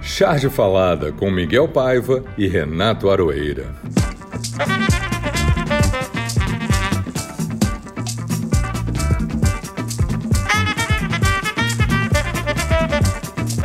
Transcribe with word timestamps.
Charge 0.00 0.48
Falada 0.48 1.12
com 1.12 1.30
Miguel 1.30 1.68
Paiva 1.68 2.24
e 2.36 2.46
Renato 2.46 3.10
Aroeira. 3.10 3.74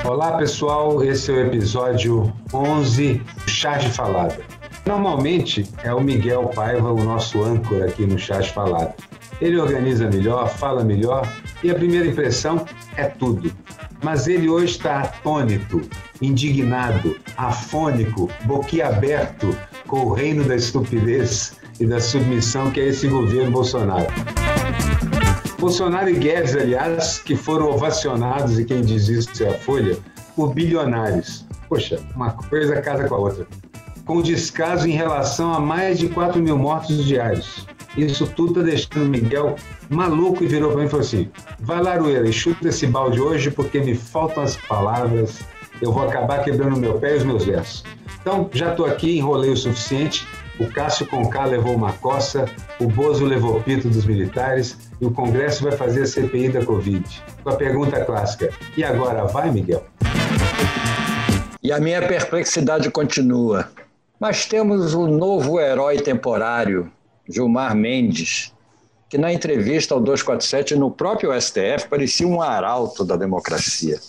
Olá 0.03 0.37
pessoal, 0.37 1.03
esse 1.03 1.31
é 1.31 1.35
o 1.35 1.47
episódio 1.47 2.33
11 2.53 3.21
Charge 3.47 3.89
Falada. 3.89 4.39
Normalmente 4.85 5.69
é 5.83 5.93
o 5.93 6.01
Miguel 6.01 6.51
Paiva 6.53 6.91
o 6.91 7.03
nosso 7.03 7.41
âncora 7.43 7.85
aqui 7.85 8.05
no 8.05 8.19
Charge 8.19 8.51
Falada. 8.51 8.95
Ele 9.39 9.59
organiza 9.59 10.09
melhor, 10.09 10.49
fala 10.49 10.83
melhor 10.83 11.27
e 11.63 11.71
a 11.71 11.75
primeira 11.75 12.07
impressão 12.07 12.65
é 12.97 13.05
tudo. 13.05 13.51
Mas 14.03 14.27
ele 14.27 14.49
hoje 14.49 14.73
está 14.73 15.01
atônito, 15.01 15.81
indignado, 16.21 17.17
afônico, 17.37 18.29
boquiaberto 18.45 19.55
com 19.87 20.05
o 20.05 20.13
reino 20.13 20.43
da 20.43 20.55
estupidez 20.55 21.53
e 21.79 21.85
da 21.85 21.99
submissão 21.99 22.71
que 22.71 22.79
é 22.79 22.87
esse 22.87 23.07
governo 23.07 23.51
Bolsonaro. 23.51 24.07
Bolsonaro 25.59 26.09
e 26.09 26.13
Guedes, 26.13 26.55
aliás, 26.55 27.19
que 27.19 27.35
foram 27.35 27.69
ovacionados, 27.69 28.59
e 28.59 28.65
quem 28.65 28.81
diz 28.81 29.07
isso 29.07 29.43
é 29.43 29.49
a 29.49 29.53
Folha, 29.53 29.97
por 30.35 30.53
bilionários. 30.53 31.45
Poxa, 31.69 31.99
uma 32.15 32.31
coisa 32.31 32.81
casa 32.81 33.07
com 33.07 33.15
a 33.15 33.17
outra. 33.17 33.47
Com 34.05 34.21
descaso 34.21 34.87
em 34.87 34.91
relação 34.91 35.53
a 35.53 35.59
mais 35.59 35.97
de 35.97 36.09
4 36.09 36.41
mil 36.41 36.57
mortos 36.57 37.05
diários. 37.05 37.65
Isso 37.95 38.27
tudo 38.27 38.59
está 38.59 38.63
deixando 38.63 39.05
o 39.05 39.09
Miguel 39.09 39.55
maluco 39.89 40.43
e 40.43 40.47
virou 40.47 40.71
para 40.71 40.81
mim 40.81 40.87
e 40.87 40.89
falou 40.89 41.05
assim: 41.05 41.29
vai 41.59 41.81
lá, 41.81 41.95
Rueira, 41.95 42.29
chuta 42.31 42.67
esse 42.67 42.87
balde 42.87 43.21
hoje 43.21 43.51
porque 43.51 43.79
me 43.79 43.95
faltam 43.95 44.43
as 44.43 44.57
palavras, 44.57 45.39
eu 45.81 45.91
vou 45.91 46.03
acabar 46.03 46.43
quebrando 46.43 46.77
meu 46.77 46.99
pé 46.99 47.13
e 47.13 47.17
os 47.17 47.23
meus 47.23 47.45
versos. 47.45 47.83
Então, 48.21 48.49
já 48.53 48.71
estou 48.71 48.85
aqui, 48.85 49.17
enrolei 49.17 49.51
o 49.51 49.57
suficiente. 49.57 50.27
O 50.59 50.67
Cássio 50.69 51.07
Conká 51.07 51.45
levou 51.45 51.75
uma 51.75 51.93
coça, 51.93 52.45
o 52.79 52.87
Bozo 52.87 53.25
levou 53.25 53.61
pito 53.61 53.89
dos 53.89 54.05
militares 54.05 54.77
e 55.01 55.05
o 55.05 55.11
Congresso 55.11 55.63
vai 55.63 55.71
fazer 55.73 56.03
a 56.03 56.05
CPI 56.05 56.49
da 56.49 56.63
Covid. 56.63 57.03
Com 57.43 57.49
a 57.49 57.55
pergunta 57.55 58.03
clássica: 58.05 58.49
e 58.77 58.83
agora 58.83 59.25
vai, 59.25 59.51
Miguel? 59.51 59.83
E 61.61 61.71
a 61.71 61.79
minha 61.79 62.01
perplexidade 62.07 62.89
continua. 62.91 63.69
Mas 64.19 64.45
temos 64.45 64.93
um 64.93 65.07
novo 65.07 65.59
herói 65.59 65.97
temporário, 65.97 66.91
Gilmar 67.27 67.75
Mendes, 67.75 68.53
que 69.09 69.17
na 69.17 69.33
entrevista 69.33 69.93
ao 69.93 69.99
247 69.99 70.75
no 70.75 70.89
próprio 70.89 71.31
STF 71.39 71.87
parecia 71.89 72.27
um 72.27 72.41
arauto 72.41 73.03
da 73.03 73.15
democracia. 73.15 73.99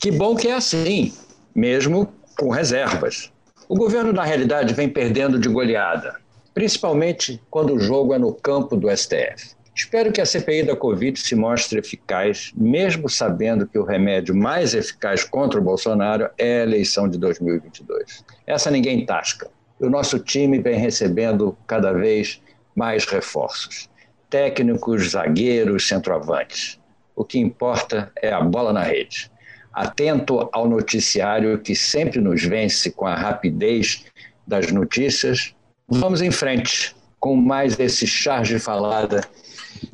Que 0.00 0.12
bom 0.12 0.36
que 0.36 0.46
é 0.46 0.52
assim, 0.52 1.12
mesmo 1.52 2.14
com 2.38 2.50
reservas. 2.50 3.32
O 3.68 3.74
governo, 3.74 4.12
na 4.12 4.22
realidade, 4.22 4.72
vem 4.72 4.88
perdendo 4.88 5.40
de 5.40 5.48
goleada, 5.48 6.20
principalmente 6.54 7.42
quando 7.50 7.74
o 7.74 7.80
jogo 7.80 8.14
é 8.14 8.18
no 8.18 8.32
campo 8.32 8.76
do 8.76 8.88
STF. 8.96 9.56
Espero 9.74 10.12
que 10.12 10.20
a 10.20 10.26
CPI 10.26 10.62
da 10.62 10.76
Covid 10.76 11.18
se 11.18 11.34
mostre 11.34 11.80
eficaz, 11.80 12.52
mesmo 12.56 13.08
sabendo 13.10 13.66
que 13.66 13.76
o 13.76 13.82
remédio 13.82 14.36
mais 14.36 14.72
eficaz 14.72 15.24
contra 15.24 15.58
o 15.58 15.62
Bolsonaro 15.64 16.30
é 16.38 16.60
a 16.60 16.62
eleição 16.62 17.08
de 17.08 17.18
2022. 17.18 18.24
Essa 18.46 18.70
ninguém 18.70 19.04
tasca. 19.04 19.50
O 19.80 19.90
nosso 19.90 20.20
time 20.20 20.60
vem 20.60 20.78
recebendo 20.78 21.58
cada 21.66 21.92
vez 21.92 22.40
mais 22.72 23.04
reforços. 23.04 23.90
Técnicos, 24.30 25.10
zagueiros, 25.10 25.88
centroavantes. 25.88 26.78
O 27.16 27.24
que 27.24 27.40
importa 27.40 28.12
é 28.22 28.32
a 28.32 28.40
bola 28.40 28.72
na 28.72 28.82
rede. 28.82 29.28
Atento 29.72 30.48
ao 30.52 30.68
noticiário 30.68 31.58
que 31.58 31.74
sempre 31.74 32.20
nos 32.20 32.42
vence 32.42 32.90
com 32.90 33.06
a 33.06 33.14
rapidez 33.14 34.04
das 34.46 34.72
notícias, 34.72 35.54
vamos 35.88 36.20
em 36.22 36.30
frente 36.30 36.96
com 37.20 37.36
mais 37.36 37.78
esse 37.78 38.06
charge 38.06 38.58
falada 38.58 39.20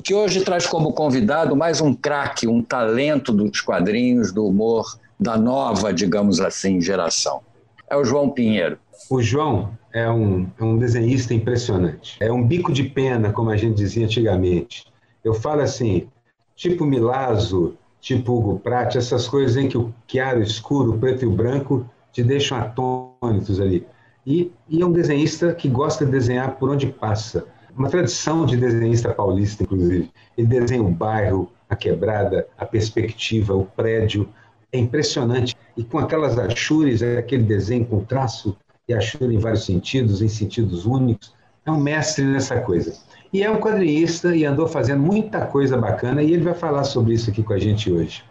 que 0.03 0.13
hoje 0.13 0.41
traz 0.41 0.65
como 0.65 0.93
convidado 0.93 1.55
mais 1.55 1.81
um 1.81 1.93
craque, 1.93 2.47
um 2.47 2.61
talento 2.61 3.31
dos 3.31 3.61
quadrinhos, 3.61 4.31
do 4.31 4.45
humor, 4.45 4.97
da 5.19 5.37
nova, 5.37 5.93
digamos 5.93 6.39
assim, 6.39 6.81
geração. 6.81 7.41
É 7.89 7.95
o 7.95 8.03
João 8.03 8.29
Pinheiro. 8.29 8.77
O 9.09 9.21
João 9.21 9.77
é 9.93 10.09
um, 10.09 10.47
é 10.59 10.63
um 10.63 10.77
desenhista 10.77 11.33
impressionante. 11.33 12.17
É 12.19 12.31
um 12.31 12.43
bico 12.43 12.71
de 12.71 12.83
pena, 12.83 13.31
como 13.31 13.49
a 13.49 13.57
gente 13.57 13.75
dizia 13.75 14.05
antigamente. 14.05 14.85
Eu 15.23 15.33
falo 15.33 15.61
assim, 15.61 16.07
tipo 16.55 16.85
Milazzo, 16.85 17.77
tipo 18.05 18.33
Hugo 18.33 18.59
Pratt, 18.59 18.95
essas 18.95 19.27
coisas 19.27 19.57
em 19.57 19.67
que 19.67 19.75
o 19.75 19.91
chiaro, 20.07 20.39
escuro, 20.43 20.93
o 20.93 20.97
preto 20.99 21.23
e 21.23 21.27
o 21.27 21.31
branco 21.31 21.89
te 22.13 22.21
deixam 22.23 22.55
atônitos 22.55 23.59
ali. 23.59 23.83
E, 24.23 24.51
e 24.69 24.79
é 24.79 24.85
um 24.85 24.91
desenhista 24.91 25.55
que 25.55 25.67
gosta 25.67 26.05
de 26.05 26.11
desenhar 26.11 26.55
por 26.57 26.69
onde 26.69 26.85
passa. 26.85 27.47
Uma 27.75 27.89
tradição 27.89 28.45
de 28.45 28.57
desenhista 28.57 29.11
paulista, 29.11 29.63
inclusive. 29.63 30.11
Ele 30.37 30.47
desenha 30.47 30.83
o 30.83 30.91
bairro, 30.91 31.51
a 31.67 31.75
quebrada, 31.75 32.47
a 32.55 32.63
perspectiva, 32.63 33.55
o 33.55 33.65
prédio. 33.65 34.29
É 34.71 34.77
impressionante. 34.77 35.57
E 35.75 35.83
com 35.83 35.97
aquelas 35.97 36.37
achures, 36.37 37.01
aquele 37.01 37.43
desenho 37.43 37.85
com 37.87 38.05
traço 38.05 38.55
e 38.87 38.93
achura 38.93 39.33
em 39.33 39.39
vários 39.39 39.65
sentidos, 39.65 40.21
em 40.21 40.27
sentidos 40.27 40.85
únicos. 40.85 41.33
É 41.65 41.71
um 41.71 41.79
mestre 41.79 42.23
nessa 42.25 42.59
coisa. 42.61 42.93
E 43.33 43.43
é 43.43 43.51
um 43.51 43.59
quadrinista 43.59 44.35
e 44.35 44.45
andou 44.45 44.67
fazendo 44.67 45.01
muita 45.01 45.45
coisa 45.45 45.77
bacana 45.77 46.21
e 46.21 46.31
ele 46.31 46.43
vai 46.43 46.53
falar 46.53 46.83
sobre 46.83 47.13
isso 47.13 47.29
aqui 47.29 47.43
com 47.43 47.53
a 47.53 47.59
gente 47.59 47.91
hoje. 47.91 48.23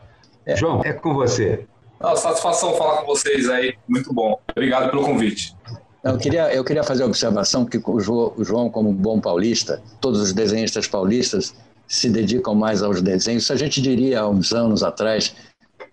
É. 0.47 0.57
João, 0.57 0.83
é 0.85 0.93
com 0.93 1.13
você. 1.13 1.67
Uma 2.01 2.17
satisfação 2.17 2.75
falar 2.75 2.99
com 2.99 3.07
vocês 3.07 3.49
aí, 3.49 3.75
muito 3.89 4.13
bom. 4.13 4.39
Obrigado 4.51 4.91
pelo 4.91 5.05
convite. 5.05 5.57
Eu 6.03 6.19
queria, 6.19 6.55
eu 6.55 6.63
queria 6.63 6.85
fazer 6.85 7.03
a 7.03 7.07
observação 7.07 7.65
que 7.65 7.81
o 7.83 8.01
João, 8.01 8.69
como 8.69 8.93
bom 8.93 9.19
paulista, 9.21 9.83
todos 10.01 10.21
os 10.21 10.33
desenhistas 10.35 10.87
paulistas 10.87 11.55
se 11.89 12.11
dedicam 12.11 12.55
mais 12.55 12.83
aos 12.83 13.01
desenhos. 13.01 13.51
A 13.51 13.57
gente 13.57 13.81
diria 13.81 14.21
há 14.21 14.29
uns 14.29 14.53
anos 14.53 14.83
atrás, 14.83 15.35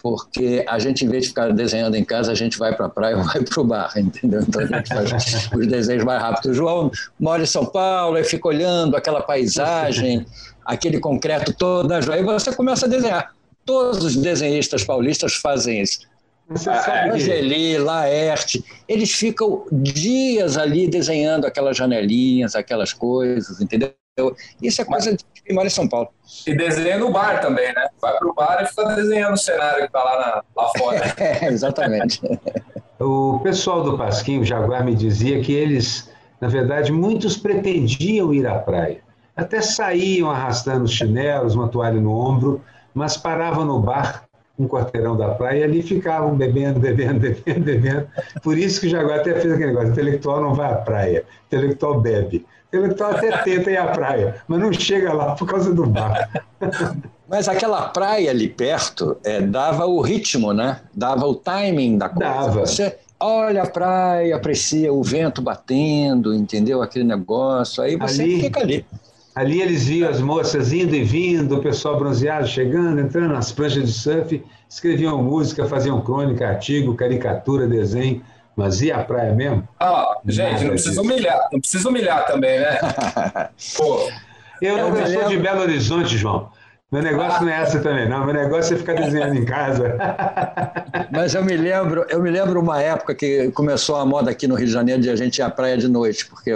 porque 0.02 0.66
a 0.68 0.80
gente, 0.80 1.06
em 1.06 1.08
vez 1.08 1.24
de 1.24 1.30
ficar 1.30 1.52
desenhando 1.54 1.96
em 1.96 2.04
casa, 2.04 2.32
a 2.32 2.36
gente 2.36 2.58
vai 2.58 2.76
para 2.76 2.88
a 2.88 2.90
praia 2.90 3.18
ou 3.18 3.24
vai 3.26 3.42
para 3.42 3.62
o 3.62 3.64
bar, 3.64 3.92
entendeu? 3.96 4.42
Então 4.42 4.62
a 4.62 4.66
gente 4.66 4.90
faz 4.90 5.50
os 5.54 5.68
desenhos 5.68 6.04
mais 6.04 6.22
rápidos. 6.22 6.52
O 6.52 6.54
João 6.54 6.92
mora 7.20 7.44
em 7.44 7.46
São 7.46 7.66
Paulo 7.66 8.18
e 8.18 8.24
fica 8.24 8.48
olhando 8.48 8.96
aquela 8.96 9.22
paisagem, 9.22 10.26
aquele 10.66 11.00
concreto 11.00 11.54
todo, 11.54 11.92
aí 11.92 12.24
você 12.24 12.54
começa 12.54 12.86
a 12.86 12.90
desenhar. 12.90 13.34
Todos 13.66 14.04
os 14.04 14.16
desenhistas 14.16 14.84
paulistas 14.84 15.36
fazem 15.36 15.82
isso. 15.82 16.10
Angeli, 17.14 17.78
Laerte, 17.78 18.64
eles 18.88 19.12
ficam 19.12 19.66
dias 19.72 20.58
ali 20.58 20.88
desenhando 20.88 21.46
aquelas 21.46 21.78
janelinhas, 21.78 22.56
aquelas 22.56 22.92
coisas, 22.92 23.62
entendeu? 23.62 23.94
Isso 24.62 24.82
é 24.82 24.86
coisa 24.86 25.16
de 25.16 25.24
quem 25.46 25.56
mora 25.56 25.68
em 25.68 25.72
São 25.72 25.88
Paulo. 25.88 26.10
E 26.46 26.56
desenha 26.56 26.98
no 26.98 27.12
bar 27.12 27.40
também, 27.40 27.74
né? 27.74 27.88
Vai 28.02 28.18
pro 28.18 28.34
bar 28.34 28.62
e 28.62 28.68
fica 28.68 28.96
desenhando 28.96 29.34
o 29.34 29.38
cenário 29.38 29.86
que 29.86 29.92
tá 29.92 30.04
lá, 30.04 30.18
na, 30.18 30.62
lá 30.62 30.72
fora. 30.78 31.02
É, 31.18 31.48
exatamente. 31.48 32.22
o 33.00 33.40
pessoal 33.40 33.84
do 33.84 33.98
Pasquim, 33.98 34.40
o 34.40 34.46
Jaguar, 34.46 34.84
me 34.84 34.96
dizia 34.96 35.42
que 35.42 35.54
eles, 35.54 36.12
na 36.42 36.50
verdade, 36.50 36.92
muitos 36.92 37.38
pretendiam 37.38 38.34
ir 38.34 38.46
à 38.46 38.56
praia. 38.56 39.00
Até 39.36 39.62
saíam 39.62 40.30
arrastando 40.30 40.84
os 40.84 40.92
chinelos, 40.92 41.56
uma 41.56 41.70
toalha 41.70 42.00
no 42.02 42.12
ombro, 42.12 42.62
mas 42.94 43.16
paravam 43.16 43.64
no 43.64 43.80
bar 43.80 44.26
um 44.60 44.68
quarteirão 44.68 45.16
da 45.18 45.30
praia 45.30 45.62
e 45.62 45.64
ali 45.64 45.82
ficavam 45.82 46.36
bebendo, 46.36 46.80
bebendo, 46.80 47.20
bebendo, 47.22 47.62
bebendo. 47.62 48.08
Por 48.44 48.58
isso 48.58 48.82
que 48.82 48.88
o 48.88 48.90
Jaguar 48.90 49.20
até 49.20 49.34
fez 49.34 49.54
aquele 49.54 49.68
negócio: 49.68 49.90
intelectual 49.90 50.42
não 50.42 50.54
vai 50.54 50.72
à 50.72 50.76
praia, 50.76 51.24
intelectual 51.48 52.00
bebe. 52.00 52.46
Intelectual 52.74 53.12
até 53.12 53.38
tenta 53.40 53.70
ir 53.70 53.78
à 53.78 53.88
praia, 53.88 54.36
mas 54.48 54.60
não 54.60 54.72
chega 54.72 55.12
lá 55.12 55.36
por 55.36 55.46
causa 55.46 55.74
do 55.74 55.86
bar. 55.86 56.30
Mas 57.28 57.50
aquela 57.50 57.90
praia 57.90 58.30
ali 58.30 58.48
perto 58.48 59.18
é, 59.24 59.42
dava 59.42 59.86
o 59.86 60.00
ritmo, 60.00 60.54
né? 60.54 60.80
Dava 60.94 61.26
o 61.26 61.36
timing 61.36 61.98
da 61.98 62.08
coisa. 62.08 62.30
Dava. 62.30 62.60
Você 62.62 62.98
olha 63.20 63.64
a 63.64 63.68
praia, 63.70 64.36
aprecia 64.36 64.92
o 64.92 65.04
vento 65.04 65.42
batendo, 65.42 66.34
entendeu? 66.34 66.82
Aquele 66.82 67.06
negócio, 67.06 67.84
aí 67.84 67.96
você 67.96 68.24
ali, 68.24 68.42
fica 68.42 68.60
ali. 68.62 68.86
Ali 69.36 69.62
eles 69.62 69.86
viam 69.86 70.10
as 70.10 70.20
moças 70.20 70.74
indo 70.74 70.96
e 70.96 71.04
vindo, 71.04 71.56
o 71.56 71.62
pessoal 71.62 71.98
bronzeado 71.98 72.48
chegando, 72.48 73.00
entrando 73.00 73.34
nas 73.34 73.52
pranchas 73.52 73.86
de 73.86 73.94
surf, 73.94 74.44
escreviam 74.70 75.22
música, 75.22 75.66
faziam 75.66 76.02
crônica, 76.02 76.48
artigo, 76.48 76.96
caricatura, 76.96 77.68
desenho. 77.68 78.22
Mas 78.56 78.82
e 78.82 78.92
a 78.92 79.04
praia 79.04 79.34
mesmo? 79.34 79.68
Ah, 79.80 80.18
gente, 80.26 80.64
não 80.64 80.72
precisa 80.72 81.02
humilhar, 81.02 81.50
não 81.52 81.60
precisa 81.60 81.90
humilhar 81.90 82.26
também, 82.26 82.60
né? 82.60 82.78
Pô. 83.78 84.10
Eu 84.62 84.78
não 84.78 84.96
eu 84.96 85.08
sou 85.08 85.30
de 85.30 85.38
Belo 85.38 85.62
Horizonte, 85.62 86.18
João. 86.18 86.50
Meu 86.92 87.02
negócio 87.02 87.46
não 87.46 87.52
é 87.52 87.62
essa 87.62 87.80
também, 87.80 88.08
não. 88.08 88.26
Meu 88.26 88.34
negócio 88.34 88.76
é 88.76 88.78
ficar 88.78 88.94
desenhando 88.94 89.36
em 89.36 89.46
casa. 89.46 89.98
Mas 91.10 91.34
eu 91.34 91.44
me 91.44 91.56
lembro, 91.56 92.06
eu 92.10 92.22
me 92.22 92.30
lembro 92.30 92.60
uma 92.60 92.82
época 92.82 93.16
que 93.16 93.50
começou 93.52 93.96
a 93.96 94.06
moda 94.06 94.30
aqui 94.30 94.46
no 94.46 94.56
Rio 94.56 94.68
de 94.68 94.74
Janeiro 94.74 95.02
de 95.02 95.10
a 95.10 95.16
gente 95.16 95.38
ir 95.38 95.42
à 95.42 95.50
praia 95.50 95.78
de 95.78 95.88
noite, 95.88 96.26
porque 96.26 96.52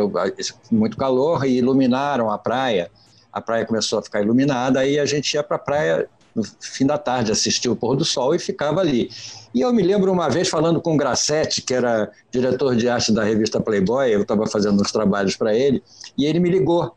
muito 0.69 0.97
calor 0.97 1.45
e 1.45 1.57
iluminaram 1.57 2.29
a 2.29 2.37
praia. 2.37 2.91
A 3.31 3.39
praia 3.39 3.65
começou 3.65 3.99
a 3.99 4.03
ficar 4.03 4.21
iluminada, 4.21 4.81
aí 4.81 4.99
a 4.99 5.05
gente 5.05 5.33
ia 5.33 5.41
para 5.41 5.55
a 5.55 5.59
praia 5.59 6.09
no 6.35 6.43
fim 6.59 6.85
da 6.85 6.97
tarde, 6.97 7.31
assistia 7.31 7.71
o 7.71 7.75
pôr 7.75 7.95
do 7.95 8.03
sol 8.03 8.35
e 8.35 8.39
ficava 8.39 8.81
ali. 8.81 9.09
E 9.53 9.61
eu 9.61 9.71
me 9.71 9.81
lembro 9.81 10.11
uma 10.11 10.29
vez 10.29 10.49
falando 10.49 10.81
com 10.81 10.93
o 10.93 10.97
Grassetti, 10.97 11.61
que 11.61 11.73
era 11.73 12.11
diretor 12.29 12.75
de 12.75 12.89
arte 12.89 13.13
da 13.13 13.23
revista 13.23 13.61
Playboy, 13.61 14.13
eu 14.13 14.23
estava 14.23 14.45
fazendo 14.45 14.81
uns 14.81 14.91
trabalhos 14.91 15.37
para 15.37 15.55
ele, 15.55 15.81
e 16.17 16.25
ele 16.25 16.39
me 16.39 16.49
ligou 16.49 16.93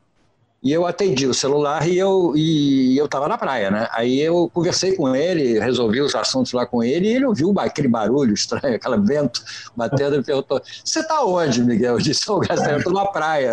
e 0.62 0.72
eu 0.72 0.86
atendi 0.86 1.26
o 1.26 1.32
celular 1.32 1.88
e 1.88 1.96
eu 1.96 2.32
e 2.34 2.98
eu 2.98 3.04
estava 3.04 3.28
na 3.28 3.38
praia, 3.38 3.70
né? 3.70 3.88
Aí 3.92 4.20
eu 4.20 4.50
conversei 4.52 4.96
com 4.96 5.14
ele, 5.14 5.60
resolvi 5.60 6.00
os 6.00 6.16
assuntos 6.16 6.52
lá 6.52 6.66
com 6.66 6.82
ele 6.82 7.06
e 7.06 7.14
ele 7.14 7.26
ouviu 7.26 7.54
aquele 7.58 7.86
barulho 7.86 8.34
estranho, 8.34 8.74
aquele 8.76 8.98
vento 8.98 9.40
batendo 9.76 10.16
e 10.16 10.22
perguntou: 10.22 10.60
"Você 10.84 10.98
está 10.98 11.24
onde, 11.24 11.62
Miguel?" 11.62 11.94
Eu 11.94 11.98
disse: 11.98 12.28
"Ô, 12.28 12.38
oh, 12.40 12.70
eu 12.70 12.78
estou 12.78 12.92
na 12.92 13.06
praia." 13.06 13.52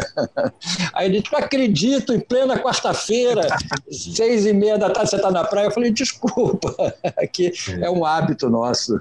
Aí 0.93 1.07
ele 1.07 1.21
disse: 1.21 1.31
"Não 1.31 1.39
acredito, 1.39 2.11
em 2.11 2.19
plena 2.19 2.57
quarta-feira, 2.57 3.47
seis 3.91 4.47
e 4.47 4.53
meia 4.53 4.77
da 4.77 4.89
tarde 4.89 5.11
você 5.11 5.17
está 5.17 5.29
na 5.29 5.43
praia." 5.43 5.67
Eu 5.67 5.71
falei: 5.71 5.91
"Desculpa, 5.91 6.75
aqui 7.21 7.51
é 7.81 7.89
um 7.89 8.03
hábito 8.03 8.49
nosso." 8.49 8.99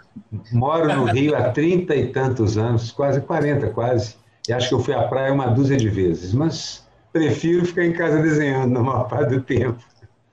Moro 0.52 0.94
no 0.94 1.04
Rio 1.06 1.34
há 1.34 1.50
trinta 1.50 1.96
e 1.96 2.08
tantos 2.08 2.58
anos, 2.58 2.92
quase 2.92 3.20
40 3.22 3.70
quase. 3.70 4.16
E 4.46 4.52
acho 4.52 4.68
que 4.68 4.74
eu 4.74 4.80
fui 4.80 4.92
à 4.92 5.04
praia 5.04 5.32
uma 5.32 5.46
dúzia 5.46 5.76
de 5.76 5.88
vezes, 5.88 6.34
mas 6.34 6.83
prefiro 7.14 7.64
ficar 7.64 7.84
em 7.84 7.92
casa 7.92 8.20
desenhando 8.20 8.72
na 8.72 8.80
maior 8.80 9.04
parte 9.04 9.30
do 9.30 9.40
tempo. 9.40 9.78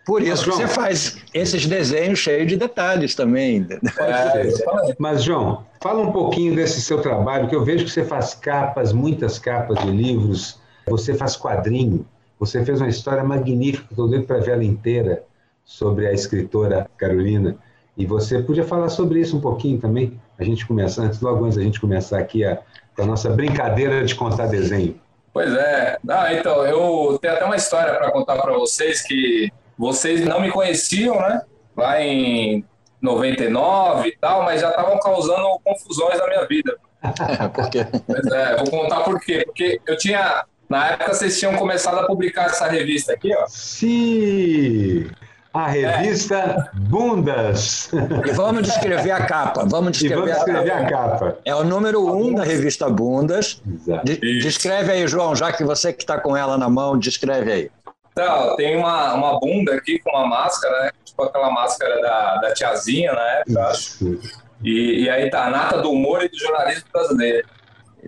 Por 0.03 0.23
isso 0.23 0.29
Mas, 0.31 0.41
João, 0.41 0.57
você 0.57 0.67
faz 0.67 1.17
esses 1.31 1.67
desenhos 1.67 2.17
cheios 2.17 2.47
de 2.47 2.57
detalhes 2.57 3.13
também. 3.13 3.67
É, 3.99 4.95
mas, 4.97 5.23
João, 5.23 5.63
fala 5.79 6.01
um 6.01 6.11
pouquinho 6.11 6.55
desse 6.55 6.81
seu 6.81 6.99
trabalho, 6.99 7.47
que 7.47 7.55
eu 7.55 7.63
vejo 7.63 7.85
que 7.85 7.91
você 7.91 8.03
faz 8.03 8.33
capas, 8.33 8.91
muitas 8.91 9.37
capas 9.37 9.77
de 9.79 9.91
livros, 9.91 10.59
você 10.87 11.13
faz 11.13 11.37
quadrinho, 11.37 12.03
você 12.39 12.65
fez 12.65 12.81
uma 12.81 12.89
história 12.89 13.23
magnífica, 13.23 13.85
estou 13.91 14.07
doido 14.07 14.25
para 14.25 14.39
ver 14.39 14.53
ela 14.53 14.63
inteira, 14.63 15.23
sobre 15.63 16.07
a 16.07 16.11
escritora 16.11 16.89
Carolina. 16.97 17.55
E 17.95 18.03
você 18.03 18.41
podia 18.41 18.63
falar 18.63 18.89
sobre 18.89 19.19
isso 19.19 19.37
um 19.37 19.41
pouquinho 19.41 19.79
também, 19.79 20.19
a 20.39 20.43
gente 20.43 20.65
começar, 20.65 21.03
antes, 21.03 21.21
logo 21.21 21.45
antes 21.45 21.57
da 21.57 21.63
gente 21.63 21.79
começar 21.79 22.17
aqui 22.17 22.43
a, 22.43 22.59
a 22.97 23.05
nossa 23.05 23.29
brincadeira 23.29 24.03
de 24.03 24.15
contar 24.15 24.47
desenho. 24.47 24.95
Pois 25.33 25.53
é. 25.53 25.97
Ah, 26.09 26.33
então, 26.33 26.65
eu 26.65 27.17
tenho 27.21 27.33
até 27.33 27.45
uma 27.45 27.55
história 27.55 27.93
para 27.93 28.11
contar 28.11 28.37
para 28.37 28.53
vocês 28.53 29.01
que 29.01 29.51
vocês 29.77 30.25
não 30.25 30.41
me 30.41 30.51
conheciam, 30.51 31.15
né? 31.19 31.41
Lá 31.75 32.01
em 32.01 32.65
99 33.01 34.09
e 34.09 34.17
tal, 34.17 34.43
mas 34.43 34.61
já 34.61 34.69
estavam 34.69 34.99
causando 34.99 35.59
confusões 35.63 36.19
na 36.19 36.27
minha 36.27 36.45
vida. 36.45 36.77
por 37.53 37.69
quê? 37.69 37.87
Pois 38.05 38.25
é, 38.27 38.57
vou 38.57 38.69
contar 38.69 39.01
por 39.01 39.19
quê. 39.19 39.43
Porque 39.45 39.81
eu 39.87 39.97
tinha. 39.97 40.45
Na 40.69 40.91
época 40.91 41.13
vocês 41.13 41.37
tinham 41.37 41.55
começado 41.57 41.99
a 41.99 42.05
publicar 42.05 42.45
essa 42.45 42.67
revista 42.67 43.13
aqui, 43.13 43.35
ó. 43.35 43.45
Sim! 43.47 45.09
A 45.53 45.67
revista 45.67 46.35
é. 46.35 46.79
Bundas. 46.79 47.91
E 48.25 48.31
vamos 48.31 48.63
descrever 48.63 49.11
a 49.11 49.25
capa. 49.25 49.65
Vamos 49.67 49.91
descrever, 49.91 50.15
vamos 50.33 50.35
descrever 50.35 50.71
a, 50.71 50.85
capa. 50.85 51.05
a, 51.05 51.09
capa. 51.09 51.37
É 51.43 51.53
o 51.53 51.63
número 51.63 52.07
um 52.15 52.33
da 52.33 52.43
revista 52.43 52.89
Bundas. 52.89 53.61
De, 54.03 54.17
descreve 54.39 54.91
aí, 54.91 55.07
João, 55.07 55.35
já 55.35 55.51
que 55.51 55.63
você 55.63 55.91
que 55.91 56.03
está 56.03 56.19
com 56.19 56.37
ela 56.37 56.57
na 56.57 56.69
mão, 56.69 56.97
descreve 56.97 57.51
aí. 57.51 57.71
Então, 58.13 58.55
tem 58.55 58.77
uma, 58.77 59.13
uma 59.13 59.39
bunda 59.39 59.73
aqui 59.73 59.99
com 59.99 60.09
uma 60.11 60.27
máscara, 60.27 60.85
né? 60.85 60.91
Tipo 61.03 61.23
aquela 61.23 61.51
máscara 61.51 62.01
da, 62.01 62.37
da 62.37 62.53
tiazinha 62.53 63.11
na 63.11 63.21
época, 63.21 63.61
acho. 63.67 64.19
E, 64.63 65.03
e 65.03 65.09
aí 65.09 65.29
tá 65.29 65.45
a 65.45 65.49
nata 65.49 65.81
do 65.81 65.91
humor 65.91 66.23
e 66.23 66.29
do 66.29 66.37
jornalismo 66.37 66.85
brasileiro. 66.93 67.47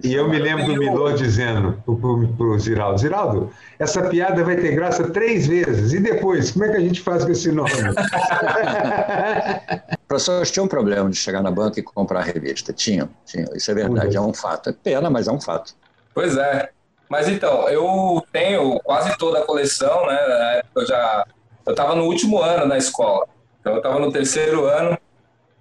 E 0.01 0.13
eu 0.13 0.27
me 0.27 0.39
lembro 0.39 0.65
do 0.65 0.75
Milor 0.75 1.13
dizendo 1.13 1.83
para 1.85 2.45
o 2.45 2.59
Ziraldo, 2.59 2.97
Ziraldo, 2.97 3.51
essa 3.77 4.01
piada 4.09 4.43
vai 4.43 4.55
ter 4.55 4.73
graça 4.73 5.11
três 5.11 5.45
vezes. 5.45 5.93
E 5.93 5.99
depois, 5.99 6.51
como 6.51 6.65
é 6.65 6.71
que 6.71 6.77
a 6.77 6.79
gente 6.79 7.01
faz 7.01 7.23
com 7.23 7.31
esse 7.31 7.51
nome? 7.51 7.69
Professores 10.07 10.49
tinham 10.49 10.65
um 10.65 10.69
problema 10.69 11.09
de 11.09 11.17
chegar 11.17 11.43
na 11.43 11.51
banca 11.51 11.79
e 11.79 11.83
comprar 11.83 12.21
a 12.21 12.23
revista. 12.23 12.73
Tinham, 12.73 13.07
tinham. 13.25 13.55
Isso 13.55 13.69
é 13.69 13.73
verdade, 13.73 14.17
uhum. 14.17 14.23
é 14.23 14.27
um 14.27 14.33
fato. 14.33 14.71
É 14.71 14.73
pena, 14.73 15.09
mas 15.09 15.27
é 15.27 15.31
um 15.31 15.39
fato. 15.39 15.75
Pois 16.13 16.35
é. 16.37 16.69
Mas 17.07 17.27
então, 17.27 17.69
eu 17.69 18.23
tenho 18.31 18.79
quase 18.83 19.15
toda 19.17 19.39
a 19.39 19.45
coleção, 19.45 20.07
né? 20.07 20.61
Eu 20.75 20.87
já 20.87 21.25
eu 21.65 21.71
estava 21.71 21.95
no 21.95 22.05
último 22.05 22.41
ano 22.41 22.65
na 22.65 22.77
escola. 22.77 23.27
Então 23.59 23.73
eu 23.73 23.77
estava 23.77 23.99
no 23.99 24.11
terceiro 24.11 24.65
ano. 24.65 24.97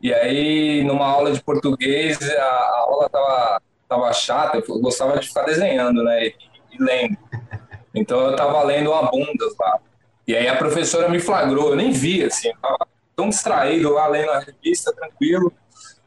E 0.00 0.12
aí, 0.12 0.82
numa 0.84 1.06
aula 1.06 1.30
de 1.30 1.40
português, 1.40 2.18
a, 2.30 2.42
a 2.42 2.78
aula 2.80 3.06
estava 3.06 3.62
tava 3.92 4.12
chata, 4.12 4.58
eu 4.58 4.80
gostava 4.80 5.18
de 5.18 5.28
ficar 5.28 5.42
desenhando, 5.42 6.02
né? 6.02 6.26
E, 6.26 6.34
e 6.72 6.82
lendo. 6.82 7.16
Então 7.94 8.20
eu 8.20 8.36
tava 8.36 8.62
lendo 8.62 8.90
uma 8.90 9.10
bunda 9.10 9.46
lá. 9.60 9.78
E 10.26 10.34
aí 10.34 10.48
a 10.48 10.56
professora 10.56 11.08
me 11.08 11.18
flagrou, 11.18 11.70
eu 11.70 11.76
nem 11.76 11.90
vi, 11.90 12.24
assim, 12.24 12.48
eu 12.48 12.56
tava 12.62 12.86
tão 13.14 13.28
distraído 13.28 13.92
lá 13.92 14.06
lendo 14.06 14.30
a 14.30 14.40
revista, 14.40 14.92
tranquilo. 14.92 15.52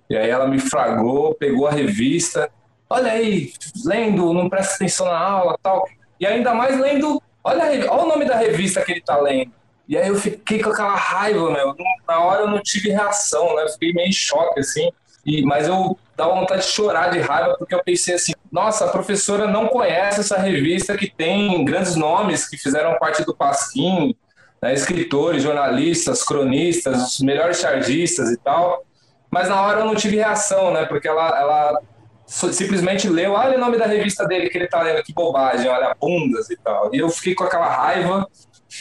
E 0.10 0.18
aí 0.18 0.30
ela 0.30 0.48
me 0.48 0.60
flagrou, 0.60 1.36
pegou 1.36 1.68
a 1.68 1.72
revista, 1.72 2.50
olha 2.90 3.12
aí, 3.12 3.54
lendo, 3.86 4.34
não 4.34 4.50
presta 4.50 4.76
atenção 4.76 5.08
na 5.08 5.20
aula 5.20 5.58
tal. 5.62 5.88
E 6.20 6.26
ainda 6.26 6.54
mais 6.54 6.80
lendo, 6.80 7.22
olha, 7.44 7.64
aí, 7.64 7.84
olha 7.86 8.04
o 8.04 8.08
nome 8.08 8.26
da 8.26 8.36
revista 8.36 8.84
que 8.84 8.94
ele 8.94 9.02
tá 9.02 9.18
lendo. 9.18 9.52
E 9.88 9.98
aí 9.98 10.08
eu 10.08 10.16
fiquei 10.16 10.64
com 10.64 10.72
aquela 10.72 10.96
raiva, 10.96 11.52
meu. 11.52 11.76
Na 12.08 12.20
hora 12.20 12.42
eu 12.42 12.48
não 12.48 12.60
tive 12.62 12.90
reação, 12.90 13.56
né? 13.56 13.64
Eu 13.64 13.70
fiquei 13.70 13.94
meio 13.94 14.08
em 14.08 14.14
choque, 14.14 14.60
assim. 14.60 14.90
E, 15.24 15.44
mas 15.44 15.68
eu 15.68 15.98
dava 16.16 16.34
vontade 16.34 16.62
de 16.62 16.68
chorar 16.68 17.12
de 17.12 17.20
raiva, 17.20 17.56
porque 17.58 17.76
eu 17.76 17.84
pensei 17.84 18.16
assim: 18.16 18.34
nossa, 18.52 18.86
a 18.86 18.90
professora 18.90 19.48
não 19.48 19.68
conhece 19.68 20.22
essa 20.22 20.38
revista 20.38 20.98
que 20.98 21.10
tem 21.10 21.64
grandes 21.66 21.96
nomes 21.96 22.48
que 22.48 22.58
fizeram 22.58 22.98
parte 22.98 23.24
do 23.26 23.36
Pasquim, 23.36 24.16
né, 24.62 24.74
escritores, 24.74 25.44
jornalistas, 25.44 26.24
cronistas, 26.24 27.16
os 27.16 27.20
melhores 27.20 27.60
chargistas 27.60 28.32
e 28.32 28.38
tal. 28.38 28.84
Mas 29.30 29.50
na 29.50 29.62
hora 29.62 29.82
eu 29.82 29.86
não 29.86 29.96
tive 29.96 30.16
reação, 30.16 30.72
né? 30.72 30.86
Porque 30.86 31.08
ela, 31.08 31.40
ela 31.40 31.82
simplesmente 32.26 33.08
leu, 33.08 33.34
olha 33.34 33.58
o 33.58 33.60
nome 33.60 33.78
da 33.78 33.86
revista 33.86 34.26
dele 34.26 34.50
que 34.50 34.58
ele 34.58 34.68
tá 34.68 34.82
lendo, 34.82 35.04
que 35.04 35.14
bobagem, 35.14 35.70
olha, 35.70 35.96
bundas 36.00 36.50
e 36.50 36.58
tal. 36.58 36.90
E 36.94 37.00
eu 37.00 37.10
fiquei 37.10 37.36
com 37.36 37.44
aquela 37.44 37.68
raiva, 37.68 38.28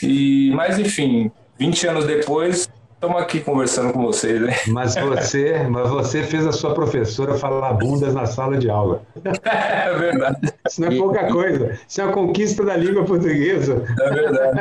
e 0.03 0.51
mas 0.55 0.79
enfim, 0.79 1.31
20 1.59 1.87
anos 1.89 2.07
depois, 2.07 2.69
Estamos 3.05 3.23
aqui 3.23 3.41
conversando 3.41 3.93
com 3.93 4.01
vocês, 4.01 4.41
né? 4.41 4.55
Mas 4.69 4.95
você, 4.95 5.63
mas 5.69 5.91
você 5.91 6.23
fez 6.23 6.47
a 6.47 6.53
sua 6.53 6.73
professora 6.73 7.35
falar 7.35 7.75
bundas 7.75 8.15
na 8.15 8.25
sala 8.25 8.57
de 8.57 8.71
aula. 8.71 9.03
É 9.45 9.95
verdade. 9.95 10.53
Isso 10.67 10.81
não 10.81 10.89
é 10.89 10.97
pouca 10.97 11.27
coisa. 11.31 11.79
Isso 11.87 12.01
é 12.01 12.05
uma 12.05 12.13
conquista 12.13 12.65
da 12.65 12.75
língua 12.75 13.05
portuguesa. 13.05 13.85
É 14.01 14.11
verdade. 14.11 14.59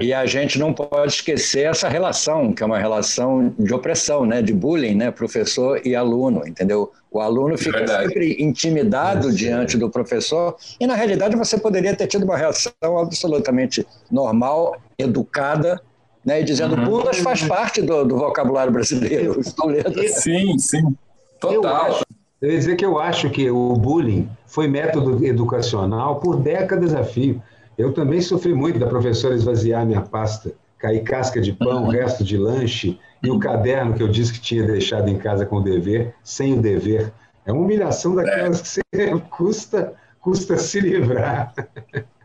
E 0.00 0.12
a 0.12 0.26
gente 0.26 0.58
não 0.58 0.72
pode 0.72 1.12
esquecer 1.12 1.66
essa 1.66 1.88
relação, 1.88 2.52
que 2.52 2.62
é 2.62 2.66
uma 2.66 2.78
relação 2.78 3.54
de 3.56 3.72
opressão, 3.72 4.26
né? 4.26 4.42
De 4.42 4.52
bullying, 4.52 4.96
né? 4.96 5.10
Professor 5.12 5.80
e 5.86 5.94
aluno, 5.94 6.46
entendeu? 6.46 6.92
O 7.10 7.20
aluno 7.20 7.56
fica 7.56 7.78
verdade. 7.78 8.08
sempre 8.08 8.36
intimidado 8.40 9.32
diante 9.32 9.78
do 9.78 9.88
professor 9.88 10.56
e, 10.80 10.86
na 10.86 10.94
realidade, 10.94 11.36
você 11.36 11.56
poderia 11.56 11.94
ter 11.94 12.08
tido 12.08 12.24
uma 12.24 12.36
reação 12.36 12.72
absolutamente 12.98 13.86
normal, 14.10 14.76
educada, 14.98 15.80
né, 16.26 16.40
e 16.40 16.44
dizendo 16.44 16.74
uhum. 16.76 16.84
bundas 16.86 17.18
faz 17.18 17.44
parte 17.44 17.80
do, 17.80 18.04
do 18.04 18.18
vocabulário 18.18 18.72
brasileiro. 18.72 19.38
sim, 20.12 20.58
sim. 20.58 20.96
Total. 21.40 21.54
Eu, 21.54 21.68
acho, 21.68 22.04
eu 22.42 22.50
ia 22.50 22.58
dizer 22.58 22.76
que 22.76 22.84
eu 22.84 22.98
acho 22.98 23.30
que 23.30 23.48
o 23.48 23.74
bullying 23.74 24.28
foi 24.44 24.66
método 24.66 25.24
educacional 25.24 26.18
por 26.18 26.36
décadas 26.36 26.92
a 26.92 27.04
fio. 27.04 27.40
Eu 27.78 27.92
também 27.92 28.20
sofri 28.20 28.52
muito 28.52 28.78
da 28.78 28.86
professora 28.86 29.36
esvaziar 29.36 29.86
minha 29.86 30.00
pasta, 30.00 30.52
cair 30.78 31.04
casca 31.04 31.40
de 31.40 31.52
pão, 31.52 31.84
uhum. 31.84 31.90
resto 31.90 32.24
de 32.24 32.36
lanche 32.36 32.98
e 33.22 33.30
o 33.30 33.38
caderno 33.38 33.94
que 33.94 34.02
eu 34.02 34.08
disse 34.08 34.32
que 34.32 34.40
tinha 34.40 34.66
deixado 34.66 35.08
em 35.08 35.18
casa 35.18 35.46
com 35.46 35.56
o 35.56 35.62
dever, 35.62 36.14
sem 36.24 36.54
o 36.54 36.60
dever. 36.60 37.12
É 37.44 37.52
uma 37.52 37.62
humilhação 37.62 38.14
daquelas 38.14 38.60
que 38.60 38.68
você 38.68 38.82
custa, 39.30 39.94
custa 40.20 40.56
se 40.56 40.80
livrar. 40.80 41.54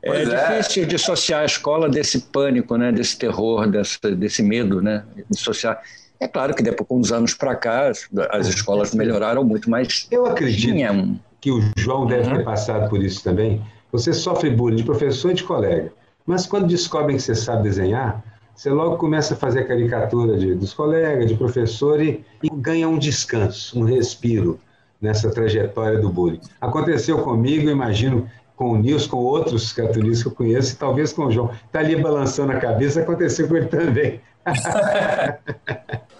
É, 0.03 0.23
é 0.23 0.25
difícil 0.25 0.85
dissociar 0.85 1.41
a 1.41 1.45
escola 1.45 1.87
desse 1.87 2.19
pânico, 2.19 2.75
né, 2.75 2.91
desse 2.91 3.17
terror, 3.17 3.67
desse, 3.67 3.99
desse 4.15 4.41
medo, 4.41 4.81
né, 4.81 5.03
dissociar. 5.29 5.81
É 6.19 6.27
claro 6.27 6.53
que 6.53 6.63
depois, 6.63 6.87
com 6.87 6.99
uns 6.99 7.11
anos 7.11 7.33
para 7.33 7.55
cá, 7.55 7.89
as, 7.89 8.07
as 8.31 8.47
escolas 8.47 8.93
melhoraram 8.93 9.43
muito, 9.43 9.69
mas 9.69 10.07
eu 10.11 10.25
acredito 10.25 10.75
um... 10.91 11.17
que 11.39 11.51
o 11.51 11.61
João 11.75 12.05
deve 12.05 12.29
uhum. 12.29 12.37
ter 12.37 12.43
passado 12.43 12.89
por 12.89 13.01
isso 13.01 13.23
também. 13.23 13.61
Você 13.91 14.13
sofre 14.13 14.49
bullying 14.49 14.77
de 14.77 14.83
professor 14.83 15.31
e 15.31 15.33
de 15.33 15.43
colega, 15.43 15.91
mas 16.25 16.45
quando 16.45 16.67
descobrem 16.67 17.17
que 17.17 17.23
você 17.23 17.35
sabe 17.35 17.63
desenhar, 17.63 18.23
você 18.55 18.69
logo 18.69 18.97
começa 18.97 19.33
a 19.33 19.37
fazer 19.37 19.67
caricatura 19.67 20.37
de, 20.37 20.53
dos 20.53 20.73
colegas, 20.73 21.27
de 21.27 21.35
professor 21.35 22.01
e, 22.01 22.23
e 22.43 22.49
ganha 22.51 22.87
um 22.87 22.97
descanso, 22.97 23.79
um 23.79 23.83
respiro 23.83 24.59
nessa 25.01 25.31
trajetória 25.31 25.99
do 25.99 26.09
bullying. 26.09 26.39
Aconteceu 26.59 27.17
comigo, 27.19 27.69
imagino 27.69 28.29
com 28.61 28.73
o 28.73 28.77
Nils, 28.77 29.07
com 29.07 29.17
outros 29.17 29.73
cartunistas 29.73 30.21
que 30.21 30.29
eu 30.29 30.33
conheço, 30.33 30.73
e 30.73 30.75
talvez 30.75 31.11
com 31.11 31.25
o 31.25 31.31
João. 31.31 31.49
Está 31.65 31.79
ali 31.79 31.95
balançando 31.95 32.51
a 32.51 32.57
cabeça, 32.57 33.01
aconteceu 33.01 33.47
com 33.47 33.57
ele 33.57 33.65
também. 33.65 34.21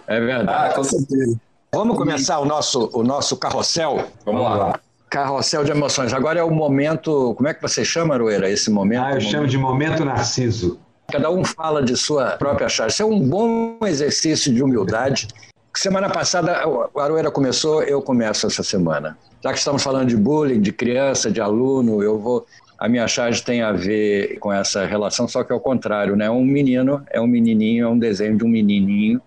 é 0.08 0.20
verdade. 0.20 0.48
Ah, 0.48 0.72
com 0.74 0.82
certeza. 0.82 1.38
Vamos 1.72 1.96
começar 1.96 2.40
o 2.40 2.44
nosso, 2.44 2.90
o 2.92 3.04
nosso 3.04 3.36
carrossel? 3.36 4.08
Vamos 4.26 4.42
lá. 4.42 4.80
Carrossel 5.08 5.62
de 5.62 5.70
emoções. 5.70 6.12
Agora 6.12 6.40
é 6.40 6.42
o 6.42 6.50
momento. 6.50 7.32
Como 7.36 7.48
é 7.48 7.54
que 7.54 7.62
você 7.62 7.84
chama, 7.84 8.14
Aroeira, 8.14 8.50
esse 8.50 8.68
momento? 8.72 9.04
Ah, 9.04 9.14
eu 9.14 9.20
chamo 9.20 9.46
de 9.46 9.56
momento 9.56 10.04
Narciso. 10.04 10.80
Cada 11.12 11.30
um 11.30 11.44
fala 11.44 11.80
de 11.80 11.96
sua 11.96 12.32
própria 12.32 12.68
charge. 12.68 12.94
Isso 12.94 13.02
é 13.04 13.06
um 13.06 13.20
bom 13.20 13.78
exercício 13.86 14.52
de 14.52 14.60
humildade. 14.64 15.28
Semana 15.74 16.10
passada 16.10 16.52
a 16.52 17.02
Aroeira 17.02 17.30
começou, 17.30 17.82
eu 17.82 18.02
começo 18.02 18.46
essa 18.46 18.62
semana. 18.62 19.16
Já 19.42 19.52
que 19.52 19.58
estamos 19.58 19.82
falando 19.82 20.08
de 20.08 20.16
bullying, 20.16 20.60
de 20.60 20.70
criança, 20.70 21.30
de 21.30 21.40
aluno, 21.40 22.02
eu 22.02 22.18
vou. 22.18 22.46
A 22.78 22.86
minha 22.88 23.08
charge 23.08 23.42
tem 23.42 23.62
a 23.62 23.72
ver 23.72 24.38
com 24.38 24.52
essa 24.52 24.84
relação, 24.84 25.26
só 25.26 25.42
que 25.42 25.52
é 25.52 25.54
o 25.54 25.60
contrário, 25.60 26.14
né? 26.14 26.28
Um 26.28 26.44
menino, 26.44 27.02
é 27.10 27.18
um 27.20 27.26
menininho, 27.26 27.86
é 27.86 27.88
um 27.88 27.98
desenho 27.98 28.36
de 28.36 28.44
um 28.44 28.48
menininho 28.48 29.20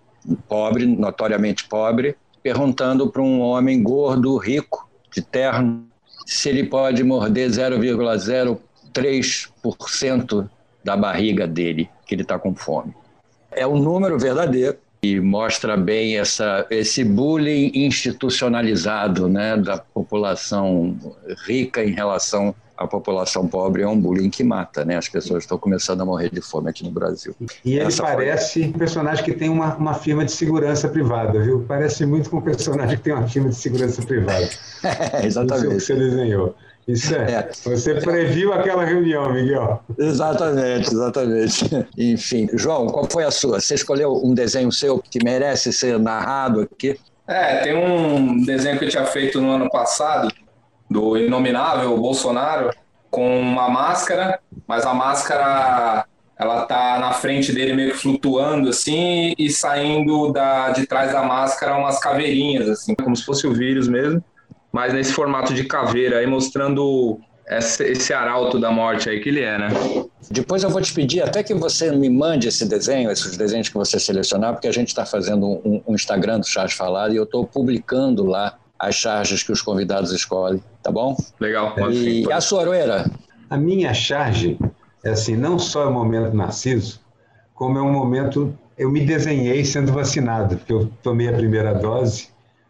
pobre, 0.48 0.86
notoriamente 0.86 1.68
pobre, 1.68 2.16
perguntando 2.42 3.10
para 3.10 3.22
um 3.22 3.40
homem 3.40 3.82
gordo, 3.82 4.36
rico, 4.36 4.88
de 5.12 5.22
terno, 5.22 5.84
se 6.26 6.48
ele 6.48 6.64
pode 6.64 7.04
morder 7.04 7.50
0,03% 7.50 10.48
da 10.84 10.96
barriga 10.96 11.46
dele, 11.46 11.88
que 12.06 12.14
ele 12.14 12.22
está 12.22 12.38
com 12.38 12.54
fome. 12.54 12.94
É 13.50 13.66
um 13.66 13.78
número 13.78 14.18
verdadeiro 14.18 14.78
e 15.06 15.20
mostra 15.20 15.76
bem 15.76 16.18
essa, 16.18 16.66
esse 16.70 17.04
bullying 17.04 17.70
institucionalizado 17.74 19.28
né, 19.28 19.56
da 19.56 19.78
população 19.78 20.96
rica 21.46 21.84
em 21.84 21.92
relação 21.92 22.54
à 22.76 22.86
população 22.86 23.46
pobre. 23.46 23.82
É 23.82 23.88
um 23.88 23.98
bullying 23.98 24.30
que 24.30 24.42
mata, 24.42 24.84
né? 24.84 24.96
As 24.96 25.08
pessoas 25.08 25.44
estão 25.44 25.58
começando 25.58 26.00
a 26.00 26.04
morrer 26.04 26.30
de 26.30 26.40
fome 26.40 26.68
aqui 26.68 26.82
no 26.84 26.90
Brasil. 26.90 27.34
E 27.64 27.76
ele 27.76 27.86
essa 27.86 28.02
parece 28.02 28.60
foi... 28.60 28.68
um 28.68 28.72
personagem 28.72 29.24
que 29.24 29.32
tem 29.32 29.48
uma, 29.48 29.76
uma 29.76 29.94
firma 29.94 30.24
de 30.24 30.32
segurança 30.32 30.88
privada, 30.88 31.40
viu? 31.40 31.64
Parece 31.66 32.04
muito 32.04 32.28
com 32.28 32.38
um 32.38 32.42
personagem 32.42 32.96
que 32.96 33.02
tem 33.02 33.12
uma 33.12 33.28
firma 33.28 33.48
de 33.48 33.56
segurança 33.56 34.02
privada. 34.02 34.48
é, 34.82 35.24
exatamente. 35.26 35.76
Isso 35.76 35.76
que 35.76 35.80
você 35.80 35.94
desenhou. 35.94 36.54
Isso 36.86 37.14
é. 37.14 37.32
é. 37.32 37.50
Você 37.64 37.94
previu 37.94 38.52
aquela 38.52 38.84
reunião, 38.84 39.32
Miguel. 39.32 39.82
Exatamente, 39.98 40.92
exatamente. 40.92 41.88
Enfim, 41.98 42.48
João, 42.54 42.86
qual 42.86 43.08
foi 43.10 43.24
a 43.24 43.30
sua? 43.30 43.60
Você 43.60 43.74
escolheu 43.74 44.14
um 44.24 44.32
desenho 44.32 44.70
seu 44.70 45.00
que 45.00 45.18
merece 45.22 45.72
ser 45.72 45.98
narrado 45.98 46.60
aqui? 46.60 46.98
É, 47.26 47.56
tem 47.56 47.76
um 47.76 48.44
desenho 48.44 48.78
que 48.78 48.84
eu 48.84 48.88
tinha 48.88 49.04
feito 49.04 49.40
no 49.40 49.50
ano 49.50 49.68
passado, 49.68 50.32
do 50.88 51.16
inominável 51.16 51.96
Bolsonaro, 51.98 52.70
com 53.10 53.40
uma 53.40 53.68
máscara, 53.68 54.38
mas 54.66 54.86
a 54.86 54.94
máscara 54.94 56.04
ela 56.38 56.66
tá 56.66 56.98
na 57.00 57.12
frente 57.14 57.50
dele 57.52 57.72
meio 57.72 57.92
que 57.92 57.98
flutuando 57.98 58.68
assim 58.68 59.34
e 59.36 59.50
saindo 59.50 60.30
da, 60.32 60.70
de 60.70 60.86
trás 60.86 61.10
da 61.10 61.22
máscara 61.22 61.76
umas 61.76 61.98
caveirinhas 61.98 62.68
assim, 62.68 62.94
como 62.94 63.16
se 63.16 63.24
fosse 63.24 63.46
o 63.46 63.54
vírus 63.54 63.88
mesmo 63.88 64.22
mas 64.72 64.92
nesse 64.92 65.12
formato 65.12 65.54
de 65.54 65.64
caveira 65.64 66.18
aí, 66.18 66.26
mostrando 66.26 67.20
esse 67.48 68.12
arauto 68.12 68.58
da 68.58 68.70
morte 68.70 69.08
aí 69.08 69.20
que 69.20 69.28
ele 69.28 69.40
é, 69.40 69.56
né? 69.56 69.68
Depois 70.30 70.64
eu 70.64 70.70
vou 70.70 70.80
te 70.80 70.92
pedir 70.92 71.22
até 71.22 71.42
que 71.42 71.54
você 71.54 71.92
me 71.92 72.10
mande 72.10 72.48
esse 72.48 72.66
desenho, 72.68 73.10
esses 73.10 73.36
desenhos 73.36 73.68
que 73.68 73.74
você 73.74 74.00
selecionar, 74.00 74.52
porque 74.52 74.66
a 74.66 74.72
gente 74.72 74.88
está 74.88 75.06
fazendo 75.06 75.46
um, 75.46 75.80
um, 75.86 75.94
Instagram 75.94 76.40
do 76.40 76.46
Charge 76.46 76.74
Falado 76.74 77.14
e 77.14 77.16
eu 77.16 77.22
estou 77.22 77.46
publicando 77.46 78.24
lá 78.24 78.58
as 78.78 78.96
charges 78.96 79.42
que 79.44 79.52
os 79.52 79.62
convidados 79.62 80.10
escolhem, 80.12 80.62
tá 80.82 80.90
bom? 80.90 81.16
Legal. 81.38 81.74
E 81.90 82.30
a 82.32 82.40
sua 82.40 82.62
Aroeira? 82.62 83.08
A 83.48 83.56
minha 83.56 83.94
charge 83.94 84.58
é 85.04 85.10
assim, 85.10 85.36
não 85.36 85.58
só 85.58 85.84
é 85.84 85.86
o 85.86 85.92
momento 85.92 86.34
Narciso, 86.34 87.00
como 87.54 87.78
é 87.78 87.82
um 87.82 87.92
momento... 87.92 88.56
Eu 88.76 88.90
me 88.90 89.06
desenhei 89.06 89.64
sendo 89.64 89.90
vacinado, 89.92 90.56
porque 90.58 90.72
eu 90.72 90.90
tomei 91.02 91.28
a 91.28 91.32
primeira 91.32 91.72
dose 91.72 92.28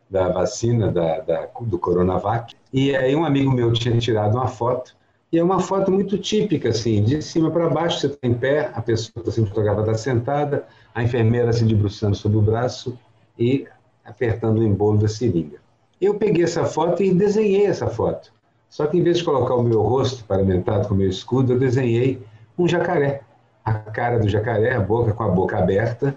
da 0.08 0.28
vacina 0.28 0.90
da, 0.90 1.20
da, 1.20 1.48
do 1.60 1.78
Coronavac. 1.78 2.54
E 2.72 2.94
aí 2.94 3.14
um 3.14 3.24
amigo 3.24 3.50
meu 3.50 3.72
tinha 3.72 3.98
tirado 3.98 4.36
uma 4.36 4.46
foto, 4.46 4.96
e 5.32 5.38
é 5.38 5.42
uma 5.42 5.58
foto 5.58 5.90
muito 5.90 6.16
típica, 6.18 6.68
assim, 6.68 7.02
de 7.02 7.20
cima 7.20 7.50
para 7.50 7.68
baixo, 7.68 8.00
você 8.00 8.06
está 8.06 8.26
em 8.26 8.34
pé, 8.34 8.70
a 8.72 8.80
pessoa 8.80 9.12
está 9.18 9.32
sendo 9.32 9.48
fotografada 9.48 9.94
sentada, 9.94 10.64
a 10.94 11.02
enfermeira 11.02 11.52
se 11.52 11.64
debruçando 11.64 12.14
sobre 12.14 12.38
o 12.38 12.40
braço 12.40 12.96
e 13.38 13.66
apertando 14.04 14.58
o 14.58 14.62
embolo 14.62 14.98
da 14.98 15.08
seringa. 15.08 15.58
Eu 16.00 16.14
peguei 16.14 16.44
essa 16.44 16.64
foto 16.64 17.02
e 17.02 17.12
desenhei 17.12 17.66
essa 17.66 17.88
foto. 17.88 18.32
Só 18.68 18.86
que 18.86 18.96
em 18.96 19.02
vez 19.02 19.18
de 19.18 19.24
colocar 19.24 19.54
o 19.54 19.62
meu 19.62 19.82
rosto 19.82 20.24
paramentado 20.24 20.86
com 20.86 20.94
o 20.94 20.96
meu 20.96 21.08
escudo, 21.08 21.54
eu 21.54 21.58
desenhei 21.58 22.22
um 22.56 22.68
jacaré. 22.68 23.22
A 23.64 23.72
cara 23.74 24.18
do 24.18 24.28
jacaré, 24.28 24.74
a 24.74 24.80
boca 24.80 25.12
com 25.12 25.24
a 25.24 25.28
boca 25.28 25.58
aberta. 25.58 26.16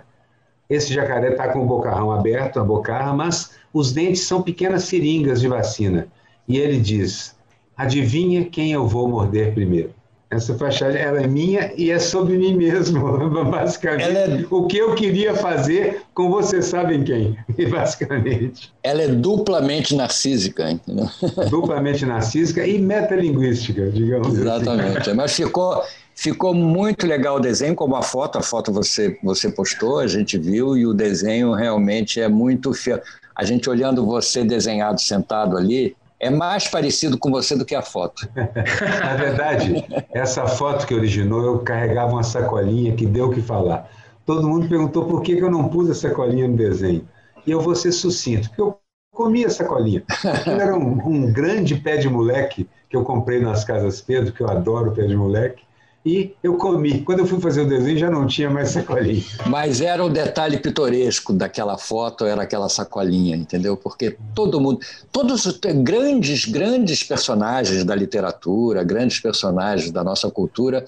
Esse 0.70 0.94
jacaré 0.94 1.32
está 1.32 1.52
com 1.52 1.64
o 1.64 1.66
bocarrão 1.66 2.12
aberto, 2.12 2.60
a 2.60 2.64
bocarra, 2.64 3.12
mas 3.14 3.59
os 3.74 3.92
dentes 3.92 4.22
são 4.22 4.42
pequenas 4.42 4.84
seringas 4.84 5.42
de 5.42 5.48
vacina. 5.48 6.08
E 6.48 6.58
ele 6.58 6.80
diz: 6.80 7.36
adivinha 7.78 8.46
quem 8.46 8.72
eu 8.72 8.88
vou 8.88 9.08
morder 9.08 9.54
primeiro? 9.54 9.92
Essa 10.32 10.54
faixa 10.54 10.86
ela 10.86 11.24
é 11.24 11.26
minha 11.26 11.74
e 11.76 11.90
é 11.90 11.98
sobre 11.98 12.38
mim 12.38 12.56
mesmo, 12.56 13.02
basicamente. 13.50 14.16
É... 14.16 14.46
O 14.52 14.68
que 14.68 14.78
eu 14.78 14.94
queria 14.94 15.34
fazer 15.34 16.04
com 16.14 16.30
você 16.30 16.62
sabem 16.62 17.04
quem, 17.04 17.36
basicamente. 17.68 18.72
Ela 18.84 19.02
é 19.02 19.08
duplamente 19.08 19.96
narcísica, 19.96 20.70
entendeu? 20.70 21.10
Duplamente 21.50 22.06
narcísica 22.06 22.66
e 22.66 22.78
metalinguística, 22.78 23.90
digamos 23.90 24.28
assim. 24.28 24.42
Exatamente. 24.42 24.98
Assim. 25.00 25.14
Mas 25.14 25.36
ficou, 25.36 25.82
ficou 26.14 26.54
muito 26.54 27.08
legal 27.08 27.38
o 27.38 27.40
desenho, 27.40 27.74
como 27.74 27.96
a 27.96 28.04
foto. 28.04 28.38
A 28.38 28.44
foto 28.44 28.72
você, 28.72 29.18
você 29.24 29.50
postou, 29.50 29.98
a 29.98 30.06
gente 30.06 30.38
viu, 30.38 30.78
e 30.78 30.86
o 30.86 30.94
desenho 30.94 31.54
realmente 31.54 32.22
é 32.22 32.28
muito 32.28 32.72
fiel 32.72 33.02
a 33.40 33.46
gente 33.46 33.70
olhando 33.70 34.06
você 34.06 34.44
desenhado 34.44 35.00
sentado 35.00 35.56
ali, 35.56 35.96
é 36.20 36.30
mais 36.30 36.68
parecido 36.68 37.18
com 37.18 37.32
você 37.32 37.56
do 37.56 37.64
que 37.64 37.74
a 37.74 37.82
foto. 37.82 38.28
Na 38.36 39.16
verdade, 39.16 39.86
essa 40.12 40.46
foto 40.46 40.86
que 40.86 40.94
originou, 40.94 41.46
eu 41.46 41.60
carregava 41.60 42.12
uma 42.12 42.24
sacolinha 42.24 42.94
que 42.94 43.06
deu 43.06 43.28
o 43.28 43.34
que 43.34 43.42
falar. 43.42 43.90
Todo 44.26 44.46
mundo 44.46 44.68
perguntou 44.68 45.06
por 45.06 45.22
que 45.22 45.40
eu 45.40 45.50
não 45.50 45.70
pus 45.70 45.90
a 45.90 45.96
sacolinha 45.96 46.50
no 46.50 46.58
desenho. 46.58 47.08
E 47.48 47.52
eu 47.52 47.62
vou 47.62 47.74
ser 47.76 47.94
sucinto, 47.94 48.50
porque 48.50 48.62
eu 48.62 48.78
comia 49.14 49.48
a 49.48 49.52
sacolinha. 49.52 50.04
Era 50.46 50.78
um, 50.78 51.00
um 51.08 51.32
grande 51.32 51.76
pé 51.76 51.96
de 51.96 52.10
moleque 52.10 52.68
que 52.90 52.98
eu 52.98 53.06
comprei 53.06 53.40
nas 53.40 53.64
Casas 53.64 54.02
Pedro, 54.02 54.34
que 54.34 54.42
eu 54.42 54.50
adoro 54.50 54.92
pé 54.92 55.04
de 55.04 55.16
moleque 55.16 55.64
e 56.06 56.34
eu 56.42 56.56
comi. 56.56 57.02
Quando 57.02 57.20
eu 57.20 57.26
fui 57.26 57.40
fazer 57.40 57.62
o 57.62 57.68
desenho, 57.68 57.98
já 57.98 58.10
não 58.10 58.26
tinha 58.26 58.50
mais 58.50 58.70
sacolinha. 58.70 59.24
Mas 59.48 59.82
era 59.82 60.04
o 60.04 60.10
detalhe 60.10 60.58
pitoresco 60.58 61.34
daquela 61.34 61.78
foto, 61.78 62.26
era 62.26 62.44
aquela 62.44 62.70
sacolinha, 62.70 63.36
entendeu? 63.36 63.76
Porque 63.76 64.18
todo 64.34 64.62
mundo, 64.62 64.80
todos 65.12 65.46
os 65.46 65.60
grandes, 65.84 66.46
grandes 66.46 67.04
personagens 67.04 67.84
da 67.84 67.96
literatura, 67.96 68.84
grandes 68.84 69.20
personagens 69.20 69.92
da 69.92 70.04
nossa 70.04 70.32
cultura, 70.32 70.86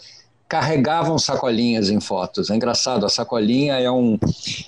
carregavam 0.51 1.17
sacolinhas 1.17 1.89
em 1.89 2.01
fotos. 2.01 2.49
É 2.49 2.55
engraçado, 2.57 3.05
a 3.05 3.09
sacolinha 3.09 3.79
é, 3.79 3.89
um, 3.89 4.19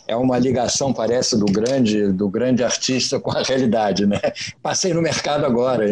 é 0.08 0.16
uma 0.16 0.40
ligação, 0.40 0.94
parece, 0.94 1.38
do 1.38 1.44
grande, 1.44 2.10
do 2.14 2.30
grande 2.30 2.64
artista 2.64 3.20
com 3.20 3.32
a 3.32 3.44
realidade. 3.44 4.06
Né? 4.06 4.22
Passei 4.62 4.94
no 4.94 5.02
mercado 5.02 5.46
agora. 5.46 5.84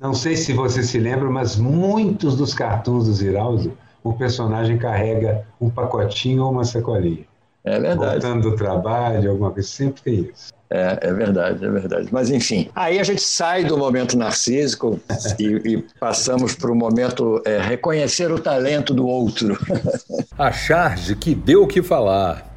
Não 0.00 0.14
sei 0.14 0.34
se 0.34 0.52
você 0.52 0.82
se 0.82 0.98
lembra, 0.98 1.30
mas 1.30 1.54
muitos 1.54 2.36
dos 2.36 2.52
cartuns 2.54 3.06
do 3.06 3.12
Ziraldo, 3.12 3.78
o 4.02 4.12
personagem 4.14 4.78
carrega 4.78 5.46
um 5.60 5.70
pacotinho 5.70 6.42
ou 6.42 6.50
uma 6.50 6.64
sacolinha. 6.64 7.24
É 7.62 7.78
verdade. 7.78 8.20
Voltando 8.20 8.50
do 8.50 8.56
trabalho, 8.56 9.30
alguma 9.30 9.52
coisa, 9.52 9.68
sempre 9.68 10.02
tem 10.02 10.14
isso. 10.34 10.52
É, 10.74 10.98
é 11.02 11.12
verdade, 11.12 11.64
é 11.64 11.70
verdade. 11.70 12.08
Mas 12.10 12.30
enfim, 12.30 12.68
aí 12.74 12.98
a 12.98 13.04
gente 13.04 13.22
sai 13.22 13.62
do 13.62 13.78
momento 13.78 14.18
narcísico 14.18 14.98
e, 15.38 15.44
e 15.44 15.84
passamos 16.00 16.56
para 16.56 16.72
o 16.72 16.74
momento 16.74 17.40
é, 17.46 17.60
reconhecer 17.60 18.32
o 18.32 18.40
talento 18.40 18.92
do 18.92 19.06
outro. 19.06 19.56
a 20.36 20.50
charge 20.50 21.14
que 21.14 21.32
deu 21.32 21.62
o 21.62 21.68
que 21.68 21.80
falar. 21.80 22.54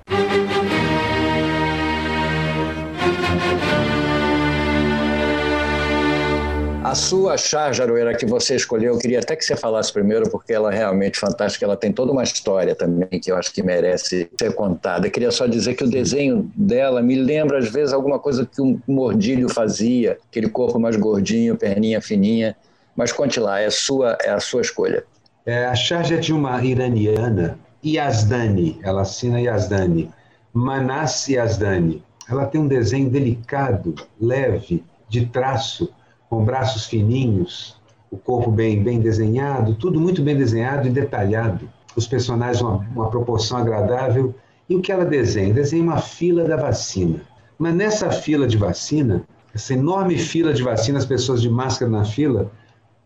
A 6.88 6.96
sua 6.96 7.36
charge, 7.36 7.82
Aroeira, 7.82 8.16
que 8.16 8.26
você 8.26 8.56
escolheu, 8.56 8.94
eu 8.94 8.98
queria 8.98 9.20
até 9.20 9.36
que 9.36 9.44
você 9.44 9.58
falasse 9.58 9.92
primeiro, 9.92 10.30
porque 10.30 10.54
ela 10.54 10.74
é 10.74 10.78
realmente 10.78 11.20
fantástica. 11.20 11.66
Ela 11.66 11.76
tem 11.76 11.92
toda 11.92 12.14
uma 12.14 12.24
história 12.24 12.74
também 12.74 13.20
que 13.20 13.30
eu 13.30 13.36
acho 13.36 13.52
que 13.52 13.62
merece 13.62 14.30
ser 14.40 14.54
contada. 14.54 15.06
Eu 15.06 15.12
queria 15.12 15.30
só 15.30 15.46
dizer 15.48 15.76
que 15.76 15.84
o 15.84 15.90
desenho 15.90 16.50
dela 16.56 17.02
me 17.02 17.16
lembra, 17.16 17.58
às 17.58 17.70
vezes, 17.70 17.92
alguma 17.92 18.20
coisa 18.20 18.46
que 18.46 18.62
um 18.62 18.80
mordilho 18.88 19.50
fazia, 19.50 20.18
aquele 20.32 20.48
corpo 20.48 20.80
mais 20.80 20.96
gordinho, 20.96 21.58
perninha 21.58 22.00
fininha. 22.00 22.56
Mas 22.96 23.12
conte 23.12 23.38
lá, 23.38 23.60
é 23.60 23.66
a 23.66 23.72
sua, 23.72 24.18
é 24.24 24.30
a 24.30 24.40
sua 24.40 24.62
escolha. 24.62 25.04
É, 25.46 25.66
a 25.66 25.76
charge 25.76 26.14
é 26.14 26.18
de 26.18 26.32
uma 26.32 26.64
iraniana, 26.64 27.60
Yazdani, 27.86 28.80
ela 28.82 29.02
assina 29.02 29.42
Yazdani, 29.42 30.10
Manas 30.54 31.28
Yazdani. 31.28 32.02
Ela 32.30 32.46
tem 32.46 32.62
um 32.62 32.68
desenho 32.68 33.10
delicado, 33.10 33.94
leve, 34.22 34.86
de 35.10 35.26
traço, 35.26 35.94
com 36.30 36.44
braços 36.44 36.86
fininhos, 36.86 37.76
o 38.12 38.18
corpo 38.18 38.52
bem, 38.52 38.84
bem 38.84 39.00
desenhado, 39.00 39.76
tudo 39.76 40.00
muito 40.00 40.22
bem 40.22 40.36
desenhado 40.36 40.88
e 40.88 40.92
detalhado. 40.92 41.70
Os 41.96 42.08
personagens, 42.08 42.62
uma, 42.62 42.78
uma 42.96 43.10
proporção 43.10 43.58
agradável. 43.58 44.34
E 44.70 44.76
o 44.76 44.82
que 44.82 44.92
ela 44.92 45.06
desenha? 45.06 45.54
Desenha 45.54 45.84
uma 45.84 46.00
fila 46.00 46.44
da 46.44 46.58
vacina. 46.58 47.22
Mas 47.58 47.74
nessa 47.74 48.12
fila 48.12 48.48
de 48.48 48.58
vacina, 48.58 49.24
essa 49.54 49.74
enorme 49.74 50.18
fila 50.18 50.54
de 50.54 50.62
vacina, 50.62 51.00
as 51.00 51.06
pessoas 51.06 51.42
de 51.42 51.50
máscara 51.50 51.90
na 51.90 52.06
fila, 52.06 52.52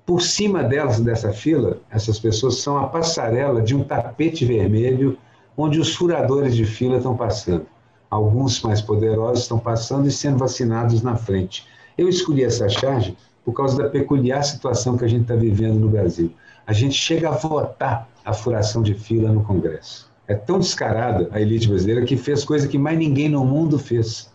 Por 0.06 0.22
cima 0.22 0.64
delas, 0.64 1.00
dessa 1.00 1.32
fila, 1.32 1.78
essas 1.90 2.20
pessoas 2.20 2.58
são 2.58 2.78
a 2.78 2.88
passarela 2.88 3.62
de 3.62 3.76
um 3.76 3.84
tapete 3.84 4.44
vermelho 4.44 5.18
onde 5.56 5.80
os 5.80 5.96
furadores 5.96 6.56
de 6.56 6.66
fila 6.66 6.98
estão 6.98 7.16
passando. 7.16 7.66
Alguns 8.10 8.62
mais 8.62 8.82
poderosos 8.82 9.44
estão 9.44 9.60
passando 9.60 10.08
e 10.08 10.12
sendo 10.12 10.38
vacinados 10.38 11.02
na 11.02 11.16
frente. 11.16 11.66
Eu 11.98 12.08
escolhi 12.08 12.44
essa 12.44 12.70
charge 12.70 13.16
por 13.44 13.54
causa 13.54 13.82
da 13.82 13.90
peculiar 13.90 14.44
situação 14.44 14.98
que 14.98 15.06
a 15.06 15.08
gente 15.08 15.24
está 15.24 15.36
vivendo 15.36 15.80
no 15.80 15.90
Brasil. 15.90 16.32
A 16.66 16.74
gente 16.74 16.96
chega 16.96 17.30
a 17.30 17.32
votar 17.32 18.08
a 18.24 18.34
furação 18.34 18.82
de 18.82 18.94
fila 18.94 19.32
no 19.32 19.44
Congresso. 19.44 20.10
É 20.28 20.36
tão 20.36 20.60
descarada 20.60 21.28
a 21.32 21.42
elite 21.42 21.68
brasileira 21.68 22.06
que 22.06 22.16
fez 22.16 22.44
coisa 22.44 22.68
que 22.68 22.78
mais 22.78 22.98
ninguém 22.98 23.28
no 23.28 23.44
mundo 23.44 23.78
fez: 23.78 24.32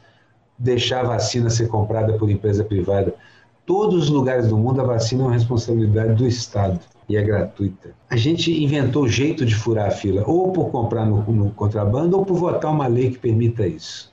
deixar 0.58 1.04
a 1.04 1.08
vacina 1.08 1.48
ser 1.48 1.68
comprada 1.68 2.14
por 2.14 2.28
empresa 2.28 2.64
privada. 2.64 3.14
Todos 3.64 4.04
os 4.04 4.10
lugares 4.10 4.48
do 4.48 4.56
mundo 4.56 4.80
a 4.80 4.84
vacina 4.84 5.22
é 5.22 5.26
uma 5.26 5.32
responsabilidade 5.32 6.14
do 6.14 6.26
Estado 6.26 6.78
e 7.08 7.16
é 7.16 7.22
gratuita. 7.22 7.90
A 8.10 8.16
gente 8.16 8.52
inventou 8.62 9.04
o 9.04 9.08
jeito 9.08 9.44
de 9.44 9.54
furar 9.54 9.88
a 9.88 9.90
fila, 9.90 10.22
ou 10.26 10.52
por 10.52 10.70
comprar 10.70 11.04
no, 11.04 11.22
no 11.32 11.50
contrabando, 11.50 12.16
ou 12.16 12.25
por 12.25 12.36
votar 12.36 12.70
uma 12.70 12.86
lei 12.86 13.10
que 13.10 13.18
permita 13.18 13.66
isso. 13.66 14.12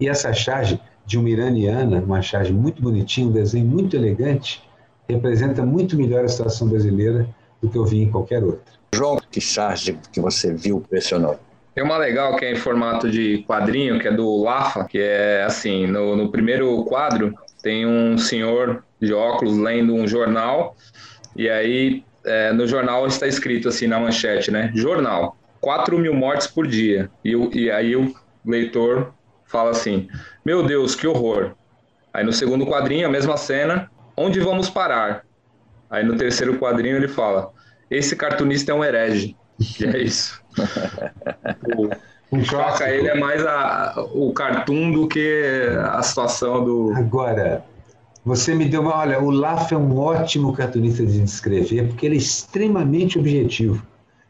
E 0.00 0.08
essa 0.08 0.32
charge 0.32 0.80
de 1.04 1.18
uma 1.18 1.28
iraniana, 1.28 2.00
uma 2.00 2.22
charge 2.22 2.52
muito 2.52 2.82
bonitinha, 2.82 3.26
um 3.26 3.32
desenho 3.32 3.66
muito 3.66 3.96
elegante, 3.96 4.62
representa 5.08 5.64
muito 5.64 5.96
melhor 5.96 6.24
a 6.24 6.28
situação 6.28 6.68
brasileira 6.68 7.26
do 7.60 7.68
que 7.68 7.76
eu 7.76 7.84
vi 7.84 8.02
em 8.02 8.10
qualquer 8.10 8.42
outra. 8.42 8.72
João, 8.94 9.18
que 9.30 9.40
charge 9.40 9.98
que 10.12 10.20
você 10.20 10.52
viu 10.54 10.78
impressionou? 10.78 11.38
Tem 11.74 11.82
uma 11.82 11.96
legal 11.96 12.36
que 12.36 12.44
é 12.44 12.52
em 12.52 12.56
formato 12.56 13.10
de 13.10 13.44
quadrinho, 13.48 13.98
que 13.98 14.06
é 14.06 14.12
do 14.12 14.42
Lafa, 14.42 14.84
que 14.84 14.98
é 14.98 15.42
assim, 15.44 15.86
no, 15.86 16.14
no 16.14 16.30
primeiro 16.30 16.84
quadro 16.84 17.34
tem 17.62 17.86
um 17.86 18.18
senhor 18.18 18.84
de 19.00 19.14
óculos 19.14 19.56
lendo 19.56 19.94
um 19.94 20.06
jornal, 20.06 20.76
e 21.34 21.48
aí 21.48 22.04
é, 22.24 22.52
no 22.52 22.66
jornal 22.66 23.06
está 23.06 23.26
escrito 23.26 23.68
assim 23.68 23.86
na 23.86 23.98
manchete, 23.98 24.50
né? 24.50 24.70
Jornal, 24.74 25.36
4 25.60 25.98
mil 25.98 26.12
mortes 26.12 26.46
por 26.46 26.66
dia. 26.66 27.10
E, 27.24 27.32
e 27.54 27.70
aí 27.70 27.96
o 27.96 28.12
leitor 28.44 29.14
fala 29.52 29.70
assim: 29.70 30.08
Meu 30.44 30.64
Deus, 30.64 30.96
que 30.96 31.06
horror. 31.06 31.52
Aí 32.12 32.24
no 32.24 32.32
segundo 32.32 32.66
quadrinho, 32.66 33.06
a 33.06 33.10
mesma 33.10 33.36
cena, 33.36 33.90
onde 34.16 34.40
vamos 34.40 34.68
parar? 34.68 35.24
Aí 35.88 36.02
no 36.02 36.16
terceiro 36.16 36.58
quadrinho 36.58 36.96
ele 36.96 37.08
fala: 37.08 37.52
Esse 37.90 38.16
cartunista 38.16 38.72
é 38.72 38.74
um 38.74 38.82
herege. 38.82 39.36
Que 39.76 39.84
é 39.84 39.98
isso. 39.98 40.42
o, 41.76 42.36
o 42.36 42.44
choca 42.44 42.90
ele 42.90 43.06
é 43.06 43.14
mais 43.14 43.46
a, 43.46 43.94
o 44.12 44.32
cartoon 44.32 44.90
do 44.90 45.06
que 45.06 45.68
a 45.92 46.02
situação 46.02 46.64
do. 46.64 46.92
Agora, 46.96 47.62
você 48.24 48.54
me 48.54 48.64
deu 48.64 48.80
uma. 48.80 48.96
Olha, 48.96 49.20
o 49.20 49.30
Laf 49.30 49.72
é 49.72 49.76
um 49.76 49.96
ótimo 49.96 50.52
cartunista 50.52 51.04
de 51.04 51.20
descrever, 51.20 51.88
porque 51.88 52.06
ele 52.06 52.16
é 52.16 52.18
extremamente 52.18 53.18
objetivo. 53.18 53.86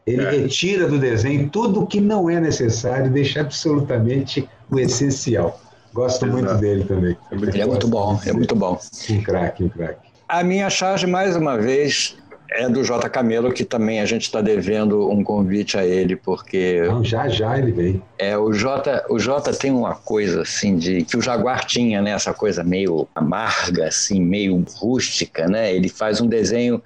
Ele 0.07 0.23
é. 0.23 0.31
retira 0.31 0.89
do 0.89 0.99
desenho 0.99 1.49
tudo 1.49 1.83
o 1.83 1.87
que 1.87 2.01
não 2.01 2.29
é 2.29 2.41
necessário, 2.41 3.11
deixa 3.11 3.41
absolutamente 3.41 4.49
o 4.71 4.79
essencial. 4.79 5.61
Gosto 5.93 6.27
Exato. 6.27 6.43
muito 6.43 6.55
dele 6.61 6.85
também. 6.85 7.17
Ele 7.31 7.61
é 7.61 7.67
muito 7.67 7.87
bom, 7.87 8.19
é 8.25 8.33
muito 8.33 8.57
bom. 8.57 8.79
Um 9.11 9.23
craque, 9.23 9.65
um 9.65 9.69
craque. 9.69 10.09
A 10.29 10.43
minha 10.43 10.71
charge, 10.71 11.07
mais 11.07 11.37
uma 11.37 11.59
vez, 11.59 12.17
é 12.51 12.69
do 12.69 12.83
J. 12.83 13.09
Camelo, 13.09 13.53
que 13.53 13.65
também 13.65 14.01
a 14.01 14.07
gente 14.07 14.23
está 14.23 14.41
devendo 14.41 15.11
um 15.11 15.23
convite 15.23 15.77
a 15.77 15.85
ele, 15.85 16.17
porque. 16.17 16.83
Não, 16.87 17.05
já 17.05 17.29
já 17.29 17.59
ele 17.59 17.73
vem. 17.73 18.03
É, 18.19 18.37
o 18.37 18.53
J, 18.53 19.05
o 19.11 19.19
J 19.19 19.53
tem 19.53 19.71
uma 19.71 19.95
coisa 19.95 20.43
assim 20.43 20.77
de. 20.77 21.03
que 21.05 21.17
o 21.17 21.21
Jaguar 21.21 21.65
tinha, 21.65 22.01
né? 22.01 22.13
Essa 22.13 22.33
coisa 22.33 22.65
meio 22.65 23.07
amarga, 23.15 23.89
assim, 23.89 24.21
meio 24.21 24.65
rústica, 24.77 25.47
né? 25.47 25.75
Ele 25.75 25.89
faz 25.89 26.21
um 26.21 26.27
desenho 26.27 26.83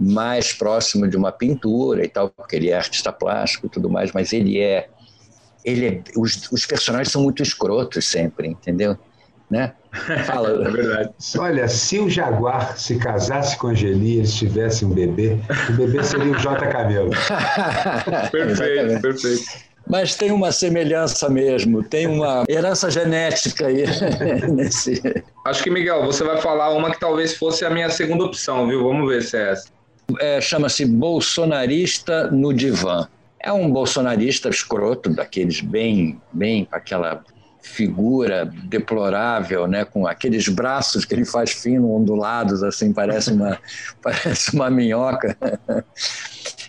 mais 0.00 0.52
próximo 0.52 1.06
de 1.06 1.16
uma 1.16 1.30
pintura 1.30 2.04
e 2.04 2.08
tal, 2.08 2.30
porque 2.30 2.56
ele 2.56 2.70
é 2.70 2.76
artista 2.76 3.12
plástico 3.12 3.66
e 3.66 3.68
tudo 3.68 3.90
mais, 3.90 4.12
mas 4.12 4.32
ele 4.32 4.58
é. 4.58 4.88
Ele 5.62 5.86
é 5.86 6.02
os, 6.16 6.50
os 6.50 6.64
personagens 6.64 7.12
são 7.12 7.22
muito 7.22 7.42
escrotos 7.42 8.06
sempre, 8.06 8.48
entendeu? 8.48 8.96
né? 9.50 9.72
Fala. 10.24 10.50
É 10.66 10.70
verdade. 10.70 11.10
Olha, 11.38 11.68
se 11.68 11.98
o 11.98 12.08
Jaguar 12.08 12.78
se 12.78 12.96
casasse 12.96 13.56
com 13.58 13.66
a 13.66 13.70
Angeli 13.70 14.14
e 14.14 14.18
eles 14.18 14.34
tivessem 14.34 14.86
um 14.86 14.92
bebê, 14.92 15.38
o 15.68 15.72
bebê 15.72 16.02
seria 16.04 16.32
o 16.32 16.38
J. 16.38 16.66
Camelo. 16.68 17.10
perfeito, 18.30 19.02
perfeito. 19.02 19.70
Mas 19.88 20.14
tem 20.14 20.30
uma 20.30 20.52
semelhança 20.52 21.28
mesmo, 21.28 21.82
tem 21.82 22.06
uma 22.06 22.44
herança 22.48 22.90
genética 22.90 23.66
aí 23.66 23.84
nesse. 24.52 25.02
Acho 25.44 25.62
que, 25.64 25.70
Miguel, 25.70 26.04
você 26.04 26.22
vai 26.22 26.40
falar 26.40 26.70
uma 26.70 26.92
que 26.92 27.00
talvez 27.00 27.34
fosse 27.36 27.64
a 27.64 27.70
minha 27.70 27.90
segunda 27.90 28.24
opção, 28.24 28.68
viu? 28.68 28.84
Vamos 28.84 29.08
ver 29.08 29.22
se 29.22 29.36
é 29.36 29.50
essa. 29.50 29.79
É, 30.18 30.40
Chama-se 30.40 30.84
Bolsonarista 30.84 32.30
no 32.30 32.52
Divã. 32.52 33.08
É 33.38 33.52
um 33.52 33.70
bolsonarista 33.70 34.48
escroto, 34.48 35.10
daqueles 35.10 35.60
bem, 35.60 36.20
bem 36.32 36.68
aquela 36.70 37.22
figura 37.62 38.50
deplorável, 38.64 39.66
né, 39.66 39.84
com 39.84 40.06
aqueles 40.06 40.48
braços 40.48 41.04
que 41.04 41.14
ele 41.14 41.24
faz 41.24 41.50
fino, 41.50 41.94
ondulados, 41.94 42.62
assim, 42.62 42.92
parece 42.92 43.32
uma, 43.32 43.58
parece 44.02 44.54
uma 44.54 44.70
minhoca. 44.70 45.36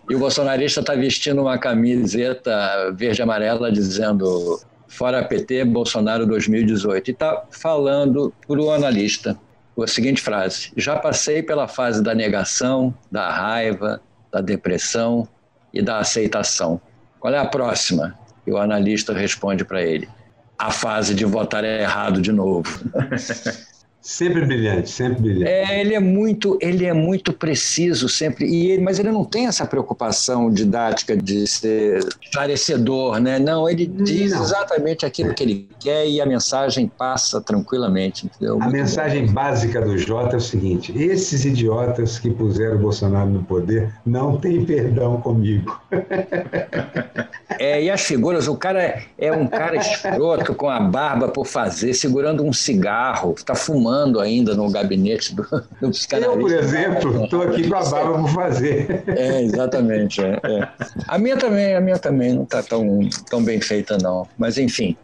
E 0.10 0.16
o 0.16 0.20
bolsonarista 0.20 0.82
está 0.82 0.94
vestindo 0.94 1.42
uma 1.42 1.58
camiseta 1.58 2.92
verde 2.94 3.22
amarela 3.22 3.72
dizendo 3.72 4.60
fora 4.88 5.24
PT, 5.24 5.64
Bolsonaro 5.66 6.26
2018. 6.26 7.08
E 7.08 7.12
está 7.12 7.44
falando 7.50 8.34
para 8.46 8.62
o 8.62 8.72
analista 8.72 9.38
a 9.78 9.88
seguinte 9.88 10.22
frase: 10.22 10.72
Já 10.76 10.98
passei 10.98 11.42
pela 11.42 11.68
fase 11.68 12.04
da 12.04 12.14
negação, 12.14 12.94
da 13.12 13.30
raiva, 13.32 14.02
da 14.32 14.42
depressão 14.42 15.28
e 15.74 15.82
da 15.82 16.00
aceitação. 16.00 16.82
Qual 17.20 17.34
é 17.34 17.38
a 17.38 17.46
próxima? 17.46 18.18
E 18.46 18.52
o 18.52 18.58
analista 18.58 19.14
responde 19.14 19.64
para 19.64 19.82
ele: 19.82 20.10
a 20.58 20.72
fase 20.72 21.16
de 21.16 21.26
votar 21.26 21.64
errado 21.64 22.22
de 22.22 22.32
novo. 22.32 22.70
Sempre 24.02 24.44
brilhante, 24.44 24.90
sempre 24.90 25.22
brilhante. 25.22 25.52
É, 25.52 25.80
ele 25.80 25.94
é 25.94 26.00
muito, 26.00 26.58
ele 26.60 26.86
é 26.86 26.94
muito 26.94 27.32
preciso 27.32 28.10
sempre, 28.10 28.48
e 28.48 28.72
ele, 28.72 28.82
mas 28.82 28.98
ele 28.98 29.12
não 29.12 29.24
tem 29.24 29.46
essa 29.46 29.64
preocupação 29.66 30.52
didática 30.52 31.16
de 31.16 31.46
ser 31.46 32.00
esclarecedor, 32.20 33.20
né? 33.20 33.38
Não, 33.38 33.70
ele 33.70 33.86
diz 33.86 34.32
não. 34.32 34.42
exatamente 34.42 35.06
aquilo 35.06 35.36
que 35.36 35.44
ele 35.44 35.70
quer 35.80 36.08
e 36.08 36.20
a 36.20 36.26
mensagem 36.26 36.88
passa 36.88 37.40
tranquilamente, 37.40 38.26
entendeu? 38.26 38.56
A 38.56 38.66
muito 38.66 38.72
mensagem 38.72 39.28
bom. 39.28 39.34
básica 39.34 39.80
do 39.82 39.96
Jota 39.98 40.36
é 40.36 40.38
o 40.38 40.42
seguinte: 40.42 40.92
esses 40.98 41.46
idiotas 41.46 42.18
que 42.18 42.32
puseram 42.32 42.78
o 42.78 42.80
Bolsonaro 42.80 43.30
no 43.30 43.44
poder 43.44 43.94
não 44.04 44.38
têm 44.38 44.66
perdão 44.66 45.22
comigo. 45.22 45.80
É, 47.62 47.84
e 47.84 47.92
as 47.92 48.02
figuras, 48.02 48.48
o 48.48 48.56
cara 48.56 49.04
é 49.20 49.32
um 49.32 49.46
cara 49.46 49.76
escroto 49.76 50.56
com 50.56 50.68
a 50.68 50.80
barba 50.80 51.28
por 51.28 51.46
fazer, 51.46 51.94
segurando 51.94 52.44
um 52.44 52.52
cigarro, 52.52 53.36
está 53.38 53.54
fumando 53.54 54.20
ainda 54.20 54.56
no 54.56 54.68
gabinete 54.72 55.36
do, 55.36 55.44
do 55.80 55.92
psicanalista. 55.92 56.40
Eu, 56.40 56.40
por 56.40 56.52
exemplo, 56.52 57.24
estou 57.24 57.44
aqui 57.44 57.70
com 57.70 57.76
a 57.76 57.84
barba 57.84 58.18
por 58.18 58.30
fazer. 58.30 59.04
É, 59.06 59.44
exatamente. 59.44 60.22
É, 60.22 60.40
é. 60.44 60.68
A 61.08 61.20
minha 61.20 61.38
também, 61.38 61.76
a 61.76 61.80
minha 61.80 62.00
também 62.00 62.34
não 62.34 62.46
está 62.46 62.64
tão, 62.64 63.08
tão 63.30 63.44
bem 63.44 63.62
feita, 63.62 63.96
não. 64.02 64.28
Mas 64.40 64.58
enfim. 64.58 64.98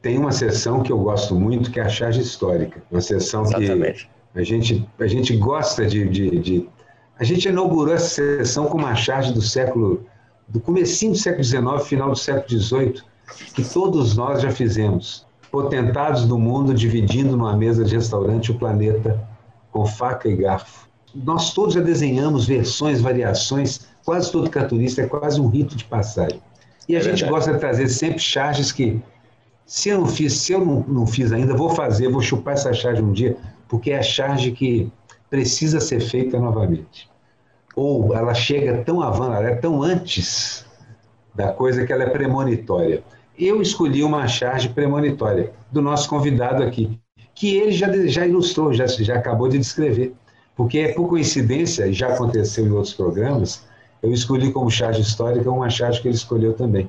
Tem 0.00 0.16
uma 0.16 0.30
sessão 0.30 0.84
que 0.84 0.92
eu 0.92 0.98
gosto 0.98 1.34
muito, 1.34 1.68
que 1.68 1.80
é 1.80 1.82
a 1.82 1.88
charge 1.88 2.20
histórica. 2.20 2.80
Uma 2.92 3.00
sessão 3.00 3.42
exatamente. 3.42 4.08
que 4.32 4.38
a 4.38 4.44
gente, 4.44 4.88
a 5.00 5.06
gente 5.08 5.36
gosta 5.36 5.84
de, 5.84 6.08
de, 6.08 6.38
de... 6.38 6.68
A 7.18 7.24
gente 7.24 7.48
inaugurou 7.48 7.92
essa 7.92 8.06
sessão 8.06 8.66
com 8.66 8.78
uma 8.78 8.94
charge 8.94 9.32
do 9.32 9.42
século 9.42 10.06
do 10.48 10.60
comecinho 10.60 11.12
do 11.12 11.18
século 11.18 11.44
XIX, 11.44 11.88
final 11.88 12.10
do 12.10 12.16
século 12.16 12.60
XVIII, 12.60 13.02
que 13.54 13.64
todos 13.64 14.16
nós 14.16 14.42
já 14.42 14.50
fizemos. 14.50 15.26
Potentados 15.50 16.26
do 16.26 16.38
mundo 16.38 16.74
dividindo 16.74 17.36
numa 17.36 17.56
mesa 17.56 17.84
de 17.84 17.94
restaurante 17.94 18.50
o 18.50 18.58
planeta 18.58 19.26
com 19.70 19.86
faca 19.86 20.28
e 20.28 20.36
garfo. 20.36 20.88
Nós 21.14 21.54
todos 21.54 21.74
já 21.74 21.80
desenhamos 21.80 22.46
versões, 22.46 23.00
variações, 23.00 23.86
quase 24.04 24.30
todo 24.32 24.50
cartunista 24.50 25.02
é 25.02 25.06
quase 25.06 25.40
um 25.40 25.48
rito 25.48 25.76
de 25.76 25.84
passagem. 25.84 26.40
E 26.88 26.96
a 26.96 26.98
é 26.98 27.02
gente 27.02 27.20
verdade. 27.20 27.32
gosta 27.32 27.52
de 27.52 27.58
trazer 27.58 27.88
sempre 27.88 28.18
charges 28.18 28.72
que, 28.72 29.00
se 29.64 29.88
eu 29.90 30.00
não 30.00 30.06
fiz, 30.06 30.34
se 30.34 30.52
eu 30.52 30.64
não, 30.64 30.84
não 30.86 31.06
fiz 31.06 31.32
ainda, 31.32 31.56
vou 31.56 31.70
fazer, 31.70 32.08
vou 32.08 32.20
chupar 32.20 32.54
essa 32.54 32.72
charge 32.72 33.00
um 33.00 33.12
dia, 33.12 33.36
porque 33.68 33.92
é 33.92 33.98
a 33.98 34.02
charge 34.02 34.50
que 34.50 34.90
precisa 35.30 35.80
ser 35.80 36.00
feita 36.00 36.38
novamente 36.38 37.08
ou 37.76 38.14
ela 38.14 38.34
chega 38.34 38.82
tão 38.84 39.00
avançada, 39.00 39.48
é 39.48 39.54
tão 39.56 39.82
antes 39.82 40.64
da 41.34 41.52
coisa 41.52 41.84
que 41.84 41.92
ela 41.92 42.04
é 42.04 42.10
premonitória. 42.10 43.02
Eu 43.36 43.60
escolhi 43.60 44.04
uma 44.04 44.28
charge 44.28 44.68
premonitória 44.68 45.52
do 45.72 45.82
nosso 45.82 46.08
convidado 46.08 46.62
aqui, 46.62 46.98
que 47.34 47.56
ele 47.56 47.72
já, 47.72 47.90
já 48.06 48.26
ilustrou, 48.26 48.72
já, 48.72 48.86
já 48.86 49.16
acabou 49.16 49.48
de 49.48 49.58
descrever. 49.58 50.14
Porque, 50.56 50.88
por 50.88 51.08
coincidência, 51.08 51.92
já 51.92 52.08
aconteceu 52.08 52.64
em 52.64 52.70
outros 52.70 52.94
programas, 52.94 53.66
eu 54.00 54.12
escolhi 54.12 54.52
como 54.52 54.70
charge 54.70 55.00
histórica 55.00 55.50
uma 55.50 55.68
charge 55.68 56.00
que 56.00 56.06
ele 56.06 56.14
escolheu 56.14 56.52
também. 56.52 56.88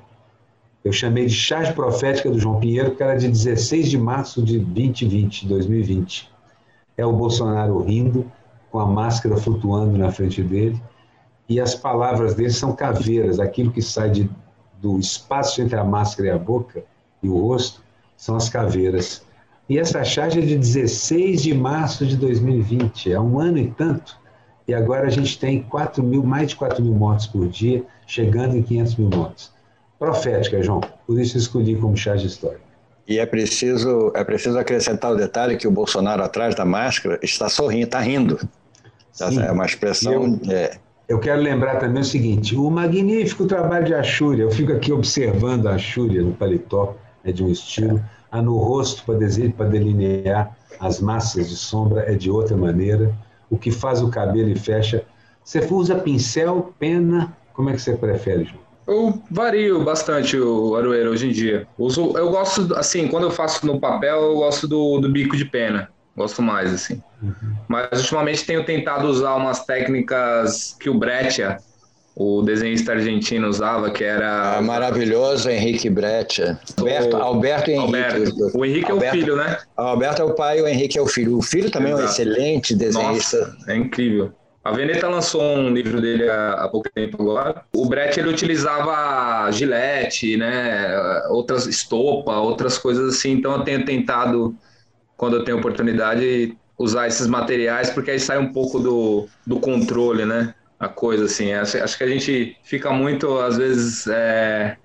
Eu 0.83 0.91
chamei 0.91 1.25
de 1.25 1.33
charge 1.33 1.73
profética 1.73 2.29
do 2.29 2.37
João 2.37 2.59
Pinheiro, 2.59 2.95
que 2.95 3.01
era 3.01 3.15
de 3.15 3.27
16 3.27 3.89
de 3.89 3.97
março 3.97 4.43
de 4.43 4.59
2020, 4.59 5.47
2020. 5.47 6.29
É 6.95 7.03
o 7.03 7.11
Bolsonaro 7.11 7.81
rindo, 7.81 8.31
com 8.75 8.81
a 8.81 8.85
máscara 8.85 9.37
flutuando 9.37 9.97
na 9.97 10.11
frente 10.11 10.43
dele, 10.43 10.77
e 11.47 11.61
as 11.61 11.73
palavras 11.73 12.35
dele 12.35 12.49
são 12.49 12.75
caveiras, 12.75 13.39
aquilo 13.39 13.71
que 13.71 13.81
sai 13.81 14.09
de, 14.09 14.29
do 14.81 14.99
espaço 14.99 15.61
entre 15.61 15.77
a 15.77 15.83
máscara 15.85 16.27
e 16.27 16.31
a 16.31 16.37
boca 16.37 16.83
e 17.23 17.29
o 17.29 17.39
rosto 17.39 17.81
são 18.17 18.35
as 18.35 18.49
caveiras. 18.49 19.23
E 19.69 19.79
essa 19.79 20.03
charge 20.03 20.39
é 20.39 20.41
de 20.41 20.57
16 20.57 21.43
de 21.43 21.53
março 21.53 22.05
de 22.05 22.17
2020, 22.17 23.13
é 23.13 23.17
um 23.17 23.39
ano 23.39 23.59
e 23.59 23.71
tanto, 23.71 24.19
e 24.67 24.73
agora 24.73 25.07
a 25.07 25.09
gente 25.09 25.39
tem 25.39 25.63
4 25.63 26.03
mil, 26.03 26.21
mais 26.21 26.49
de 26.49 26.57
4 26.57 26.83
mil 26.83 26.93
mortos 26.93 27.27
por 27.27 27.47
dia, 27.47 27.81
chegando 28.05 28.57
em 28.57 28.61
500 28.61 28.95
mil 28.97 29.09
mortos. 29.09 29.53
Profética, 29.97 30.61
João, 30.61 30.81
por 31.07 31.17
isso 31.17 31.37
escolhi 31.37 31.77
como 31.77 31.95
charge 31.95 32.27
histórica. 32.27 32.65
E 33.07 33.19
é 33.19 33.25
preciso, 33.25 34.11
é 34.13 34.23
preciso 34.25 34.59
acrescentar 34.59 35.13
o 35.13 35.15
detalhe 35.15 35.55
que 35.55 35.65
o 35.67 35.71
Bolsonaro, 35.71 36.21
atrás 36.21 36.55
da 36.55 36.65
máscara, 36.65 37.17
está 37.23 37.47
sorrindo, 37.47 37.85
está 37.85 38.01
rindo. 38.01 38.37
Sim. 39.15 39.41
É 39.41 39.51
uma 39.51 39.65
expressão. 39.65 40.13
Eu, 40.13 40.51
é... 40.51 40.77
eu, 41.07 41.19
quero 41.19 41.41
lembrar 41.41 41.77
também 41.77 42.01
o 42.01 42.05
seguinte: 42.05 42.55
o 42.55 42.69
magnífico 42.69 43.45
trabalho 43.45 43.85
de 43.85 43.93
Axúria. 43.93 44.43
Eu 44.43 44.51
fico 44.51 44.73
aqui 44.73 44.91
observando 44.91 45.67
a 45.67 45.75
Axúria 45.75 46.21
no 46.21 46.33
paletó, 46.33 46.95
é 47.23 47.31
de 47.31 47.43
um 47.43 47.49
estilo, 47.49 48.03
a 48.29 48.41
no 48.41 48.57
rosto 48.57 49.03
para 49.05 49.69
delinear 49.69 50.55
as 50.79 50.99
massas 50.99 51.49
de 51.49 51.55
sombra 51.55 52.01
é 52.01 52.13
de 52.15 52.29
outra 52.29 52.57
maneira. 52.57 53.15
O 53.49 53.57
que 53.57 53.71
faz 53.71 54.01
o 54.01 54.09
cabelo 54.09 54.49
e 54.49 54.55
fecha. 54.55 55.05
Você 55.43 55.65
usa 55.71 55.95
pincel, 55.95 56.73
pena? 56.77 57.37
Como 57.53 57.69
é 57.69 57.73
que 57.73 57.81
você 57.81 57.95
prefere, 57.95 58.43
João? 58.43 58.65
Eu 58.87 59.21
vario 59.31 59.83
bastante 59.83 60.37
o 60.37 60.75
aroeiro 60.75 61.11
hoje 61.11 61.29
em 61.29 61.31
dia. 61.31 61.67
Uso, 61.77 62.17
eu 62.17 62.29
gosto, 62.29 62.75
assim, 62.75 63.07
quando 63.07 63.23
eu 63.23 63.31
faço 63.31 63.65
no 63.65 63.79
papel, 63.79 64.21
eu 64.21 64.35
gosto 64.35 64.67
do, 64.67 64.99
do 64.99 65.09
bico 65.09 65.37
de 65.37 65.45
pena. 65.45 65.89
Gosto 66.15 66.41
mais, 66.41 66.73
assim. 66.73 67.01
Uhum. 67.21 67.55
Mas 67.67 67.99
ultimamente 67.99 68.45
tenho 68.45 68.63
tentado 68.63 69.07
usar 69.07 69.35
umas 69.35 69.65
técnicas 69.65 70.75
que 70.79 70.89
o 70.89 70.93
Breccia, 70.93 71.57
o 72.15 72.41
desenhista 72.41 72.93
argentino, 72.93 73.47
usava, 73.49 73.91
que 73.91 74.03
era. 74.03 74.57
Ah, 74.57 74.61
maravilhoso 74.61 75.49
Henrique 75.49 75.89
Breccia. 75.89 76.57
Alberto, 76.77 77.17
Alberto 77.17 77.71
Henrique. 77.71 77.85
Alberto. 77.85 78.57
O 78.57 78.65
Henrique 78.65 78.91
Alberto, 78.91 79.15
é 79.15 79.17
o 79.17 79.21
filho, 79.21 79.35
né? 79.35 79.57
Alberto 79.75 80.21
é 80.21 80.25
o 80.25 80.33
pai, 80.33 80.61
o 80.61 80.67
Henrique 80.67 80.97
é 80.97 81.01
o 81.01 81.07
filho. 81.07 81.37
O 81.37 81.41
filho 81.41 81.69
também 81.69 81.91
Exato. 81.91 82.03
é 82.03 82.07
um 82.07 82.11
excelente 82.11 82.75
desenhista. 82.75 83.39
Nossa, 83.39 83.71
é 83.71 83.75
incrível. 83.75 84.31
A 84.65 84.71
Veneta 84.71 85.07
lançou 85.07 85.43
um 85.43 85.69
livro 85.69 86.01
dele 86.01 86.27
há, 86.27 86.53
há 86.53 86.67
pouco 86.67 86.89
tempo 86.89 87.21
agora. 87.21 87.63
O 87.71 87.85
Brett 87.85 88.19
ele 88.19 88.29
utilizava 88.29 89.51
gilete, 89.51 90.35
né, 90.37 91.21
outras 91.29 91.67
estopa, 91.67 92.31
outras 92.37 92.75
coisas 92.75 93.13
assim. 93.13 93.33
Então 93.33 93.51
eu 93.51 93.63
tenho 93.63 93.85
tentado, 93.85 94.55
quando 95.17 95.37
eu 95.37 95.43
tenho 95.43 95.57
oportunidade, 95.57 96.57
usar 96.77 97.07
esses 97.07 97.27
materiais 97.27 97.89
porque 97.89 98.11
aí 98.11 98.19
sai 98.19 98.37
um 98.37 98.51
pouco 98.51 98.79
do, 98.79 99.27
do 99.45 99.59
controle, 99.59 100.25
né? 100.25 100.53
A 100.79 100.87
coisa 100.87 101.25
assim. 101.25 101.53
Acho, 101.53 101.77
acho 101.77 101.97
que 101.97 102.03
a 102.03 102.07
gente 102.07 102.57
fica 102.63 102.91
muito 102.91 103.37
às 103.39 103.57
vezes 103.57 104.07
é, 104.07 104.77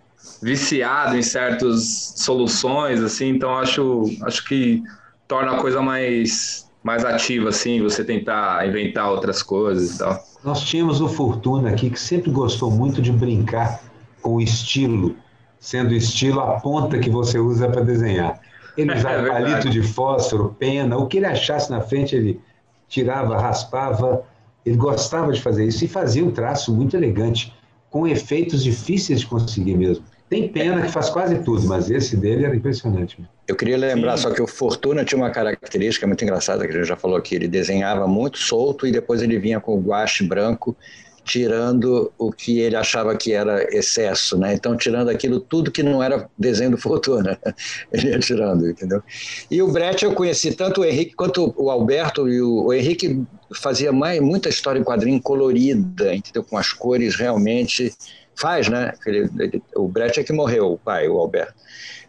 viciado 0.43 1.17
em 1.17 1.23
certas 1.23 2.15
soluções, 2.17 3.03
assim. 3.03 3.31
Então 3.31 3.57
acho 3.57 4.05
acho 4.23 4.45
que 4.47 4.83
torna 5.27 5.53
a 5.53 5.57
coisa 5.61 5.83
mais 5.83 6.69
mais 6.83 7.05
ativa, 7.05 7.51
assim, 7.51 7.83
você 7.83 8.03
tentar 8.03 8.67
inventar 8.67 9.11
outras 9.11 9.43
coisas 9.43 9.95
e 9.95 9.99
tal? 9.99 10.19
Nós 10.43 10.63
tínhamos 10.63 11.01
o 11.03 11.09
Fortuna 11.09 11.69
aqui, 11.69 11.91
que 11.91 12.01
sempre 12.01 12.31
gostou 12.31 12.71
muito 12.71 13.03
de 13.03 13.13
brincar 13.13 13.81
com 14.23 14.37
o 14.37 14.41
estilo, 14.41 15.15
sendo 15.59 15.91
o 15.91 15.95
estilo 15.95 16.41
a 16.41 16.59
ponta 16.59 16.99
que 16.99 17.11
você 17.11 17.39
usa 17.39 17.69
para 17.69 17.83
desenhar. 17.83 18.41
Ele 18.81 18.95
usava 18.95 19.27
é 19.27 19.31
palito 19.31 19.71
de 19.71 19.83
fósforo, 19.83 20.57
pena, 20.59 20.97
o 20.97 21.07
que 21.07 21.19
ele 21.19 21.27
achasse 21.27 21.71
na 21.71 21.81
frente, 21.81 22.15
ele 22.17 22.41
tirava, 22.89 23.39
raspava. 23.39 24.25
Ele 24.65 24.77
gostava 24.77 25.33
de 25.33 25.41
fazer 25.41 25.65
isso 25.65 25.85
e 25.85 25.89
fazia 25.89 26.25
um 26.25 26.31
traço 26.31 26.73
muito 26.73 26.97
elegante, 26.97 27.55
com 27.89 28.07
efeitos 28.07 28.63
difíceis 28.63 29.21
de 29.21 29.27
conseguir 29.27 29.77
mesmo. 29.77 30.05
Tem 30.29 30.47
pena 30.49 30.83
que 30.83 30.93
faz 30.93 31.11
quase 31.11 31.43
tudo, 31.43 31.67
mas 31.67 31.91
esse 31.91 32.17
dele 32.17 32.45
era 32.45 32.55
impressionante. 32.55 33.19
Eu 33.49 33.57
queria 33.57 33.77
lembrar 33.77 34.17
Sim. 34.17 34.23
só 34.23 34.31
que 34.31 34.41
o 34.41 34.47
Fortuna 34.47 35.05
tinha 35.05 35.21
uma 35.21 35.31
característica 35.31 36.07
muito 36.07 36.23
engraçada, 36.23 36.65
que 36.65 36.73
a 36.73 36.77
gente 36.77 36.87
já 36.87 36.95
falou 36.95 37.17
aqui, 37.17 37.35
ele 37.35 37.49
desenhava 37.49 38.07
muito 38.07 38.39
solto 38.39 38.87
e 38.87 38.93
depois 38.93 39.23
ele 39.23 39.41
vinha 39.41 39.59
com 39.59 39.77
o 39.77 39.81
guache 39.81 40.23
branco, 40.23 40.77
tirando 41.25 42.13
o 42.19 42.33
que 42.33 42.61
ele 42.61 42.77
achava 42.77 43.17
que 43.17 43.33
era 43.33 43.63
excesso, 43.75 44.39
né? 44.39 44.55
Então, 44.55 44.77
tirando 44.77 45.09
aquilo 45.09 45.41
tudo 45.41 45.71
que 45.71 45.83
não 45.83 46.03
era 46.03 46.29
desenho 46.39 46.73
do 46.73 46.79
Fortuna, 46.79 47.39
ele 47.93 48.09
ia 48.09 48.19
tirando, 48.19 48.69
entendeu? 48.69 49.03
E 49.51 49.63
o 49.63 49.71
Brett 49.71 50.05
eu 50.05 50.13
conheci 50.13 50.55
tanto 50.55 50.81
o 50.81 50.85
Henrique 50.85 51.15
quanto 51.15 51.55
o 51.57 51.71
Alberto, 51.71 52.29
e 52.29 52.41
o, 52.41 52.67
o 52.67 52.73
Henrique 52.73 53.23
fazia 53.55 53.93
mais, 53.93 54.21
muita 54.21 54.49
história 54.49 54.79
em 54.79 54.85
quadrinho 54.85 55.21
colorida, 55.21 56.15
entendeu? 56.15 56.45
Com 56.45 56.57
as 56.57 56.73
cores 56.73 57.17
realmente 57.17 57.93
faz, 58.35 58.69
né? 58.69 58.93
Ele, 59.07 59.31
ele, 59.39 59.63
o 59.77 59.87
Brett 59.87 60.19
é 60.19 60.25
que 60.25 60.33
morreu, 60.33 60.73
o 60.73 60.79
pai, 60.79 61.09
o 61.09 61.19
Alberto. 61.19 61.55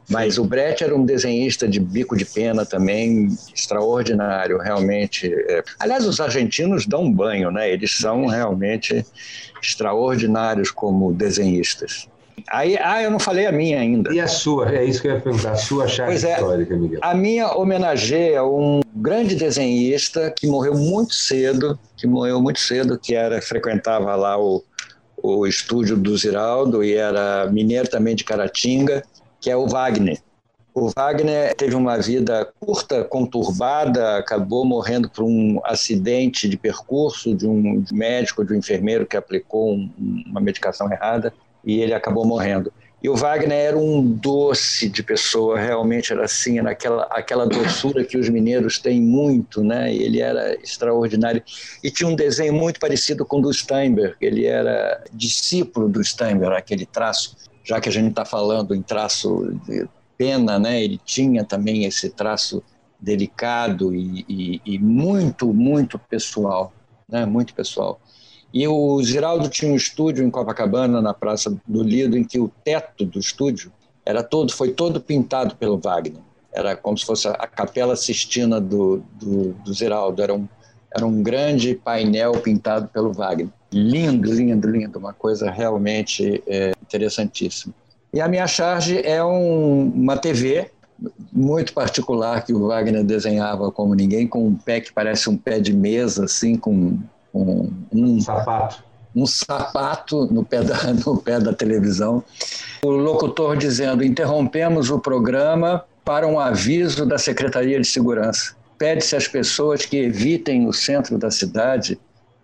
Mas 0.09 0.35
Sim. 0.35 0.41
o 0.41 0.43
Brett 0.43 0.83
era 0.83 0.95
um 0.95 1.05
desenhista 1.05 1.67
de 1.67 1.79
bico 1.79 2.17
de 2.17 2.25
pena 2.25 2.65
também, 2.65 3.29
extraordinário, 3.53 4.57
realmente. 4.57 5.33
É. 5.47 5.63
Aliás, 5.79 6.05
os 6.05 6.19
argentinos 6.19 6.85
dão 6.85 7.11
banho, 7.11 7.51
né? 7.51 7.71
Eles 7.71 7.97
são 7.97 8.25
realmente 8.25 9.05
extraordinários 9.61 10.71
como 10.71 11.13
desenhistas. 11.13 12.07
Aí, 12.49 12.77
ah, 12.77 13.01
eu 13.03 13.11
não 13.11 13.19
falei 13.19 13.45
a 13.45 13.51
minha 13.51 13.79
ainda. 13.79 14.13
E 14.13 14.19
a 14.19 14.27
sua? 14.27 14.75
É 14.75 14.83
isso 14.83 15.01
que 15.01 15.07
eu 15.07 15.13
ia 15.13 15.21
perguntar. 15.21 15.51
A 15.51 15.55
sua 15.55 15.87
chave 15.87 16.13
é, 16.13 16.15
histórica, 16.15 16.75
Miguel. 16.75 16.99
A 17.01 17.13
minha 17.13 17.51
homenageia 17.53 18.43
um 18.43 18.81
grande 18.95 19.35
desenhista 19.35 20.33
que 20.35 20.47
morreu 20.47 20.73
muito 20.73 21.13
cedo, 21.13 21.77
que 21.95 22.07
morreu 22.07 22.41
muito 22.41 22.59
cedo, 22.59 22.97
que 22.97 23.13
era 23.13 23.41
frequentava 23.41 24.15
lá 24.15 24.39
o 24.39 24.63
o 25.23 25.45
estúdio 25.45 25.95
do 25.95 26.17
Ziraldo 26.17 26.83
e 26.83 26.93
era 26.93 27.47
mineiro 27.51 27.87
também 27.87 28.15
de 28.15 28.23
Caratinga, 28.23 29.03
que 29.41 29.49
é 29.49 29.57
o 29.57 29.67
Wagner. 29.67 30.21
O 30.73 30.89
Wagner 30.95 31.53
teve 31.55 31.75
uma 31.75 31.97
vida 31.97 32.49
curta, 32.59 33.03
conturbada, 33.03 34.17
acabou 34.17 34.63
morrendo 34.63 35.09
por 35.09 35.25
um 35.25 35.59
acidente 35.65 36.47
de 36.47 36.55
percurso 36.55 37.35
de 37.35 37.45
um 37.45 37.83
médico, 37.91 38.45
de 38.45 38.53
um 38.53 38.57
enfermeiro 38.57 39.05
que 39.05 39.17
aplicou 39.17 39.73
um, 39.73 40.23
uma 40.27 40.39
medicação 40.39 40.89
errada 40.89 41.33
e 41.65 41.81
ele 41.81 41.93
acabou 41.93 42.25
morrendo. 42.25 42.71
E 43.03 43.09
o 43.09 43.15
Wagner 43.15 43.57
era 43.57 43.77
um 43.77 44.01
doce 44.01 44.87
de 44.87 45.01
pessoa, 45.01 45.59
realmente 45.59 46.13
era 46.13 46.23
assim, 46.23 46.59
era 46.59 46.69
aquela, 46.69 47.03
aquela 47.09 47.47
doçura 47.47 48.05
que 48.05 48.15
os 48.15 48.29
mineiros 48.29 48.77
têm 48.77 49.01
muito, 49.01 49.63
né? 49.63 49.93
Ele 49.93 50.21
era 50.21 50.53
extraordinário. 50.61 51.43
E 51.83 51.89
tinha 51.89 52.07
um 52.07 52.15
desenho 52.15 52.53
muito 52.53 52.79
parecido 52.79 53.25
com 53.25 53.39
o 53.39 53.41
do 53.41 53.51
Steinberg, 53.51 54.15
ele 54.21 54.45
era 54.45 55.03
discípulo 55.11 55.89
do 55.89 56.03
Steinberg, 56.03 56.55
aquele 56.55 56.85
traço, 56.85 57.35
já 57.63 57.79
que 57.79 57.89
a 57.89 57.91
gente 57.91 58.09
está 58.09 58.25
falando 58.25 58.73
em 58.73 58.81
traço 58.81 59.57
de 59.65 59.87
pena, 60.17 60.59
né? 60.59 60.83
Ele 60.83 60.99
tinha 61.03 61.43
também 61.43 61.85
esse 61.85 62.09
traço 62.09 62.63
delicado 62.99 63.95
e, 63.95 64.25
e, 64.29 64.61
e 64.65 64.79
muito, 64.79 65.53
muito 65.53 65.97
pessoal, 65.97 66.71
né? 67.07 67.25
Muito 67.25 67.53
pessoal. 67.53 67.99
E 68.53 68.67
o 68.67 69.01
Giraldo 69.01 69.47
tinha 69.47 69.71
um 69.71 69.75
estúdio 69.75 70.25
em 70.25 70.29
Copacabana, 70.29 71.01
na 71.01 71.13
Praça 71.13 71.55
do 71.65 71.81
Lido, 71.81 72.17
em 72.17 72.23
que 72.23 72.39
o 72.39 72.51
teto 72.63 73.05
do 73.05 73.17
estúdio 73.17 73.71
era 74.05 74.21
todo, 74.21 74.51
foi 74.51 74.71
todo 74.71 74.99
pintado 74.99 75.55
pelo 75.55 75.77
Wagner. 75.77 76.21
Era 76.53 76.75
como 76.75 76.97
se 76.97 77.05
fosse 77.05 77.27
a 77.29 77.47
Capela 77.47 77.95
Sistina 77.95 78.59
do, 78.59 79.01
do, 79.13 79.53
do 79.53 79.73
Ziraldo. 79.73 80.21
Era 80.21 80.33
um, 80.33 80.47
era 80.93 81.05
um 81.05 81.23
grande 81.23 81.75
painel 81.75 82.33
pintado 82.33 82.89
pelo 82.89 83.13
Wagner. 83.13 83.49
Lindo, 83.71 84.33
lindo, 84.33 84.69
lindo. 84.69 84.99
Uma 84.99 85.13
coisa 85.13 85.49
realmente 85.49 86.43
é, 86.45 86.73
interessantíssima. 86.91 87.73
E 88.13 88.19
a 88.19 88.27
minha 88.27 88.45
charge 88.45 89.01
é 89.05 89.23
um, 89.23 89.85
uma 89.95 90.17
TV 90.17 90.69
muito 91.31 91.73
particular 91.73 92.43
que 92.43 92.53
o 92.53 92.67
Wagner 92.67 93.03
desenhava 93.03 93.71
como 93.71 93.95
ninguém, 93.95 94.27
com 94.27 94.45
um 94.45 94.55
pé 94.55 94.81
que 94.81 94.91
parece 94.93 95.29
um 95.29 95.37
pé 95.37 95.59
de 95.59 95.73
mesa, 95.73 96.25
assim, 96.25 96.55
com 96.55 96.99
um, 97.33 97.71
um 97.91 98.19
sapato. 98.19 98.83
Um 99.15 99.25
sapato 99.25 100.25
no 100.31 100.45
pé, 100.45 100.61
da, 100.61 100.93
no 100.93 101.17
pé 101.17 101.39
da 101.39 101.53
televisão. 101.53 102.23
O 102.83 102.89
locutor 102.89 103.57
dizendo: 103.57 104.03
interrompemos 104.03 104.89
o 104.89 104.99
programa 104.99 105.83
para 106.03 106.27
um 106.27 106.39
aviso 106.39 107.05
da 107.05 107.17
Secretaria 107.17 107.79
de 107.79 107.87
Segurança. 107.87 108.55
Pede-se 108.77 109.15
às 109.15 109.27
pessoas 109.27 109.85
que 109.85 109.97
evitem 109.97 110.67
o 110.67 110.73
centro 110.73 111.17
da 111.17 111.31
cidade, 111.31 111.99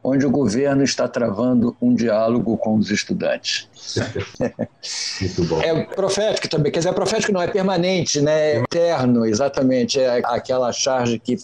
onde 0.08 0.26
o 0.26 0.32
governo 0.32 0.84
está 0.84 1.06
travando 1.06 1.76
um 1.82 1.94
diálogo 1.94 2.58
com 2.58 2.78
os 2.78 2.90
estudantes. 2.90 3.68
Muito 5.20 5.44
bom. 5.46 5.62
É 5.62 5.84
profético 5.84 6.48
também, 6.48 6.72
quer 6.72 6.80
dizer, 6.80 6.90
é 6.90 6.94
profético 6.94 7.34
não, 7.34 7.42
é 7.42 7.48
permanente, 7.48 8.22
né? 8.22 8.52
é 8.52 8.58
eterno, 8.60 9.26
exatamente. 9.26 10.00
É 10.00 10.22
aquela 10.24 10.72
charge 10.72 11.20
que 11.20 11.36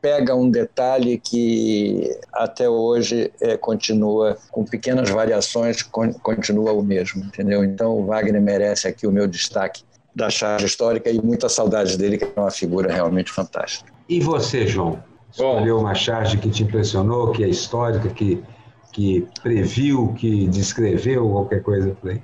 pega 0.00 0.32
um 0.34 0.48
detalhe 0.48 1.18
que 1.18 2.16
até 2.32 2.68
hoje 2.68 3.32
é, 3.40 3.56
continua, 3.56 4.38
com 4.52 4.64
pequenas 4.64 5.10
variações, 5.10 5.82
con 5.82 6.12
continua 6.12 6.72
o 6.72 6.82
mesmo, 6.82 7.24
entendeu? 7.24 7.64
Então 7.64 7.98
o 7.98 8.06
Wagner 8.06 8.40
merece 8.40 8.86
aqui 8.86 9.08
o 9.08 9.10
meu 9.10 9.26
destaque 9.26 9.82
da 10.14 10.30
charge 10.30 10.66
histórica 10.66 11.10
e 11.10 11.20
muita 11.20 11.48
saudade 11.48 11.98
dele, 11.98 12.18
que 12.18 12.24
é 12.24 12.40
uma 12.40 12.50
figura 12.50 12.92
realmente 12.92 13.32
fantástica. 13.32 13.92
E 14.08 14.20
você, 14.20 14.66
João? 14.66 15.02
Escolheu 15.34 15.78
uma 15.78 15.94
charge 15.94 16.38
que 16.38 16.48
te 16.48 16.62
impressionou, 16.62 17.32
que 17.32 17.42
é 17.42 17.48
histórica, 17.48 18.08
que, 18.08 18.42
que 18.92 19.26
previu, 19.42 20.14
que 20.14 20.46
descreveu, 20.46 21.28
qualquer 21.28 21.62
coisa 21.62 21.90
por 22.00 22.10
aí? 22.12 22.22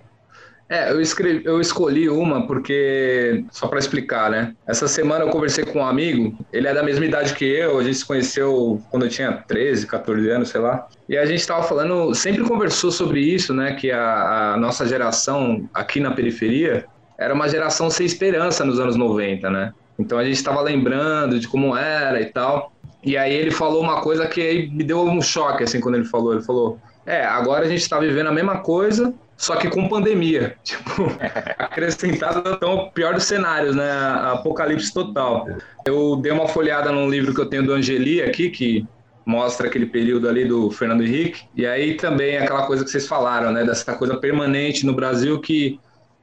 É, 0.68 0.92
eu, 0.92 1.00
escrevi, 1.00 1.44
eu 1.44 1.60
escolhi 1.60 2.08
uma 2.08 2.46
porque, 2.46 3.44
só 3.50 3.66
para 3.66 3.80
explicar, 3.80 4.30
né? 4.30 4.54
Essa 4.64 4.86
semana 4.86 5.24
eu 5.24 5.30
conversei 5.30 5.64
com 5.64 5.80
um 5.80 5.84
amigo, 5.84 6.38
ele 6.52 6.68
é 6.68 6.72
da 6.72 6.80
mesma 6.80 7.04
idade 7.04 7.34
que 7.34 7.44
eu, 7.44 7.76
a 7.76 7.82
gente 7.82 7.96
se 7.96 8.04
conheceu 8.04 8.80
quando 8.88 9.04
eu 9.04 9.08
tinha 9.08 9.32
13, 9.32 9.84
14 9.88 10.30
anos, 10.30 10.48
sei 10.48 10.60
lá. 10.60 10.86
E 11.08 11.18
a 11.18 11.26
gente 11.26 11.40
estava 11.40 11.64
falando, 11.64 12.14
sempre 12.14 12.44
conversou 12.44 12.92
sobre 12.92 13.18
isso, 13.18 13.52
né? 13.52 13.74
Que 13.74 13.90
a, 13.90 14.52
a 14.52 14.56
nossa 14.56 14.86
geração 14.86 15.68
aqui 15.74 15.98
na 15.98 16.12
periferia 16.12 16.86
era 17.18 17.34
uma 17.34 17.48
geração 17.48 17.90
sem 17.90 18.06
esperança 18.06 18.64
nos 18.64 18.78
anos 18.78 18.94
90, 18.94 19.50
né? 19.50 19.74
Então 19.98 20.18
a 20.18 20.24
gente 20.24 20.36
estava 20.36 20.60
lembrando 20.60 21.40
de 21.40 21.48
como 21.48 21.76
era 21.76 22.20
e 22.20 22.26
tal. 22.26 22.72
E 23.02 23.16
aí 23.16 23.32
ele 23.32 23.50
falou 23.50 23.82
uma 23.82 24.00
coisa 24.02 24.26
que 24.26 24.68
me 24.72 24.84
deu 24.84 25.02
um 25.02 25.22
choque, 25.22 25.64
assim, 25.64 25.80
quando 25.80 25.94
ele 25.96 26.04
falou. 26.04 26.34
Ele 26.34 26.42
falou, 26.42 26.78
é, 27.06 27.24
agora 27.24 27.64
a 27.64 27.68
gente 27.68 27.80
está 27.80 27.98
vivendo 27.98 28.28
a 28.28 28.32
mesma 28.32 28.58
coisa, 28.58 29.12
só 29.36 29.56
que 29.56 29.68
com 29.68 29.88
pandemia. 29.88 30.56
Tipo, 30.62 31.10
acrescentado 31.58 32.42
então 32.46 32.74
o 32.74 32.90
pior 32.90 33.14
dos 33.14 33.24
cenários, 33.24 33.74
né? 33.74 33.90
Apocalipse 34.32 34.92
total. 34.92 35.46
Eu 35.86 36.16
dei 36.16 36.30
uma 36.30 36.46
folhada 36.46 36.92
num 36.92 37.08
livro 37.08 37.34
que 37.34 37.40
eu 37.40 37.46
tenho 37.46 37.64
do 37.64 37.72
Angeli 37.72 38.22
aqui, 38.22 38.50
que 38.50 38.86
mostra 39.24 39.66
aquele 39.66 39.86
período 39.86 40.28
ali 40.28 40.44
do 40.44 40.70
Fernando 40.70 41.02
Henrique. 41.02 41.44
E 41.56 41.66
aí 41.66 41.94
também 41.94 42.36
aquela 42.36 42.66
coisa 42.66 42.84
que 42.84 42.90
vocês 42.90 43.06
falaram, 43.06 43.50
né? 43.50 43.64
Dessa 43.64 43.94
coisa 43.94 44.16
permanente 44.16 44.84
no 44.84 44.92
Brasil 44.92 45.40
que 45.40 45.80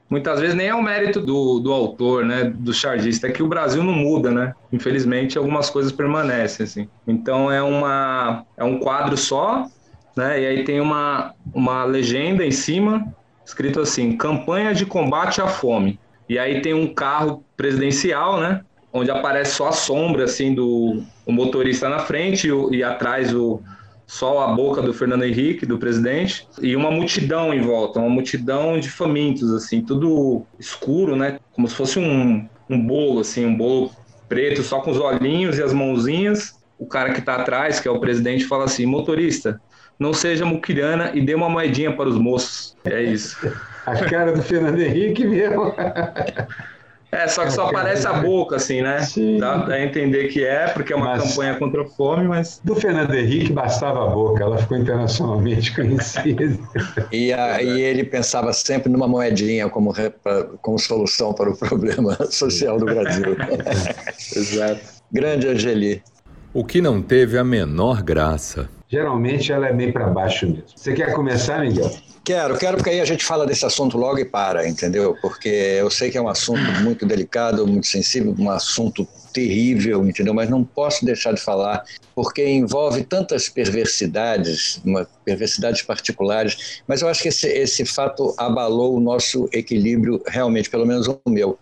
muitas 0.08 0.40
vezes 0.40 0.54
nem 0.54 0.68
é 0.68 0.74
o 0.74 0.82
mérito 0.82 1.20
do, 1.20 1.58
do 1.58 1.72
autor, 1.72 2.24
né? 2.24 2.44
Do 2.44 2.72
chargista, 2.72 3.26
é 3.26 3.32
que 3.32 3.42
o 3.42 3.48
Brasil 3.48 3.82
não 3.82 3.92
muda, 3.92 4.30
né? 4.30 4.54
Infelizmente 4.72 5.36
algumas 5.36 5.68
coisas 5.70 5.92
permanecem, 5.92 6.64
assim. 6.64 6.88
Então 7.06 7.50
é, 7.50 7.62
uma, 7.62 8.44
é 8.56 8.64
um 8.64 8.78
quadro 8.78 9.16
só, 9.16 9.66
né? 10.16 10.40
E 10.40 10.46
aí 10.46 10.64
tem 10.64 10.80
uma, 10.80 11.34
uma 11.52 11.84
legenda 11.84 12.44
em 12.44 12.50
cima, 12.50 13.06
escrito 13.44 13.80
assim: 13.80 14.16
campanha 14.16 14.74
de 14.74 14.86
combate 14.86 15.40
à 15.40 15.46
fome. 15.46 15.98
E 16.28 16.38
aí 16.38 16.60
tem 16.60 16.74
um 16.74 16.92
carro 16.92 17.44
presidencial, 17.56 18.40
né? 18.40 18.62
Onde 18.92 19.10
aparece 19.10 19.52
só 19.52 19.68
a 19.68 19.72
sombra, 19.72 20.24
assim, 20.24 20.54
do 20.54 21.02
o 21.26 21.32
motorista 21.32 21.88
na 21.88 21.98
frente 21.98 22.48
e, 22.48 22.76
e 22.76 22.82
atrás 22.82 23.34
o, 23.34 23.60
só 24.08 24.40
a 24.40 24.54
boca 24.54 24.80
do 24.80 24.94
Fernando 24.94 25.24
Henrique, 25.24 25.66
do 25.66 25.76
presidente, 25.76 26.48
e 26.62 26.74
uma 26.74 26.90
multidão 26.90 27.52
em 27.52 27.60
volta, 27.60 28.00
uma 28.00 28.08
multidão 28.08 28.80
de 28.80 28.88
famintos, 28.88 29.52
assim, 29.52 29.82
tudo 29.82 30.46
escuro, 30.58 31.14
né? 31.14 31.38
Como 31.52 31.68
se 31.68 31.74
fosse 31.74 31.98
um, 31.98 32.48
um 32.70 32.80
bolo, 32.80 33.20
assim, 33.20 33.44
um 33.44 33.54
bolo 33.54 33.92
preto, 34.26 34.62
só 34.62 34.80
com 34.80 34.92
os 34.92 34.98
olhinhos 34.98 35.58
e 35.58 35.62
as 35.62 35.74
mãozinhas. 35.74 36.58
O 36.78 36.86
cara 36.86 37.12
que 37.12 37.20
está 37.20 37.34
atrás, 37.34 37.80
que 37.80 37.86
é 37.86 37.90
o 37.90 38.00
presidente, 38.00 38.46
fala 38.46 38.64
assim: 38.64 38.86
motorista, 38.86 39.60
não 39.98 40.14
seja 40.14 40.46
muquirana 40.46 41.10
e 41.12 41.20
dê 41.20 41.34
uma 41.34 41.50
moedinha 41.50 41.94
para 41.94 42.08
os 42.08 42.16
moços. 42.16 42.74
É 42.86 43.02
isso. 43.02 43.36
A 43.84 43.94
cara 44.08 44.32
do 44.32 44.42
Fernando 44.42 44.80
Henrique 44.80 45.26
mesmo. 45.26 45.74
É, 47.10 47.26
só 47.26 47.44
que 47.44 47.52
só 47.52 47.66
aparece 47.66 48.06
a 48.06 48.12
boca, 48.12 48.56
assim, 48.56 48.82
né? 48.82 49.00
Sim. 49.00 49.38
Dá 49.38 49.66
a 49.66 49.82
entender 49.82 50.28
que 50.28 50.44
é, 50.44 50.68
porque 50.68 50.92
é 50.92 50.96
uma 50.96 51.06
mas, 51.06 51.30
campanha 51.30 51.56
contra 51.56 51.82
a 51.82 51.86
fome, 51.86 52.28
mas. 52.28 52.60
Do 52.62 52.74
Fernando 52.74 53.14
Henrique 53.14 53.52
bastava 53.52 54.04
a 54.04 54.08
boca, 54.08 54.42
ela 54.42 54.58
ficou 54.58 54.76
internacionalmente 54.76 55.72
conhecida. 55.76 56.58
e, 57.10 57.32
a, 57.32 57.62
e 57.62 57.80
ele 57.80 58.04
pensava 58.04 58.52
sempre 58.52 58.92
numa 58.92 59.08
moedinha 59.08 59.68
como, 59.70 59.94
como 60.60 60.78
solução 60.78 61.32
para 61.32 61.50
o 61.50 61.56
problema 61.58 62.14
social 62.30 62.78
do 62.78 62.84
Brasil. 62.84 63.36
Exato. 64.36 64.80
Grande 65.10 65.48
Angeli. 65.48 66.02
O 66.52 66.62
que 66.64 66.82
não 66.82 67.00
teve 67.00 67.38
a 67.38 67.44
menor 67.44 68.02
graça 68.02 68.68
geralmente 68.88 69.52
ela 69.52 69.68
é 69.68 69.72
meio 69.72 69.92
para 69.92 70.06
baixo 70.08 70.46
mesmo. 70.46 70.64
Você 70.74 70.94
quer 70.94 71.12
começar, 71.12 71.60
Miguel? 71.60 71.90
Quero, 72.28 72.58
quero, 72.58 72.76
porque 72.76 72.90
aí 72.90 73.00
a 73.00 73.06
gente 73.06 73.24
fala 73.24 73.46
desse 73.46 73.64
assunto 73.64 73.96
logo 73.96 74.18
e 74.18 74.24
para, 74.26 74.68
entendeu? 74.68 75.16
Porque 75.22 75.48
eu 75.48 75.90
sei 75.90 76.10
que 76.10 76.18
é 76.18 76.20
um 76.20 76.28
assunto 76.28 76.60
muito 76.82 77.06
delicado, 77.06 77.66
muito 77.66 77.86
sensível, 77.86 78.34
um 78.38 78.50
assunto 78.50 79.08
terrível, 79.32 80.06
entendeu? 80.06 80.34
Mas 80.34 80.50
não 80.50 80.62
posso 80.62 81.06
deixar 81.06 81.32
de 81.32 81.40
falar, 81.40 81.82
porque 82.14 82.46
envolve 82.46 83.02
tantas 83.02 83.48
perversidades, 83.48 84.78
uma, 84.84 85.08
perversidades 85.24 85.80
particulares, 85.80 86.82
mas 86.86 87.00
eu 87.00 87.08
acho 87.08 87.22
que 87.22 87.28
esse, 87.28 87.48
esse 87.48 87.86
fato 87.86 88.34
abalou 88.36 88.94
o 88.94 89.00
nosso 89.00 89.48
equilíbrio, 89.50 90.22
realmente, 90.26 90.68
pelo 90.68 90.84
menos 90.84 91.08
o 91.08 91.18
meu. 91.30 91.58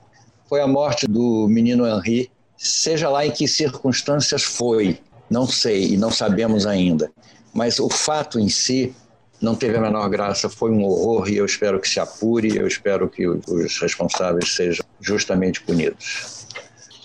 Foi 0.49 0.61
a 0.61 0.67
morte 0.67 1.07
do 1.07 1.47
menino 1.49 1.87
Henri, 1.87 2.29
seja 2.57 3.09
lá 3.09 3.25
em 3.25 3.31
que 3.31 3.47
circunstâncias 3.47 4.43
foi, 4.43 4.99
não 5.31 5.47
sei 5.47 5.93
e 5.93 5.97
não 5.97 6.11
sabemos 6.11 6.67
ainda. 6.67 7.09
Mas 7.55 7.79
o 7.79 7.89
fato 7.89 8.41
em 8.41 8.49
si 8.49 8.93
não 9.41 9.55
teve 9.55 9.77
a 9.77 9.81
menor 9.81 10.09
graça, 10.09 10.49
foi 10.49 10.71
um 10.71 10.85
horror 10.85 11.29
e 11.29 11.37
eu 11.37 11.45
espero 11.45 11.81
que 11.81 11.89
se 11.89 12.01
apure, 12.01 12.57
eu 12.57 12.67
espero 12.67 13.09
que 13.09 13.27
os 13.27 13.81
responsáveis 13.81 14.55
sejam 14.55 14.85
justamente 15.01 15.61
punidos. 15.63 16.47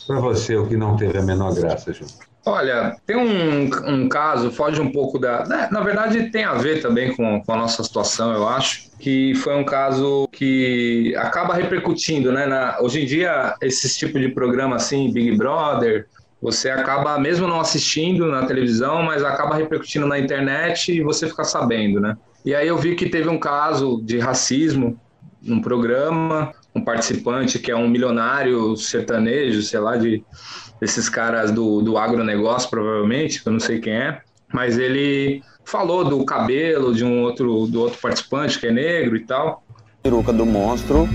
Para 0.08 0.20
você, 0.20 0.56
o 0.56 0.68
que 0.68 0.76
não 0.76 0.96
teve 0.98 1.18
a 1.18 1.22
menor 1.22 1.54
graça, 1.54 1.94
João? 1.94 2.10
Olha, 2.44 2.98
tem 3.06 3.16
um, 3.16 3.70
um 3.88 4.10
caso, 4.10 4.52
foge 4.52 4.82
um 4.82 4.92
pouco 4.92 5.20
da. 5.20 5.46
Né, 5.46 5.70
na 5.72 5.82
verdade, 5.82 6.32
tem 6.32 6.44
a 6.44 6.56
ver 6.56 6.82
também 6.82 7.16
com, 7.16 7.40
com, 7.44 7.54
a 7.54 7.56
nossa 7.56 7.84
situação, 7.84 8.34
eu 8.34 8.48
acho, 8.48 8.90
que 8.98 9.36
foi 9.36 9.56
um 9.56 9.64
caso 9.64 10.28
que 10.32 11.16
acaba 11.18 11.54
repercutindo, 11.54 12.32
né? 12.32 12.48
Na, 12.48 12.80
hoje 12.82 13.04
em 13.04 13.06
dia, 13.06 13.56
esse 13.62 13.96
tipo 13.96 14.20
de 14.20 14.30
programa 14.30 14.78
assim, 14.78 15.12
Big 15.14 15.38
Brother, 15.38 16.08
você 16.42 16.70
acaba 16.70 17.20
mesmo 17.20 17.48
não 17.48 17.60
assistindo 17.60 18.26
na 18.26 18.46
televisão, 18.46 19.04
mas 19.04 19.24
acaba 19.24 19.56
repercutindo 19.56 20.08
na 20.08 20.18
internet 20.18 20.92
e 20.92 21.02
você 21.02 21.28
fica 21.28 21.44
sabendo, 21.44 22.00
né? 22.00 22.18
E 22.44 22.56
aí 22.56 22.68
eu 22.68 22.78
vi 22.78 22.96
que 22.96 23.08
teve 23.08 23.30
um 23.30 23.38
caso 23.38 24.02
de 24.04 24.18
racismo 24.18 25.00
num 25.42 25.62
programa, 25.62 26.52
um 26.74 26.84
participante 26.84 27.60
que 27.60 27.70
é 27.70 27.76
um 27.76 27.88
milionário 27.88 28.76
sertanejo, 28.76 29.62
sei 29.62 29.80
lá, 29.80 29.98
de 29.98 30.24
desses 30.80 31.08
caras 31.08 31.52
do, 31.52 31.80
do 31.84 31.96
agronegócio, 31.96 32.68
provavelmente, 32.68 33.40
eu 33.46 33.52
não 33.52 33.60
sei 33.60 33.80
quem 33.80 33.94
é, 33.94 34.22
mas 34.52 34.80
ele 34.80 35.44
falou 35.64 36.04
do 36.04 36.26
cabelo 36.26 36.94
de 36.94 37.06
um 37.06 37.22
outro, 37.22 37.68
do 37.68 37.82
outro 37.82 38.00
participante 38.00 38.60
que 38.60 38.66
é 38.66 38.72
negro 38.72 39.16
e 39.16 39.20
tal. 39.20 39.64
Peruca 40.02 40.34
do 40.34 40.44
monstro, 40.44 41.08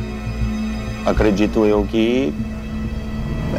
acredito 1.04 1.66
eu 1.66 1.84
que 1.84 2.32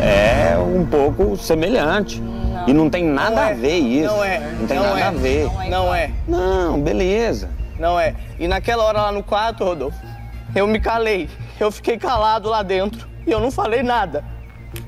é 0.02 0.58
um 0.58 0.86
pouco 0.86 1.36
semelhante. 1.38 2.22
Não. 2.22 2.68
E 2.68 2.74
não 2.74 2.90
tem 2.90 3.04
nada 3.04 3.36
não 3.36 3.42
é. 3.44 3.52
a 3.52 3.54
ver 3.54 3.78
isso. 3.78 4.14
Não 4.14 4.24
é. 4.24 4.40
Não 4.40 4.68
tem 4.68 4.78
não 4.78 4.84
nada 4.86 5.00
é. 5.00 5.04
a 5.04 5.12
ver. 5.12 5.70
Não 5.70 5.96
é. 5.96 6.12
Não, 6.28 6.82
beleza. 6.82 7.50
Não 7.80 8.00
é. 8.00 8.16
E 8.40 8.48
naquela 8.48 8.84
hora 8.84 9.02
lá 9.04 9.12
no 9.12 9.24
quarto, 9.24 9.64
Rodolfo, 9.64 9.98
eu 10.56 10.68
me 10.68 10.80
calei. 10.80 11.30
Eu 11.60 11.72
fiquei 11.72 11.98
calado 11.98 12.50
lá 12.50 12.64
dentro. 12.64 13.08
E 13.26 13.32
eu 13.32 13.40
não 13.40 13.52
falei 13.52 13.84
nada. 13.84 14.24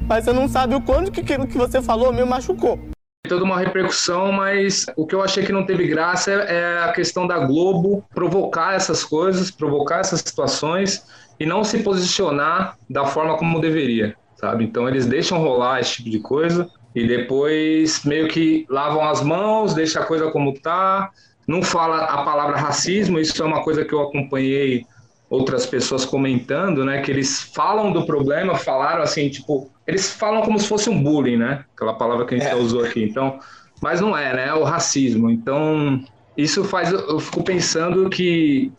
Mas 0.01 0.25
você 0.25 0.33
não 0.33 0.47
sabe 0.47 0.75
o 0.75 0.81
quanto 0.81 1.11
que 1.11 1.21
aquilo 1.21 1.47
que 1.47 1.57
você 1.57 1.81
falou 1.81 2.11
me 2.11 2.23
machucou. 2.23 2.79
Toda 3.27 3.43
uma 3.43 3.59
repercussão, 3.59 4.31
mas 4.31 4.85
o 4.95 5.05
que 5.05 5.13
eu 5.13 5.21
achei 5.21 5.45
que 5.45 5.51
não 5.51 5.65
teve 5.65 5.87
graça 5.87 6.31
é 6.31 6.83
a 6.83 6.91
questão 6.93 7.27
da 7.27 7.37
Globo 7.39 8.03
provocar 8.13 8.75
essas 8.75 9.03
coisas, 9.03 9.51
provocar 9.51 9.99
essas 9.99 10.21
situações 10.21 11.05
e 11.39 11.45
não 11.45 11.63
se 11.63 11.79
posicionar 11.79 12.77
da 12.89 13.05
forma 13.05 13.37
como 13.37 13.61
deveria 13.61 14.15
sabe? 14.39 14.63
Então 14.63 14.87
eles 14.87 15.05
deixam 15.05 15.37
rolar 15.39 15.79
esse 15.79 15.97
tipo 15.97 16.09
de 16.09 16.19
coisa 16.19 16.69
e 16.95 17.05
depois 17.07 18.03
meio 18.03 18.27
que 18.27 18.65
lavam 18.69 19.07
as 19.07 19.21
mãos, 19.21 19.73
deixa 19.73 19.99
a 19.99 20.05
coisa 20.05 20.31
como 20.31 20.53
tá, 20.53 21.11
não 21.47 21.61
fala 21.61 22.05
a 22.05 22.23
palavra 22.23 22.57
racismo, 22.57 23.19
isso 23.19 23.41
é 23.41 23.45
uma 23.45 23.63
coisa 23.63 23.83
que 23.83 23.93
eu 23.93 24.01
acompanhei 24.01 24.85
outras 25.29 25.65
pessoas 25.65 26.05
comentando, 26.05 26.83
né, 26.83 27.01
que 27.01 27.11
eles 27.11 27.43
falam 27.53 27.91
do 27.91 28.05
problema, 28.05 28.55
falaram 28.55 29.03
assim, 29.03 29.29
tipo, 29.29 29.69
eles 29.85 30.11
falam 30.11 30.41
como 30.41 30.57
se 30.57 30.67
fosse 30.67 30.89
um 30.89 31.03
bullying, 31.03 31.37
né? 31.37 31.65
Aquela 31.75 31.93
palavra 31.93 32.25
que 32.25 32.35
a 32.35 32.37
gente 32.39 32.49
é. 32.49 32.55
usou 32.55 32.83
aqui. 32.83 33.03
Então, 33.03 33.39
mas 33.81 34.01
não 34.01 34.17
é, 34.17 34.33
né? 34.35 34.47
É 34.47 34.53
o 34.53 34.63
racismo. 34.63 35.29
Então, 35.29 36.03
isso 36.35 36.63
faz 36.63 36.91
eu 36.91 37.19
fico 37.19 37.43
pensando 37.43 38.09
que 38.09 38.71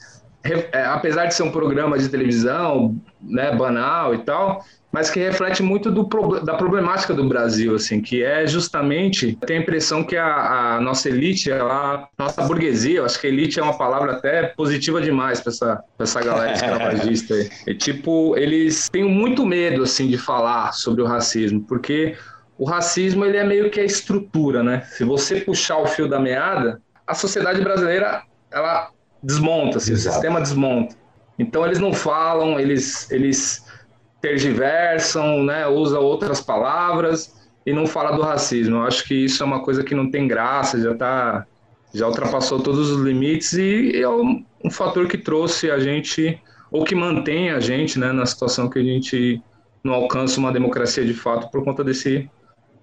é, 0.42 0.84
apesar 0.84 1.26
de 1.26 1.34
ser 1.34 1.42
um 1.42 1.50
programa 1.50 1.98
de 1.98 2.08
televisão, 2.08 2.96
né, 3.20 3.54
banal 3.54 4.14
e 4.14 4.18
tal, 4.18 4.64
mas 4.92 5.08
que 5.08 5.20
reflete 5.20 5.62
muito 5.62 5.90
do, 5.90 6.02
da 6.40 6.54
problemática 6.54 7.14
do 7.14 7.28
Brasil, 7.28 7.76
assim, 7.76 8.00
que 8.00 8.24
é 8.24 8.46
justamente, 8.46 9.36
tem 9.46 9.58
a 9.58 9.60
impressão 9.60 10.02
que 10.02 10.16
a, 10.16 10.76
a 10.76 10.80
nossa 10.80 11.08
elite, 11.08 11.52
a 11.52 12.08
nossa 12.18 12.42
burguesia, 12.42 12.98
eu 12.98 13.04
acho 13.04 13.20
que 13.20 13.26
elite 13.28 13.60
é 13.60 13.62
uma 13.62 13.78
palavra 13.78 14.12
até 14.12 14.48
positiva 14.48 15.00
demais 15.00 15.40
para 15.40 15.52
essa, 15.52 15.84
essa 15.98 16.20
galera 16.20 16.52
escravagista 16.52 17.34
aí. 17.34 17.48
E, 17.68 17.74
tipo, 17.76 18.36
eles 18.36 18.88
têm 18.88 19.04
muito 19.04 19.46
medo, 19.46 19.84
assim, 19.84 20.08
de 20.08 20.18
falar 20.18 20.72
sobre 20.72 21.02
o 21.02 21.06
racismo, 21.06 21.60
porque 21.62 22.16
o 22.58 22.64
racismo, 22.64 23.24
ele 23.24 23.36
é 23.36 23.44
meio 23.44 23.70
que 23.70 23.78
a 23.78 23.84
estrutura, 23.84 24.62
né? 24.62 24.82
Se 24.90 25.04
você 25.04 25.40
puxar 25.40 25.78
o 25.78 25.86
fio 25.86 26.08
da 26.08 26.18
meada, 26.18 26.82
a 27.06 27.14
sociedade 27.14 27.60
brasileira, 27.62 28.22
ela 28.50 28.90
desmonta, 29.22 29.78
assim, 29.78 29.92
o 29.92 29.96
sistema 29.96 30.40
desmonta. 30.40 30.96
Então, 31.38 31.64
eles 31.64 31.78
não 31.78 31.92
falam, 31.92 32.58
eles... 32.58 33.08
eles 33.10 33.69
tergiversam, 34.20 35.42
né, 35.42 35.66
usa 35.66 35.98
outras 35.98 36.40
palavras, 36.40 37.34
e 37.64 37.72
não 37.72 37.86
fala 37.86 38.12
do 38.12 38.22
racismo. 38.22 38.76
Eu 38.76 38.82
acho 38.82 39.04
que 39.04 39.14
isso 39.14 39.42
é 39.42 39.46
uma 39.46 39.62
coisa 39.62 39.84
que 39.84 39.94
não 39.94 40.10
tem 40.10 40.26
graça, 40.26 40.80
já 40.80 40.94
tá 40.94 41.46
já 41.92 42.06
ultrapassou 42.06 42.60
todos 42.60 42.88
os 42.88 43.02
limites 43.02 43.52
e 43.54 44.00
é 44.00 44.08
um, 44.08 44.44
um 44.64 44.70
fator 44.70 45.08
que 45.08 45.18
trouxe 45.18 45.68
a 45.72 45.80
gente 45.80 46.40
ou 46.70 46.84
que 46.84 46.94
mantém 46.94 47.50
a 47.50 47.58
gente, 47.58 47.98
né, 47.98 48.12
na 48.12 48.24
situação 48.24 48.70
que 48.70 48.78
a 48.78 48.82
gente 48.82 49.42
não 49.82 49.94
alcança 49.94 50.38
uma 50.38 50.52
democracia 50.52 51.04
de 51.04 51.14
fato 51.14 51.50
por 51.50 51.64
conta 51.64 51.82
desse 51.82 52.30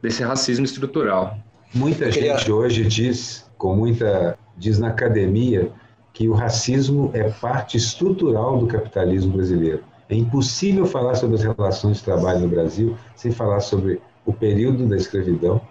desse 0.02 0.23
racismo 0.23 0.65
estrutural. 0.65 1.38
Muita 1.73 2.12
gente 2.12 2.52
hoje 2.52 2.86
diz, 2.86 3.50
com 3.58 3.76
muita 3.76 4.38
diz 4.58 4.78
na 4.78 4.89
academia 4.89 5.71
que 6.13 6.28
o 6.28 6.34
racismo 6.34 7.12
é 7.13 7.30
parte 7.30 7.78
estrutural 7.78 8.58
do 8.58 8.67
capitalismo 8.67 9.34
brasileiro. 9.34 9.84
É 10.10 10.15
impossível 10.15 10.86
falar 10.86 11.15
sobre 11.15 11.36
as 11.36 11.43
relações 11.43 11.98
de 11.98 12.04
trabalho 12.04 12.41
no 12.41 12.48
Brasil 12.48 12.98
sem 13.15 13.32
falar 13.32 13.60
sobre 13.60 14.02
o 14.26 14.34
período 14.34 14.88
da 14.88 14.96
escravidão 14.96 15.62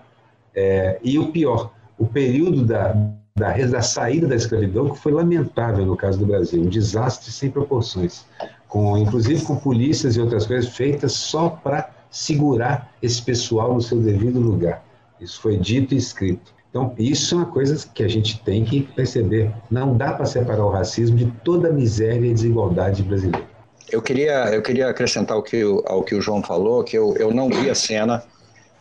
é, 0.55 0.99
e 1.03 1.19
o 1.19 1.31
pior, 1.31 1.73
o 1.99 2.07
período 2.07 2.65
da, 2.65 2.95
da, 3.37 3.53
da 3.55 3.83
saída 3.83 4.27
da 4.27 4.35
escravidão, 4.35 4.91
que 4.91 4.99
foi 4.99 5.13
lamentável 5.13 5.85
no 5.85 5.97
caso 5.97 6.19
do 6.19 6.27
Brasil, 6.27 6.63
um 6.63 6.69
desastre 6.69 7.31
sem 7.31 7.51
proporções, 7.51 8.25
com 8.67 8.97
inclusive 8.97 9.45
com 9.45 9.57
polícias 9.57 10.17
e 10.17 10.21
outras 10.21 10.47
coisas 10.47 10.75
feitas 10.75 11.13
só 11.13 11.51
para 11.51 11.91
segurar 12.11 12.91
esse 13.03 13.21
pessoal 13.21 13.75
no 13.75 13.83
seu 13.83 13.99
devido 14.01 14.41
lugar. 14.41 14.83
Isso 15.21 15.41
foi 15.41 15.59
dito 15.59 15.95
e 15.95 15.99
escrito. 15.99 16.55
Então, 16.71 16.95
isso 16.99 17.35
é 17.35 17.39
uma 17.39 17.47
coisa 17.47 17.87
que 17.95 18.03
a 18.03 18.09
gente 18.09 18.39
tem 18.41 18.65
que 18.65 18.83
perceber. 18.83 19.51
Não 19.71 19.97
dá 19.97 20.13
para 20.13 20.27
separar 20.27 20.65
o 20.65 20.71
racismo 20.71 21.17
de 21.17 21.27
toda 21.43 21.69
a 21.69 21.73
miséria 21.73 22.27
e 22.27 22.35
desigualdade 22.35 23.03
brasileira. 23.03 23.56
Eu 23.91 24.03
queria, 24.03 24.55
eu 24.55 24.63
queria 24.63 24.89
acrescentar 24.89 25.37
ao 25.37 25.43
que, 25.43 25.63
ao 25.87 26.03
que 26.03 26.15
o 26.15 26.21
João 26.21 26.43
falou, 26.43 26.83
que 26.83 26.97
eu, 26.97 27.15
eu 27.17 27.33
não 27.33 27.49
vi 27.49 27.71
a 27.71 27.75
cena, 27.75 28.23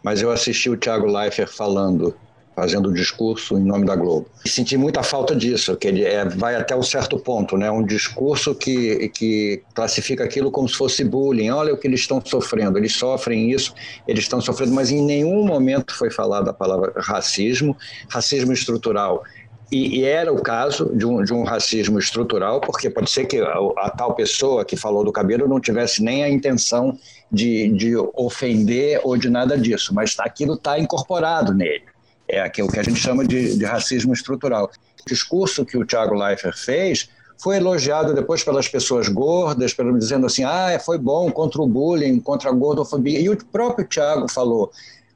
mas 0.03 0.21
eu 0.21 0.31
assisti 0.31 0.69
o 0.69 0.77
Thiago 0.77 1.05
Leifert 1.05 1.49
falando, 1.49 2.15
fazendo 2.55 2.89
o 2.89 2.93
discurso 2.93 3.57
em 3.57 3.63
nome 3.63 3.85
da 3.85 3.95
Globo. 3.95 4.27
E 4.43 4.49
senti 4.49 4.77
muita 4.77 5.03
falta 5.03 5.35
disso, 5.35 5.75
que 5.75 5.87
ele 5.87 6.03
é, 6.03 6.25
vai 6.25 6.55
até 6.55 6.75
um 6.75 6.81
certo 6.81 7.19
ponto, 7.19 7.55
né? 7.55 7.69
Um 7.69 7.83
discurso 7.83 8.55
que, 8.55 9.09
que 9.09 9.61
classifica 9.75 10.23
aquilo 10.23 10.49
como 10.49 10.67
se 10.67 10.75
fosse 10.75 11.03
bullying. 11.03 11.51
Olha 11.51 11.73
o 11.73 11.77
que 11.77 11.87
eles 11.87 11.99
estão 11.99 12.19
sofrendo, 12.25 12.77
eles 12.79 12.93
sofrem 12.95 13.51
isso, 13.51 13.75
eles 14.07 14.23
estão 14.23 14.41
sofrendo, 14.41 14.73
mas 14.73 14.89
em 14.89 15.03
nenhum 15.03 15.45
momento 15.45 15.93
foi 15.95 16.09
falada 16.09 16.49
a 16.49 16.53
palavra 16.53 16.93
racismo, 16.97 17.77
racismo 18.09 18.53
estrutural. 18.53 19.23
E, 19.71 19.99
e, 19.99 20.03
era 20.03 20.31
o 20.31 20.41
caso 20.41 20.91
de 20.95 21.05
um, 21.05 21.23
de 21.23 21.33
um 21.33 21.43
racismo 21.43 21.97
estrutural, 21.97 22.61
porque 22.61 22.89
pode 22.89 23.09
ser 23.09 23.25
que 23.25 23.39
a, 23.39 23.57
a, 23.77 23.89
tal 23.89 24.13
pessoa 24.13 24.63
que 24.63 24.77
falou 24.77 25.03
do 25.03 25.11
cabelo 25.11 25.47
não 25.47 25.59
tivesse 25.59 26.03
nem 26.03 26.23
a 26.23 26.29
intenção 26.29 26.97
de, 27.31 27.69
de 27.69 27.95
ofender 28.13 29.01
ou 29.03 29.17
de 29.17 29.29
nada 29.29 29.57
disso, 29.57 29.93
mas 29.93 30.15
aquilo 30.19 30.53
está 30.53 30.77
incorporado 30.77 31.53
nele. 31.53 31.83
É 32.27 32.41
aquilo 32.41 32.71
que 32.71 32.79
a 32.79 32.83
gente 32.83 32.99
chama 32.99 33.25
de, 33.25 33.57
de 33.57 33.65
racismo 33.65 34.13
estrutural. 34.13 34.69
O 35.01 35.09
discurso 35.09 35.65
que 35.65 35.77
o 35.77 35.85
Tiago 35.85 36.13
Leifert 36.13 36.57
fez 36.57 37.09
foi 37.37 37.57
elogiado 37.57 38.13
depois 38.13 38.43
pelas 38.43 38.67
pessoas 38.67 39.09
gordas, 39.09 39.73
pelo, 39.73 39.97
dizendo 39.97 40.25
assim, 40.25 40.43
ah, 40.43 40.79
foi 40.83 40.97
bom 40.97 41.29
contra 41.31 41.61
o 41.61 41.67
bullying, 41.67 42.19
contra 42.19 42.49
a 42.49 42.53
gordofobia. 42.53 43.19
E 43.19 43.29
o 43.29 43.45
próprio 43.45 43.87
Tiago 43.87 44.31
falou, 44.31 44.71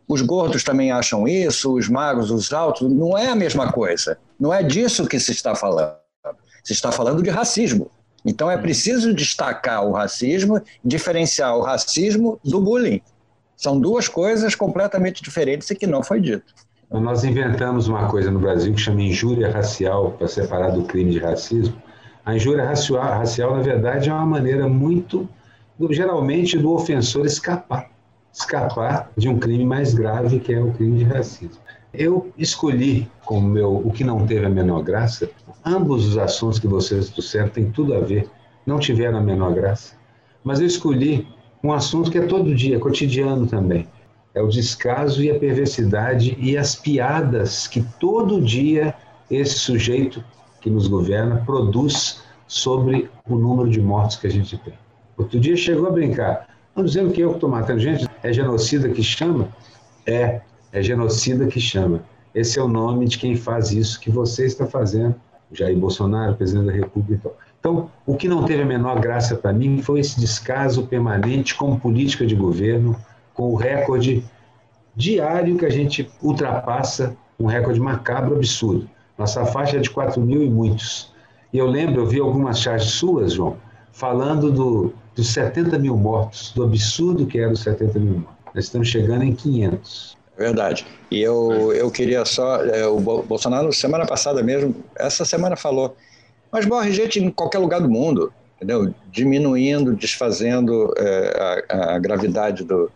os 0.07 0.21
gordos 0.21 0.63
também 0.63 0.91
acham 0.91 1.27
isso, 1.27 1.75
os 1.75 1.87
magros, 1.87 2.31
os 2.31 2.51
altos, 2.51 2.89
não 2.91 3.17
é 3.17 3.27
a 3.27 3.35
mesma 3.35 3.71
coisa. 3.71 4.17
Não 4.39 4.53
é 4.53 4.63
disso 4.63 5.07
que 5.07 5.19
se 5.19 5.31
está 5.31 5.55
falando. 5.55 5.95
Se 6.63 6.73
está 6.73 6.91
falando 6.91 7.21
de 7.21 7.29
racismo. 7.29 7.89
Então 8.25 8.49
é 8.49 8.57
preciso 8.57 9.13
destacar 9.13 9.85
o 9.85 9.91
racismo, 9.91 10.61
diferenciar 10.83 11.55
o 11.57 11.61
racismo 11.61 12.39
do 12.43 12.59
bullying. 12.59 13.01
São 13.55 13.79
duas 13.79 14.07
coisas 14.07 14.55
completamente 14.55 15.21
diferentes 15.21 15.69
e 15.69 15.75
que 15.75 15.87
não 15.87 16.03
foi 16.03 16.21
dito. 16.21 16.53
Nós 16.91 17.23
inventamos 17.23 17.87
uma 17.87 18.07
coisa 18.09 18.31
no 18.31 18.39
Brasil 18.39 18.73
que 18.73 18.81
chama 18.81 19.01
injúria 19.01 19.51
racial 19.51 20.11
para 20.11 20.27
separar 20.27 20.71
do 20.71 20.83
crime 20.83 21.11
de 21.11 21.19
racismo. 21.19 21.75
A 22.25 22.35
injúria 22.35 22.65
racial, 22.65 23.01
racial, 23.01 23.55
na 23.55 23.61
verdade, 23.61 24.09
é 24.09 24.13
uma 24.13 24.25
maneira 24.25 24.67
muito, 24.67 25.27
geralmente, 25.91 26.57
do 26.57 26.71
ofensor 26.71 27.25
escapar 27.25 27.89
escapar 28.33 29.11
de 29.17 29.27
um 29.27 29.37
crime 29.37 29.65
mais 29.65 29.93
grave, 29.93 30.39
que 30.39 30.53
é 30.53 30.59
o 30.59 30.71
crime 30.71 30.99
de 30.99 31.03
racismo. 31.03 31.59
Eu 31.93 32.31
escolhi 32.37 33.09
como 33.25 33.47
meu 33.47 33.75
o 33.75 33.91
que 33.91 34.03
não 34.03 34.25
teve 34.25 34.45
a 34.45 34.49
menor 34.49 34.83
graça. 34.83 35.29
Ambos 35.65 36.07
os 36.07 36.17
assuntos 36.17 36.59
que 36.59 36.67
vocês 36.67 37.09
trouxeram 37.09 37.49
têm 37.49 37.71
tudo 37.71 37.95
a 37.95 37.99
ver, 37.99 38.29
não 38.65 38.79
tiveram 38.79 39.17
a 39.17 39.21
menor 39.21 39.53
graça. 39.53 39.95
Mas 40.43 40.59
eu 40.59 40.67
escolhi 40.67 41.27
um 41.63 41.73
assunto 41.73 42.11
que 42.11 42.17
é 42.17 42.25
todo 42.25 42.55
dia, 42.55 42.79
cotidiano 42.79 43.47
também. 43.47 43.87
É 44.33 44.41
o 44.41 44.47
descaso 44.47 45.23
e 45.23 45.31
a 45.31 45.39
perversidade 45.39 46.37
e 46.39 46.55
as 46.55 46.75
piadas 46.75 47.67
que 47.67 47.83
todo 47.99 48.41
dia 48.41 48.93
esse 49.29 49.59
sujeito 49.59 50.23
que 50.61 50.69
nos 50.69 50.87
governa 50.87 51.43
produz 51.45 52.23
sobre 52.47 53.09
o 53.27 53.35
número 53.35 53.69
de 53.69 53.81
mortos 53.81 54.17
que 54.17 54.27
a 54.27 54.31
gente 54.31 54.57
tem. 54.57 54.73
Outro 55.17 55.39
dia 55.39 55.55
chegou 55.55 55.87
a 55.87 55.91
brincar. 55.91 56.47
Não 56.75 56.83
dizendo 56.85 57.11
que 57.11 57.21
eu 57.21 57.29
que 57.29 57.35
estou 57.35 57.49
matando 57.49 57.79
gente, 57.79 58.07
é 58.23 58.31
genocida 58.31 58.89
que 58.89 59.03
chama? 59.03 59.49
É, 60.05 60.41
é 60.71 60.81
genocida 60.81 61.47
que 61.47 61.59
chama. 61.59 62.01
Esse 62.33 62.59
é 62.59 62.63
o 62.63 62.67
nome 62.67 63.07
de 63.07 63.17
quem 63.17 63.35
faz 63.35 63.71
isso 63.71 63.99
que 63.99 64.09
você 64.09 64.45
está 64.45 64.65
fazendo, 64.65 65.15
Jair 65.51 65.77
Bolsonaro, 65.77 66.35
presidente 66.35 66.67
da 66.67 66.73
República. 66.73 67.31
Então, 67.59 67.89
o 68.05 68.15
que 68.15 68.27
não 68.27 68.45
teve 68.45 68.61
a 68.61 68.65
menor 68.65 68.99
graça 68.99 69.35
para 69.35 69.51
mim 69.51 69.81
foi 69.81 69.99
esse 69.99 70.19
descaso 70.19 70.85
permanente 70.87 71.55
como 71.55 71.79
política 71.79 72.25
de 72.25 72.35
governo, 72.35 72.95
com 73.33 73.51
o 73.51 73.55
recorde 73.55 74.23
diário 74.95 75.57
que 75.57 75.65
a 75.65 75.69
gente 75.69 76.09
ultrapassa, 76.21 77.15
um 77.39 77.45
recorde 77.45 77.79
macabro, 77.79 78.35
absurdo. 78.35 78.89
Nossa 79.17 79.45
faixa 79.45 79.77
é 79.77 79.79
de 79.79 79.89
4 79.89 80.21
mil 80.21 80.43
e 80.43 80.49
muitos. 80.49 81.11
E 81.51 81.57
eu 81.57 81.65
lembro, 81.65 82.01
eu 82.01 82.05
vi 82.05 82.19
algumas 82.19 82.59
charges 82.59 82.91
suas, 82.91 83.33
João, 83.33 83.57
falando 83.91 84.51
do, 84.51 84.93
dos 85.15 85.29
70 85.29 85.79
mil 85.79 85.97
mortos, 85.97 86.53
do 86.53 86.63
absurdo 86.63 87.25
que 87.25 87.39
eram 87.39 87.53
os 87.53 87.61
70 87.61 87.99
mil 87.99 88.19
mortos. 88.19 88.35
Nós 88.53 88.65
estamos 88.65 88.87
chegando 88.87 89.23
em 89.23 89.33
500. 89.33 90.18
Verdade. 90.39 90.87
E 91.11 91.21
eu, 91.21 91.73
eu 91.73 91.91
queria 91.91 92.23
só. 92.23 92.63
É, 92.63 92.87
o 92.87 92.97
Bolsonaro, 92.97 93.73
semana 93.73 94.05
passada 94.05 94.41
mesmo, 94.41 94.73
essa 94.95 95.25
semana 95.25 95.57
falou, 95.57 95.97
mas 96.49 96.65
morre 96.65 96.93
gente 96.93 97.19
em 97.19 97.29
qualquer 97.29 97.57
lugar 97.57 97.81
do 97.81 97.89
mundo, 97.89 98.31
entendeu? 98.55 98.93
Diminuindo, 99.11 99.93
desfazendo 99.93 100.93
é, 100.97 101.65
a, 101.69 101.95
a, 101.95 101.99
gravidade 101.99 102.63
do, 102.63 102.89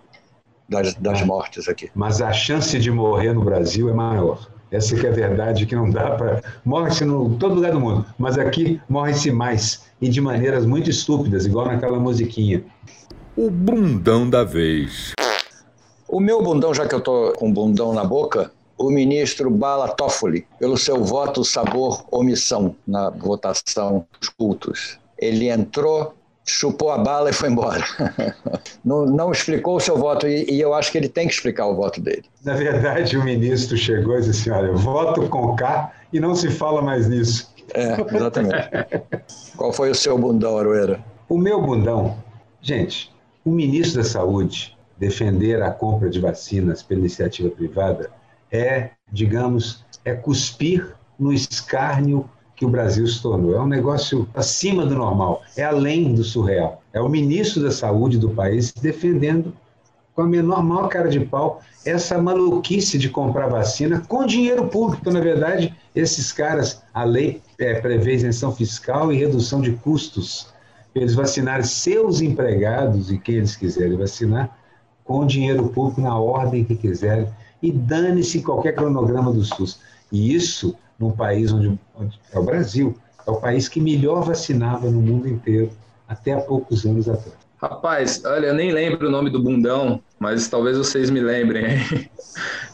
das, 0.69 0.93
das 0.93 1.21
mortes 1.23 1.67
aqui. 1.67 1.91
Mas 1.93 2.21
a 2.21 2.31
chance 2.31 2.79
de 2.79 2.89
morrer 2.89 3.33
no 3.33 3.43
Brasil 3.43 3.89
é 3.89 3.93
maior. 3.93 4.47
Essa 4.71 4.95
que 4.95 5.05
é 5.05 5.09
a 5.09 5.13
verdade, 5.13 5.65
que 5.65 5.75
não 5.75 5.89
dá 5.89 6.11
para... 6.11 6.41
Morre-se 6.63 7.03
em 7.03 7.37
todo 7.37 7.55
lugar 7.55 7.73
do 7.73 7.79
mundo, 7.79 8.05
mas 8.17 8.37
aqui 8.39 8.81
morre-se 8.89 9.31
mais, 9.31 9.83
e 10.01 10.09
de 10.09 10.19
maneiras 10.19 10.65
muito 10.65 10.89
estúpidas, 10.89 11.45
igual 11.45 11.67
naquela 11.67 11.99
musiquinha. 11.99 12.63
O 13.35 13.51
bundão 13.51 14.27
da 14.27 14.43
vez. 14.43 15.13
O 16.13 16.19
meu 16.19 16.43
bundão, 16.43 16.75
já 16.75 16.87
que 16.87 16.93
eu 16.93 16.99
estou 16.99 17.33
com 17.33 17.51
bundão 17.51 17.91
na 17.91 18.03
boca, 18.03 18.51
o 18.77 18.91
ministro 18.91 19.49
Bala 19.49 19.87
Toffoli, 19.87 20.45
pelo 20.59 20.77
seu 20.77 21.03
voto 21.03 21.43
sabor 21.43 22.05
omissão 22.11 22.75
na 22.85 23.09
votação 23.09 24.05
dos 24.19 24.29
cultos. 24.29 24.99
Ele 25.17 25.49
entrou 25.49 26.13
chupou 26.45 26.91
a 26.91 26.99
bala 26.99 27.31
e 27.31 27.33
foi 27.33 27.49
embora. 27.49 27.83
não, 28.85 29.07
não, 29.07 29.31
explicou 29.31 29.77
o 29.77 29.79
seu 29.79 29.97
voto 29.97 30.27
e, 30.27 30.45
e, 30.51 30.61
eu 30.61 30.75
acho 30.75 30.91
que 30.91 30.99
ele 30.99 31.09
tem 31.09 31.27
que 31.27 31.33
explicar 31.33 31.65
o 31.65 31.75
voto 31.75 31.99
dele. 31.99 32.25
Na 32.45 32.53
verdade, 32.53 33.17
o 33.17 33.23
ministro 33.23 33.75
chegou 33.75 34.15
e 34.15 34.21
disse 34.21 34.51
assim: 34.51 34.51
olha, 34.51 34.71
voto 34.71 35.27
com 35.29 35.55
K 35.55 35.91
e 36.13 36.19
não 36.19 36.35
se 36.35 36.51
fala 36.51 36.83
mais 36.83 37.09
nisso. 37.09 37.51
É, 37.73 38.15
exatamente. 38.15 38.69
Qual 39.57 39.73
foi 39.73 39.89
o 39.89 39.95
seu 39.95 40.15
bundão, 40.15 40.59
Aroeira? 40.59 41.03
O 41.27 41.39
meu 41.39 41.59
bundão, 41.59 42.17
gente, 42.61 43.11
o 43.43 43.49
ministro 43.49 44.03
da 44.03 44.07
Saúde 44.07 44.77
defender 44.97 45.61
a 45.61 45.71
compra 45.71 46.09
de 46.09 46.19
vacinas 46.19 46.81
pela 46.83 46.99
iniciativa 47.01 47.49
privada 47.49 48.09
é, 48.53 48.91
digamos, 49.11 49.83
é 50.05 50.13
cuspir 50.13 50.95
no 51.17 51.33
escárnio 51.33 52.29
que 52.55 52.63
o 52.63 52.69
Brasil 52.69 53.07
se 53.07 53.21
tornou. 53.21 53.55
É 53.55 53.59
um 53.59 53.67
negócio 53.67 54.29
acima 54.35 54.85
do 54.85 54.95
normal, 54.95 55.41
é 55.57 55.63
além 55.63 56.13
do 56.13 56.23
surreal. 56.23 56.83
É 56.93 57.01
o 57.01 57.09
ministro 57.09 57.63
da 57.63 57.71
Saúde 57.71 58.19
do 58.19 58.29
país 58.29 58.71
defendendo 58.71 59.53
com 60.13 60.21
a 60.21 60.27
menor 60.27 60.63
maior 60.63 60.87
cara 60.89 61.09
de 61.09 61.19
pau 61.19 61.61
essa 61.83 62.21
maluquice 62.21 62.99
de 62.99 63.09
comprar 63.09 63.47
vacina 63.47 64.03
com 64.07 64.25
dinheiro 64.27 64.67
público. 64.67 65.09
Na 65.09 65.19
verdade, 65.19 65.75
esses 65.95 66.31
caras, 66.31 66.83
a 66.93 67.03
lei 67.03 67.41
é, 67.57 67.81
prevê 67.81 68.13
isenção 68.13 68.55
fiscal 68.55 69.11
e 69.11 69.17
redução 69.17 69.59
de 69.59 69.71
custos 69.71 70.53
para 70.93 71.01
eles 71.01 71.15
vacinarem 71.15 71.65
seus 71.65 72.21
empregados 72.21 73.11
e 73.11 73.17
quem 73.17 73.35
eles 73.35 73.55
quiserem 73.55 73.97
vacinar 73.97 74.55
com 75.03 75.25
dinheiro 75.25 75.69
público 75.69 76.01
na 76.01 76.17
ordem 76.17 76.63
que 76.63 76.75
quiserem 76.75 77.27
e 77.61 77.71
dane-se 77.71 78.41
qualquer 78.41 78.73
cronograma 78.75 79.31
do 79.31 79.43
SUS. 79.43 79.79
E 80.11 80.33
isso 80.33 80.75
num 80.99 81.11
país 81.11 81.51
onde, 81.51 81.77
onde, 81.95 82.19
é 82.31 82.39
o 82.39 82.43
Brasil, 82.43 82.95
é 83.25 83.31
o 83.31 83.37
país 83.37 83.67
que 83.67 83.81
melhor 83.81 84.23
vacinava 84.23 84.89
no 84.89 85.01
mundo 85.01 85.27
inteiro 85.27 85.71
até 86.07 86.33
há 86.33 86.41
poucos 86.41 86.85
anos 86.85 87.09
atrás. 87.09 87.37
Rapaz, 87.57 88.21
olha, 88.25 88.47
eu 88.47 88.53
nem 88.53 88.73
lembro 88.73 89.07
o 89.07 89.11
nome 89.11 89.29
do 89.29 89.41
bundão, 89.41 90.01
mas 90.19 90.47
talvez 90.49 90.77
vocês 90.77 91.09
me 91.09 91.19
lembrem. 91.19 91.77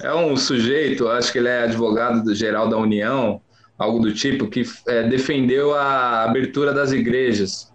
É 0.02 0.16
um 0.16 0.38
sujeito, 0.38 1.10
acho 1.10 1.34
que 1.34 1.38
ele 1.38 1.50
é 1.50 1.64
advogado 1.64 2.34
geral 2.34 2.70
da 2.70 2.78
União, 2.78 3.42
algo 3.78 4.00
do 4.00 4.14
tipo, 4.14 4.48
que 4.48 4.64
é, 4.88 5.04
defendeu 5.10 5.76
a 5.76 6.24
abertura 6.24 6.74
das 6.74 6.94
igrejas. 6.94 7.70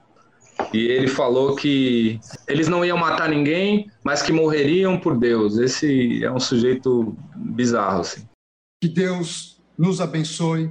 E 0.74 0.88
ele 0.88 1.06
falou 1.06 1.54
que 1.54 2.18
eles 2.48 2.66
não 2.66 2.84
iam 2.84 2.98
matar 2.98 3.28
ninguém, 3.28 3.88
mas 4.02 4.22
que 4.22 4.32
morreriam 4.32 4.98
por 4.98 5.16
Deus. 5.16 5.56
Esse 5.56 6.24
é 6.24 6.30
um 6.30 6.40
sujeito 6.40 7.16
bizarro. 7.36 8.00
Assim. 8.00 8.28
Que 8.82 8.88
Deus 8.88 9.62
nos 9.78 10.00
abençoe, 10.00 10.70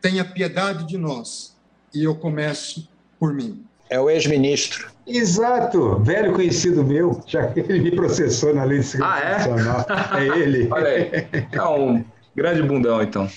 tenha 0.00 0.24
piedade 0.24 0.86
de 0.86 0.96
nós. 0.96 1.54
E 1.94 2.02
eu 2.02 2.14
começo 2.14 2.88
por 3.18 3.34
mim. 3.34 3.62
É 3.90 4.00
o 4.00 4.08
ex-ministro. 4.08 4.90
Exato, 5.06 5.98
velho 6.00 6.32
conhecido 6.32 6.82
meu, 6.82 7.22
já 7.26 7.46
que 7.48 7.60
ele 7.60 7.80
me 7.80 7.90
processou 7.90 8.54
na 8.54 8.64
lei 8.64 8.78
de 8.78 8.84
segurança 8.84 9.14
ah, 9.14 9.28
é? 9.28 9.32
nacional. 9.32 9.86
É 10.18 10.38
ele. 10.38 10.68
Olha 10.70 10.88
aí. 10.88 11.10
É 11.52 11.62
um 11.62 12.02
grande 12.34 12.62
bundão, 12.62 13.02
então. 13.02 13.28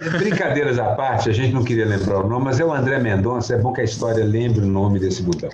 Brincadeiras 0.00 0.78
à 0.78 0.94
parte, 0.94 1.28
a 1.28 1.32
gente 1.32 1.52
não 1.52 1.62
queria 1.62 1.84
lembrar 1.84 2.24
o 2.24 2.28
nome, 2.28 2.46
mas 2.46 2.58
é 2.58 2.64
o 2.64 2.72
André 2.72 2.98
Mendonça. 2.98 3.54
É 3.54 3.58
bom 3.58 3.70
que 3.70 3.82
a 3.82 3.84
história 3.84 4.24
lembre 4.24 4.60
o 4.60 4.66
nome 4.66 4.98
desse 4.98 5.22
bundão. 5.22 5.50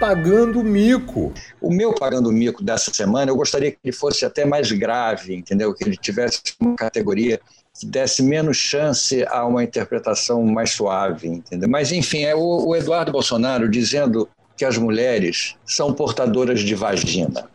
Pagando 0.00 0.64
mico. 0.64 1.34
O 1.60 1.70
meu 1.70 1.94
pagando 1.94 2.32
mico 2.32 2.64
dessa 2.64 2.92
semana, 2.92 3.30
eu 3.30 3.36
gostaria 3.36 3.70
que 3.70 3.78
ele 3.84 3.94
fosse 3.94 4.24
até 4.24 4.46
mais 4.46 4.72
grave, 4.72 5.34
entendeu? 5.34 5.74
Que 5.74 5.84
ele 5.84 5.96
tivesse 5.98 6.40
uma 6.58 6.76
categoria 6.76 7.38
que 7.78 7.86
desse 7.86 8.22
menos 8.22 8.56
chance 8.56 9.22
a 9.28 9.44
uma 9.44 9.62
interpretação 9.62 10.42
mais 10.44 10.70
suave, 10.70 11.28
entendeu? 11.28 11.68
Mas, 11.68 11.92
enfim, 11.92 12.22
é 12.22 12.34
o, 12.34 12.68
o 12.68 12.74
Eduardo 12.74 13.12
Bolsonaro 13.12 13.68
dizendo 13.68 14.28
que 14.56 14.64
as 14.64 14.78
mulheres 14.78 15.56
são 15.66 15.92
portadoras 15.92 16.60
de 16.60 16.74
vagina. 16.74 17.48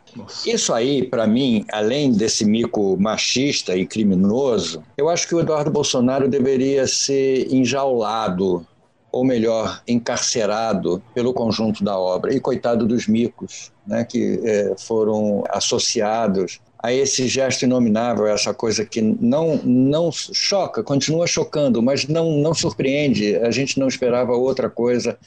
Isso 0.45 0.73
aí, 0.73 1.03
para 1.03 1.27
mim, 1.27 1.65
além 1.71 2.11
desse 2.11 2.45
mico 2.45 2.97
machista 2.99 3.75
e 3.75 3.85
criminoso, 3.85 4.83
eu 4.97 5.09
acho 5.09 5.27
que 5.27 5.35
o 5.35 5.39
Eduardo 5.39 5.71
Bolsonaro 5.71 6.27
deveria 6.27 6.87
ser 6.87 7.53
enjaulado, 7.53 8.65
ou 9.11 9.23
melhor, 9.23 9.81
encarcerado 9.87 11.01
pelo 11.13 11.33
conjunto 11.33 11.83
da 11.83 11.97
obra. 11.97 12.33
E 12.33 12.39
coitado 12.39 12.85
dos 12.85 13.07
micos, 13.07 13.71
né, 13.85 14.03
que 14.03 14.39
é, 14.43 14.75
foram 14.77 15.43
associados 15.49 16.59
a 16.81 16.93
esse 16.93 17.27
gesto 17.27 17.63
inominável, 17.63 18.25
essa 18.25 18.53
coisa 18.53 18.85
que 18.85 19.01
não, 19.01 19.57
não 19.63 20.11
choca, 20.11 20.81
continua 20.81 21.27
chocando, 21.27 21.81
mas 21.81 22.07
não, 22.07 22.37
não 22.37 22.53
surpreende. 22.53 23.35
A 23.37 23.51
gente 23.51 23.77
não 23.77 23.87
esperava 23.87 24.31
outra 24.31 24.69
coisa 24.69 25.17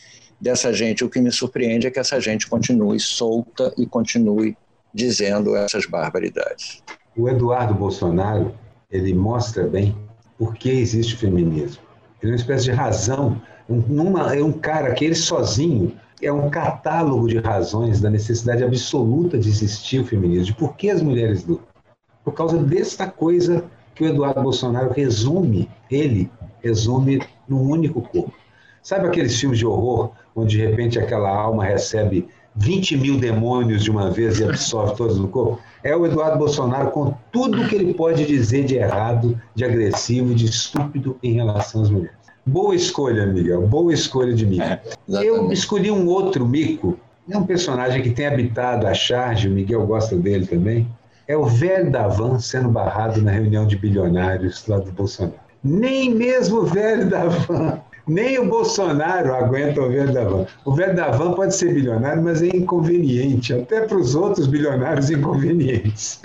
dessa 0.40 0.72
gente. 0.72 1.04
O 1.04 1.10
que 1.10 1.20
me 1.20 1.30
surpreende 1.30 1.86
é 1.86 1.90
que 1.90 2.00
essa 2.00 2.18
gente 2.18 2.46
continue 2.46 2.98
solta 2.98 3.72
e 3.76 3.86
continue 3.86 4.56
dizendo 4.92 5.56
essas 5.56 5.86
barbaridades. 5.86 6.82
O 7.16 7.28
Eduardo 7.28 7.74
Bolsonaro, 7.74 8.54
ele 8.90 9.14
mostra 9.14 9.66
bem 9.66 9.96
por 10.38 10.54
que 10.54 10.70
existe 10.70 11.14
o 11.14 11.18
feminismo. 11.18 11.82
Ele 12.22 12.32
é 12.32 12.34
uma 12.34 12.40
espécie 12.40 12.64
de 12.64 12.72
razão, 12.72 13.40
um, 13.68 14.18
é 14.18 14.42
um 14.42 14.52
cara 14.52 14.92
que 14.92 15.04
ele 15.04 15.14
sozinho 15.14 15.96
é 16.22 16.32
um 16.32 16.48
catálogo 16.48 17.26
de 17.26 17.38
razões 17.38 18.00
da 18.00 18.08
necessidade 18.08 18.62
absoluta 18.62 19.36
de 19.36 19.48
existir 19.48 20.00
o 20.00 20.06
feminismo, 20.06 20.44
de 20.44 20.54
por 20.54 20.76
que 20.76 20.88
as 20.88 21.02
mulheres 21.02 21.44
lutam. 21.44 21.66
Por 22.24 22.32
causa 22.32 22.58
desta 22.58 23.08
coisa 23.08 23.64
que 23.94 24.04
o 24.04 24.06
Eduardo 24.06 24.40
Bolsonaro 24.40 24.92
resume, 24.92 25.68
ele 25.90 26.30
resume 26.62 27.20
num 27.48 27.62
único 27.62 28.00
corpo. 28.00 28.32
Sabe 28.80 29.08
aqueles 29.08 29.38
filmes 29.38 29.58
de 29.58 29.66
horror, 29.66 30.12
onde 30.34 30.56
de 30.56 30.64
repente 30.64 30.98
aquela 30.98 31.28
alma 31.28 31.64
recebe 31.64 32.28
20 32.54 32.96
mil 32.96 33.18
demônios 33.18 33.82
de 33.82 33.90
uma 33.90 34.10
vez 34.10 34.38
e 34.38 34.44
absorve 34.44 34.96
todos 34.96 35.18
no 35.18 35.28
corpo? 35.28 35.60
É 35.82 35.96
o 35.96 36.06
Eduardo 36.06 36.38
Bolsonaro 36.38 36.90
com 36.90 37.14
tudo 37.32 37.66
que 37.66 37.74
ele 37.74 37.94
pode 37.94 38.24
dizer 38.24 38.64
de 38.64 38.76
errado, 38.76 39.40
de 39.54 39.64
agressivo, 39.64 40.34
de 40.34 40.46
estúpido 40.46 41.18
em 41.22 41.34
relação 41.34 41.82
às 41.82 41.90
mulheres. 41.90 42.22
Boa 42.44 42.74
escolha, 42.74 43.24
Miguel. 43.26 43.66
Boa 43.66 43.92
escolha 43.92 44.34
de 44.34 44.44
mico. 44.44 44.62
É, 44.62 44.80
eu 45.22 45.50
escolhi 45.52 45.90
um 45.90 46.06
outro 46.06 46.46
mico. 46.46 46.98
É 47.30 47.38
um 47.38 47.46
personagem 47.46 48.02
que 48.02 48.10
tem 48.10 48.26
habitado 48.26 48.86
a 48.86 48.94
charge, 48.94 49.48
o 49.48 49.52
Miguel 49.52 49.86
gosta 49.86 50.16
dele 50.16 50.46
também. 50.46 50.88
É 51.28 51.36
o 51.36 51.44
velho 51.44 51.90
da 51.90 52.08
van 52.08 52.40
sendo 52.40 52.68
barrado 52.68 53.22
na 53.22 53.30
reunião 53.30 53.64
de 53.64 53.76
bilionários 53.76 54.66
lá 54.66 54.78
do 54.78 54.90
Bolsonaro. 54.90 55.36
Nem 55.62 56.12
mesmo 56.12 56.58
o 56.58 56.66
velho 56.66 57.08
da 57.08 57.26
van, 57.26 57.80
nem 58.06 58.38
o 58.38 58.46
Bolsonaro 58.46 59.34
aguenta 59.34 59.80
o 59.80 59.88
velho 59.88 60.12
da 60.12 60.24
van. 60.24 60.46
O 60.64 60.74
velho 60.74 60.96
da 60.96 61.10
van 61.10 61.32
pode 61.32 61.54
ser 61.54 61.72
bilionário, 61.72 62.22
mas 62.22 62.42
é 62.42 62.48
inconveniente, 62.48 63.52
até 63.52 63.82
para 63.82 63.96
os 63.96 64.14
outros 64.14 64.46
bilionários 64.46 65.10
inconvenientes. 65.10 66.20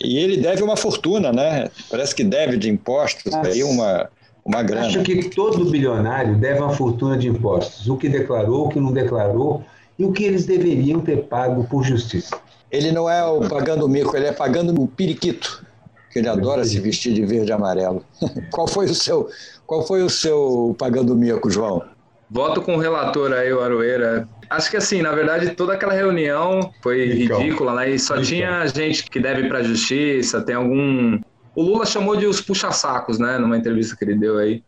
E 0.00 0.18
ele 0.18 0.36
deve 0.36 0.62
uma 0.62 0.76
fortuna, 0.76 1.32
né? 1.32 1.70
Parece 1.90 2.14
que 2.14 2.24
deve 2.24 2.56
de 2.56 2.68
impostos 2.68 3.32
aí 3.34 3.62
uma 3.64 4.08
uma 4.48 4.62
grana. 4.62 4.86
Acho 4.86 5.02
que 5.02 5.28
todo 5.28 5.70
bilionário 5.70 6.36
deve 6.36 6.60
uma 6.60 6.74
fortuna 6.74 7.18
de 7.18 7.28
impostos. 7.28 7.86
O 7.86 7.96
que 7.96 8.08
declarou, 8.08 8.66
o 8.66 8.68
que 8.70 8.80
não 8.80 8.92
declarou 8.92 9.62
e 9.98 10.04
o 10.04 10.12
que 10.12 10.24
eles 10.24 10.46
deveriam 10.46 11.00
ter 11.00 11.24
pago 11.24 11.64
por 11.64 11.84
justiça. 11.84 12.34
Ele 12.70 12.90
não 12.90 13.08
é 13.08 13.22
o 13.24 13.46
pagando 13.48 13.84
o 13.84 13.88
mico, 13.88 14.16
ele 14.16 14.26
é 14.26 14.32
pagando 14.32 14.80
o 14.80 14.86
periquito, 14.86 15.64
que 16.10 16.18
ele 16.18 16.28
adora 16.28 16.64
se 16.64 16.80
vestir 16.80 17.12
de 17.12 17.24
verde 17.24 17.50
e 17.50 17.52
amarelo. 17.52 18.02
qual 18.50 18.66
foi 18.66 18.86
o 18.86 18.94
seu, 18.94 19.28
qual 19.68 19.86
foi 19.86 20.02
o 20.02 20.08
seu 20.08 20.74
pagando 20.78 21.12
o 21.12 21.16
mico, 21.16 21.50
João? 21.50 21.84
Voto 22.30 22.62
com 22.62 22.74
o 22.76 22.78
relator 22.78 23.32
aí, 23.32 23.52
o 23.52 23.60
Aroeira. 23.60 24.26
Acho 24.48 24.70
que 24.70 24.78
assim, 24.78 25.02
na 25.02 25.12
verdade, 25.12 25.50
toda 25.50 25.74
aquela 25.74 25.92
reunião 25.92 26.72
foi 26.82 27.04
ridícula, 27.06 27.74
né? 27.74 27.90
E 27.90 27.98
só 27.98 28.20
tinha 28.20 28.66
gente 28.66 29.08
que 29.10 29.20
deve 29.20 29.46
para 29.46 29.58
a 29.58 29.62
justiça, 29.62 30.40
tem 30.40 30.54
algum 30.54 31.20
o 31.54 31.62
Lula 31.62 31.84
chamou 31.84 32.16
de 32.16 32.24
os 32.24 32.40
puxa-sacos, 32.40 33.18
né, 33.18 33.36
numa 33.36 33.56
entrevista 33.58 33.96
que 33.96 34.04
ele 34.04 34.14
deu 34.14 34.38
aí. 34.38 34.62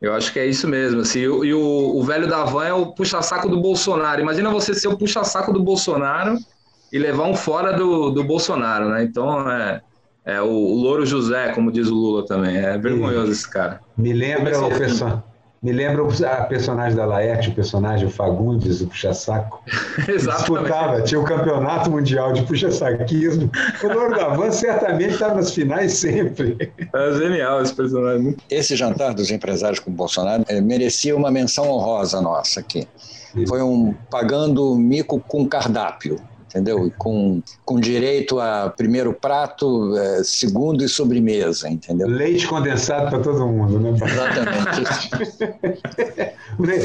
Eu 0.00 0.12
acho 0.12 0.32
que 0.32 0.40
é 0.40 0.46
isso 0.46 0.66
mesmo. 0.66 1.00
Assim, 1.00 1.20
e 1.20 1.54
o, 1.54 1.60
o 1.96 2.02
velho 2.02 2.28
da 2.28 2.44
van 2.44 2.64
é 2.64 2.72
o 2.72 2.86
puxa-saco 2.86 3.48
do 3.48 3.60
Bolsonaro. 3.60 4.20
Imagina 4.20 4.50
você 4.50 4.74
ser 4.74 4.88
o 4.88 4.98
puxa-saco 4.98 5.52
do 5.52 5.62
Bolsonaro 5.62 6.36
e 6.92 6.98
levar 6.98 7.24
um 7.24 7.34
fora 7.34 7.72
do, 7.72 8.10
do 8.10 8.24
Bolsonaro, 8.24 8.88
né? 8.88 9.04
Então 9.04 9.48
é, 9.48 9.80
é 10.24 10.40
o, 10.40 10.46
o 10.46 10.74
Louro 10.76 11.04
José, 11.04 11.52
como 11.52 11.72
diz 11.72 11.88
o 11.88 11.94
Lula 11.94 12.24
também. 12.24 12.56
É 12.56 12.78
vergonhoso 12.78 13.32
esse 13.32 13.48
cara. 13.48 13.80
Me 13.96 14.12
lembra 14.12 14.58
o 14.60 14.68
pessoal. 14.68 15.22
Me 15.62 15.70
lembra 15.70 16.02
a 16.02 16.44
personagem 16.44 16.96
da 16.96 17.04
Laerte, 17.04 17.50
o 17.50 17.54
personagem 17.54 18.10
Fagundes, 18.10 18.80
o 18.80 18.88
puxa-saco. 18.88 19.62
Exatamente. 20.08 20.50
Disputava, 20.50 21.02
tinha 21.02 21.20
o 21.20 21.24
campeonato 21.24 21.88
mundial 21.88 22.32
de 22.32 22.42
puxa-saquismo. 22.42 23.48
O 23.84 23.86
Louro 23.86 24.36
Van 24.36 24.50
certamente 24.50 25.12
estava 25.12 25.36
nas 25.36 25.54
finais 25.54 25.92
sempre. 25.92 26.72
É 26.92 27.14
genial 27.14 27.62
esse 27.62 27.74
personagem. 27.74 28.36
Esse 28.50 28.74
jantar 28.74 29.14
dos 29.14 29.30
empresários 29.30 29.78
com 29.78 29.92
o 29.92 29.94
Bolsonaro 29.94 30.44
é, 30.48 30.60
merecia 30.60 31.14
uma 31.14 31.30
menção 31.30 31.70
honrosa 31.70 32.20
nossa 32.20 32.58
aqui. 32.58 32.88
Foi 33.46 33.62
um 33.62 33.94
pagando 34.10 34.74
mico 34.74 35.20
com 35.20 35.46
cardápio 35.46 36.20
entendeu? 36.52 36.92
Com, 36.98 37.42
com 37.64 37.80
direito 37.80 38.38
a 38.38 38.68
primeiro 38.68 39.14
prato, 39.14 39.96
é, 39.96 40.22
segundo 40.22 40.84
e 40.84 40.88
sobremesa, 40.88 41.68
entendeu? 41.68 42.06
Leite 42.06 42.46
condensado 42.46 43.08
para 43.08 43.20
todo 43.20 43.46
mundo, 43.46 43.80
né? 43.80 43.90
Exatamente. 43.90 45.10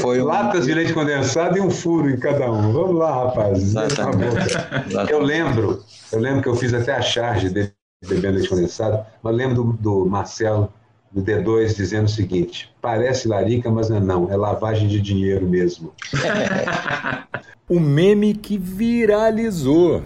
Foi 0.00 0.22
Latas 0.22 0.64
um... 0.64 0.66
de 0.66 0.74
leite 0.74 0.94
condensado 0.94 1.58
e 1.58 1.60
um 1.60 1.70
furo 1.70 2.08
em 2.10 2.18
cada 2.18 2.50
um. 2.50 2.72
Vamos 2.72 2.96
lá, 2.96 3.24
rapaz. 3.24 3.58
Exatamente. 3.58 4.36
Exatamente. 4.36 5.12
Eu 5.12 5.20
lembro, 5.20 5.84
eu 6.10 6.18
lembro 6.18 6.42
que 6.42 6.48
eu 6.48 6.56
fiz 6.56 6.72
até 6.72 6.92
a 6.92 7.02
charge 7.02 7.50
dele 7.50 7.72
bebendo 8.06 8.36
leite 8.36 8.48
condensado, 8.48 9.04
mas 9.22 9.34
lembro 9.34 9.54
do, 9.56 9.72
do 9.74 10.06
Marcelo 10.06 10.72
do 11.12 11.22
D2 11.22 11.74
dizendo 11.74 12.06
o 12.06 12.10
seguinte: 12.10 12.72
parece 12.80 13.28
larica, 13.28 13.70
mas 13.70 13.90
não 13.90 13.96
é 13.96 14.00
não, 14.00 14.32
é 14.32 14.36
lavagem 14.36 14.88
de 14.88 15.00
dinheiro 15.00 15.46
mesmo. 15.46 15.92
o 17.68 17.78
meme 17.78 18.34
que 18.34 18.56
viralizou. 18.56 20.02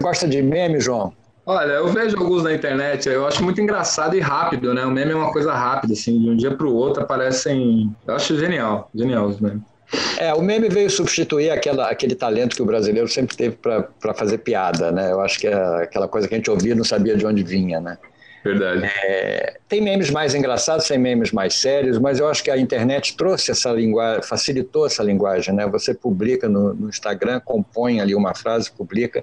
Gosta 0.00 0.26
de 0.26 0.40
meme, 0.40 0.80
João? 0.80 1.12
Olha, 1.44 1.72
eu 1.72 1.88
vejo 1.88 2.16
alguns 2.16 2.42
na 2.42 2.54
internet, 2.54 3.08
eu 3.08 3.26
acho 3.26 3.42
muito 3.42 3.60
engraçado 3.60 4.16
e 4.16 4.20
rápido, 4.20 4.72
né? 4.72 4.84
O 4.84 4.90
meme 4.90 5.12
é 5.12 5.14
uma 5.14 5.32
coisa 5.32 5.52
rápida, 5.52 5.92
assim, 5.92 6.18
de 6.18 6.30
um 6.30 6.36
dia 6.36 6.54
para 6.54 6.66
o 6.66 6.74
outro 6.74 7.02
aparecem. 7.02 7.94
Eu 8.06 8.14
acho 8.14 8.38
genial, 8.38 8.88
genial 8.94 9.26
os 9.26 9.40
memes. 9.40 9.62
É, 10.18 10.32
o 10.32 10.40
meme 10.40 10.68
veio 10.68 10.88
substituir 10.88 11.50
aquela, 11.50 11.90
aquele 11.90 12.14
talento 12.14 12.54
que 12.54 12.62
o 12.62 12.66
brasileiro 12.66 13.08
sempre 13.08 13.36
teve 13.36 13.56
para 13.56 14.14
fazer 14.14 14.38
piada, 14.38 14.92
né? 14.92 15.10
Eu 15.10 15.20
acho 15.20 15.40
que 15.40 15.48
é 15.48 15.82
aquela 15.82 16.06
coisa 16.06 16.28
que 16.28 16.34
a 16.34 16.36
gente 16.36 16.50
ouvia 16.50 16.72
e 16.72 16.76
não 16.76 16.84
sabia 16.84 17.16
de 17.16 17.26
onde 17.26 17.42
vinha, 17.42 17.80
né? 17.80 17.98
Verdade. 18.42 18.90
É, 19.04 19.58
tem 19.68 19.82
memes 19.82 20.10
mais 20.10 20.34
engraçados, 20.34 20.88
tem 20.88 20.98
memes 20.98 21.30
mais 21.30 21.54
sérios, 21.54 21.98
mas 21.98 22.18
eu 22.18 22.28
acho 22.28 22.42
que 22.42 22.50
a 22.50 22.56
internet 22.56 23.16
trouxe 23.16 23.50
essa 23.50 23.70
linguagem, 23.70 24.22
facilitou 24.22 24.86
essa 24.86 25.02
linguagem, 25.02 25.54
né? 25.54 25.66
Você 25.66 25.92
publica 25.92 26.48
no, 26.48 26.72
no 26.72 26.88
Instagram, 26.88 27.40
compõe 27.40 28.00
ali 28.00 28.14
uma 28.14 28.34
frase, 28.34 28.70
publica, 28.70 29.22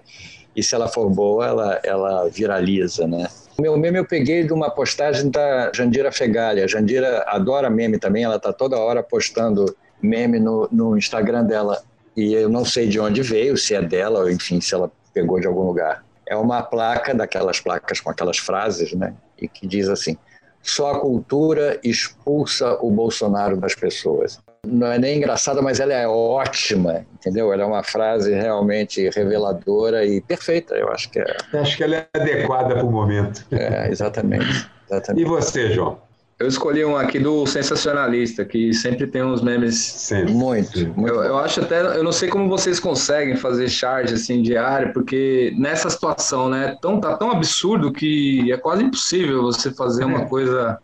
e 0.56 0.62
se 0.62 0.76
ela 0.76 0.88
for 0.88 1.10
boa, 1.10 1.46
ela, 1.48 1.80
ela 1.84 2.30
viraliza, 2.30 3.08
né? 3.08 3.28
O 3.58 3.62
meu 3.62 3.76
meme 3.76 3.98
eu 3.98 4.06
peguei 4.06 4.44
de 4.44 4.54
uma 4.54 4.70
postagem 4.70 5.32
da 5.32 5.72
Jandira 5.74 6.12
Fegali. 6.12 6.62
A 6.62 6.68
Jandira 6.68 7.24
adora 7.28 7.72
meme 7.72 7.98
também, 7.98 8.24
ela 8.24 8.36
está 8.36 8.54
toda 8.54 8.78
hora 8.78 9.02
postando 9.02 9.76
meme 10.00 10.40
no, 10.40 10.70
no 10.72 10.96
Instagram 10.96 11.44
dela. 11.44 11.82
e 12.16 12.34
eu 12.34 12.50
não 12.50 12.64
sei 12.64 12.88
de 12.88 13.00
onde 13.00 13.24
veio, 13.24 13.58
se 13.58 13.74
é 13.74 13.82
dela 13.82 14.20
ou 14.20 14.30
enfim, 14.30 14.62
se 14.62 14.76
ela 14.76 14.92
pegou 15.12 15.40
de 15.40 15.48
algum 15.48 15.64
lugar. 15.64 16.07
É 16.30 16.36
uma 16.36 16.62
placa 16.62 17.14
daquelas 17.14 17.60
placas 17.60 18.00
com 18.00 18.10
aquelas 18.10 18.38
frases, 18.38 18.94
né? 18.94 19.14
E 19.38 19.48
que 19.48 19.66
diz 19.66 19.88
assim: 19.88 20.18
só 20.62 20.92
a 20.92 21.00
cultura 21.00 21.80
expulsa 21.84 22.78
o 22.82 22.92
Bolsonaro 22.92 23.58
das 23.58 23.74
pessoas. 23.74 24.40
Não 24.66 24.88
é 24.88 25.00
nem 25.00 25.18
engraçada, 25.18 25.62
mas 25.62 25.80
ela 25.80 25.94
é 25.94 26.06
ótima, 26.06 27.06
entendeu? 27.14 27.54
Ela 27.54 27.64
é 27.64 27.66
uma 27.66 27.84
frase 27.84 28.34
realmente 28.34 29.10
reveladora 29.10 30.06
e 30.06 30.20
perfeita, 30.20 30.76
eu 30.76 30.92
acho 30.92 31.10
que 31.10 31.20
é. 31.20 31.38
Acho 31.54 31.78
que 31.78 31.84
ela 31.84 31.96
é 31.96 32.08
adequada 32.14 32.76
para 32.76 32.86
o 32.86 32.92
momento. 32.92 33.46
É, 33.52 33.90
exatamente, 33.90 34.70
exatamente. 34.90 35.24
E 35.24 35.26
você, 35.26 35.72
João? 35.72 36.07
Eu 36.40 36.48
escolhi 36.48 36.86
um 36.86 36.96
aqui 36.96 37.18
do 37.18 37.48
sensacionalista, 37.48 38.46
que 38.46 38.72
sempre 38.72 39.08
tem 39.08 39.24
uns 39.24 39.42
memes. 39.42 39.76
Sempre. 39.76 40.34
Muito. 40.34 40.94
muito 40.96 41.08
eu, 41.08 41.24
eu, 41.24 41.38
acho 41.40 41.62
até. 41.62 41.82
Eu 41.98 42.04
não 42.04 42.12
sei 42.12 42.30
como 42.30 42.48
vocês 42.48 42.80
conseguem 42.80 43.36
fazer 43.36 43.68
charge 43.68 44.14
assim 44.14 44.44
diário, 44.44 44.94
porque 44.94 45.52
nessa 45.58 45.90
situação, 45.90 46.48
né? 46.48 46.78
Tão, 46.80 47.02
tá 47.02 47.18
tão 47.18 47.32
absurdo 47.32 47.92
que 47.92 48.52
é 48.52 48.58
quase 48.58 48.84
impossível 48.84 49.42
você 49.42 49.72
fazer 49.72 50.06
uma 50.06 50.22
é. 50.22 50.26
coisa 50.26 50.78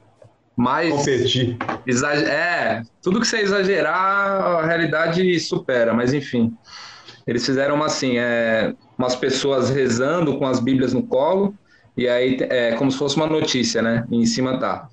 mais. 0.58 0.92
Competir. 0.92 1.56
Exager... 1.86 2.28
É, 2.28 2.82
tudo 3.00 3.20
que 3.20 3.28
você 3.28 3.38
exagerar, 3.38 4.42
a 4.60 4.66
realidade 4.66 5.40
supera, 5.40 5.94
mas 5.94 6.16
enfim. 6.16 6.52
Eles 7.28 7.46
fizeram 7.46 7.76
uma 7.76 7.86
assim, 7.86 8.18
é, 8.18 8.74
umas 8.98 9.16
pessoas 9.16 9.70
rezando 9.70 10.38
com 10.40 10.48
as 10.48 10.60
Bíblias 10.60 10.94
no 10.94 11.04
colo, 11.04 11.54
e 11.96 12.08
aí 12.08 12.38
é 12.42 12.74
como 12.74 12.92
se 12.92 12.98
fosse 12.98 13.16
uma 13.16 13.28
notícia, 13.28 13.84
né? 13.84 14.04
E 14.10 14.18
em 14.18 14.26
cima 14.26 14.58
tá 14.60 14.90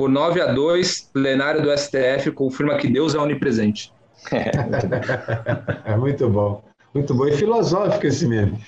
por 0.00 0.08
9 0.08 0.40
a 0.40 0.46
2, 0.50 1.10
plenário 1.12 1.60
do 1.60 1.70
STF 1.76 2.30
confirma 2.32 2.78
que 2.78 2.88
Deus 2.88 3.14
é 3.14 3.18
onipresente. 3.18 3.92
É, 5.84 5.96
muito 5.96 6.28
bom. 6.28 6.62
Muito 6.94 7.14
bom. 7.14 7.26
E 7.26 7.32
filosófico 7.32 8.06
esse 8.06 8.26
meme. 8.26 8.58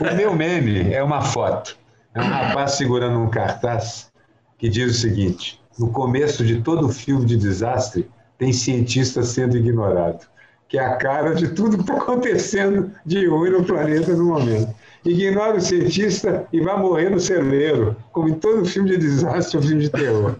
O 0.00 0.14
meu 0.16 0.34
meme 0.34 0.92
é 0.92 1.02
uma 1.02 1.20
foto. 1.20 1.76
É 2.14 2.20
um 2.20 2.24
rapaz 2.24 2.72
segurando 2.72 3.18
um 3.18 3.28
cartaz 3.28 4.10
que 4.58 4.68
diz 4.68 4.96
o 4.96 5.00
seguinte: 5.00 5.60
no 5.78 5.90
começo 5.90 6.44
de 6.44 6.60
todo 6.60 6.88
filme 6.88 7.24
de 7.24 7.36
desastre, 7.36 8.08
tem 8.38 8.52
cientista 8.52 9.22
sendo 9.22 9.56
ignorado, 9.56 10.26
que 10.68 10.78
é 10.78 10.84
a 10.84 10.96
cara 10.96 11.34
de 11.34 11.48
tudo 11.48 11.76
que 11.76 11.82
está 11.82 11.96
acontecendo 11.96 12.90
de 13.06 13.26
ruim 13.26 13.50
no 13.50 13.64
planeta 13.64 14.12
no 14.14 14.26
momento 14.26 14.74
ignora 15.04 15.56
o 15.56 15.60
cientista 15.60 16.46
e 16.52 16.60
vai 16.60 16.78
morrer 16.78 17.10
no 17.10 17.20
celeiro, 17.20 17.96
como 18.12 18.28
em 18.28 18.34
todo 18.34 18.64
filme 18.66 18.90
de 18.90 18.98
desastre 18.98 19.56
ou 19.56 19.62
filme 19.62 19.82
de 19.82 19.88
terror. 19.88 20.36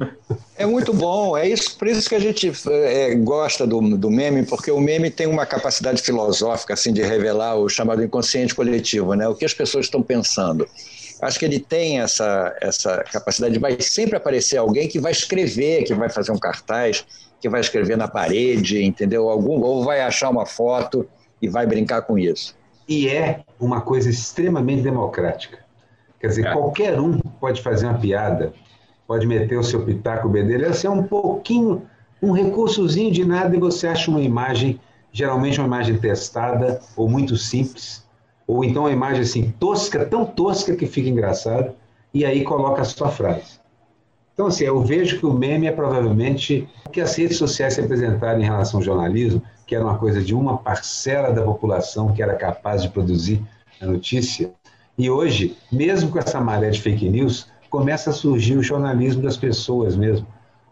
É 0.57 0.67
muito 0.67 0.93
bom, 0.93 1.37
é 1.37 1.49
isso, 1.49 1.77
por 1.79 1.89
isso 1.89 2.09
que 2.09 2.15
a 2.15 2.19
gente 2.19 2.53
é, 2.69 3.15
gosta 3.15 3.67
do, 3.67 3.81
do 3.97 4.11
meme, 4.11 4.45
porque 4.45 4.71
o 4.71 4.81
meme 4.81 5.11
tem 5.11 5.27
uma 5.27 5.47
capacidade 5.47 6.03
filosófica 6.03 6.75
assim 6.75 6.93
de 6.93 7.03
revelar 7.03 7.57
o 7.57 7.69
chamado 7.69 8.05
inconsciente 8.05 8.55
coletivo, 8.55 9.15
né? 9.15 9.27
O 9.27 9.35
que 9.35 9.45
as 9.45 9.55
pessoas 9.55 9.87
estão 9.87 10.03
pensando. 10.03 10.69
Acho 11.23 11.39
que 11.39 11.45
ele 11.45 11.59
tem 11.59 12.01
essa, 12.01 12.55
essa 12.61 13.05
capacidade, 13.11 13.59
vai 13.59 13.79
sempre 13.81 14.17
aparecer 14.17 14.57
alguém 14.59 14.89
que 14.89 14.99
vai 14.99 15.13
escrever, 15.13 15.85
que 15.85 15.95
vai 15.95 16.09
fazer 16.11 16.33
um 16.33 16.39
cartaz, 16.39 17.05
que 17.41 17.49
vai 17.49 17.61
escrever 17.61 17.97
na 17.97 18.09
parede, 18.09 18.83
entendeu? 18.83 19.29
Algum 19.29 19.61
ou 19.63 19.85
vai 19.85 20.01
achar 20.01 20.31
uma 20.31 20.47
foto 20.47 21.07
e 21.41 21.49
vai 21.49 21.67
brincar 21.67 22.03
com 22.03 22.19
isso 22.19 22.60
e 22.91 23.09
é 23.09 23.45
uma 23.61 23.81
coisa 23.81 24.11
extremamente 24.11 24.83
democrática. 24.83 25.61
Quer 26.19 26.27
dizer, 26.27 26.47
é. 26.47 26.53
qualquer 26.53 27.01
um 27.01 27.21
pode 27.41 27.63
fazer 27.63 27.87
uma 27.87 27.97
piada, 27.97 28.53
pode 29.07 29.29
meter 29.29 29.57
o 29.57 29.63
seu 29.63 29.85
pitaco 29.85 30.29
bedelho, 30.29 30.67
esse 30.67 30.89
é 30.89 30.91
um 30.91 31.05
pouquinho, 31.05 31.83
um 32.21 32.33
recursozinho 32.33 33.13
de 33.13 33.25
nada 33.25 33.55
e 33.55 33.61
você 33.61 33.87
acha 33.87 34.11
uma 34.11 34.21
imagem, 34.21 34.81
geralmente 35.13 35.61
uma 35.61 35.69
imagem 35.69 35.99
testada 35.99 36.81
ou 36.97 37.09
muito 37.09 37.37
simples, 37.37 38.05
ou 38.45 38.65
então 38.65 38.83
uma 38.83 38.93
imagem 38.93 39.23
assim 39.23 39.55
tosca, 39.61 40.05
tão 40.05 40.27
tosca 40.27 40.75
que 40.75 40.85
fica 40.85 41.09
engraçada, 41.09 41.73
e 42.13 42.25
aí 42.25 42.43
coloca 42.43 42.83
a 42.83 42.85
sua 42.85 43.09
frase. 43.09 43.60
Então, 44.35 44.47
assim, 44.47 44.65
eu 44.65 44.83
vejo 44.83 45.19
que 45.19 45.27
o 45.27 45.33
meme 45.33 45.67
é 45.67 45.73
provavelmente 45.73 46.69
o 46.87 46.91
que 46.91 47.01
as 47.01 47.15
redes 47.15 47.37
sociais 47.37 47.75
se 47.75 47.81
apresentaram 47.81 48.41
em 48.41 48.45
relação 48.45 48.81
ao 48.81 48.85
jornalismo, 48.85 49.43
que 49.67 49.75
era 49.75 49.85
uma 49.85 49.99
coisa 49.99 50.23
de 50.23 50.35
uma 50.35 50.59
parcela 50.59 51.31
da 51.31 51.43
população 51.43 52.13
que 52.13 52.23
era 52.23 52.35
capaz 52.35 52.83
de 52.83 52.89
produzir 52.89 53.43
a 53.81 53.87
notícia. 53.87 54.51
E 54.97 55.09
hoje, 55.09 55.57
mesmo 55.71 56.11
com 56.11 56.19
essa 56.19 56.41
maré 56.41 56.71
de 56.71 56.81
fake 56.81 57.09
news, 57.09 57.49
começa 57.71 58.11
a 58.11 58.13
surgir 58.13 58.57
o 58.57 58.63
jornalismo 58.63 59.23
das 59.23 59.37
pessoas 59.37 59.97
mesmo. 59.97 60.27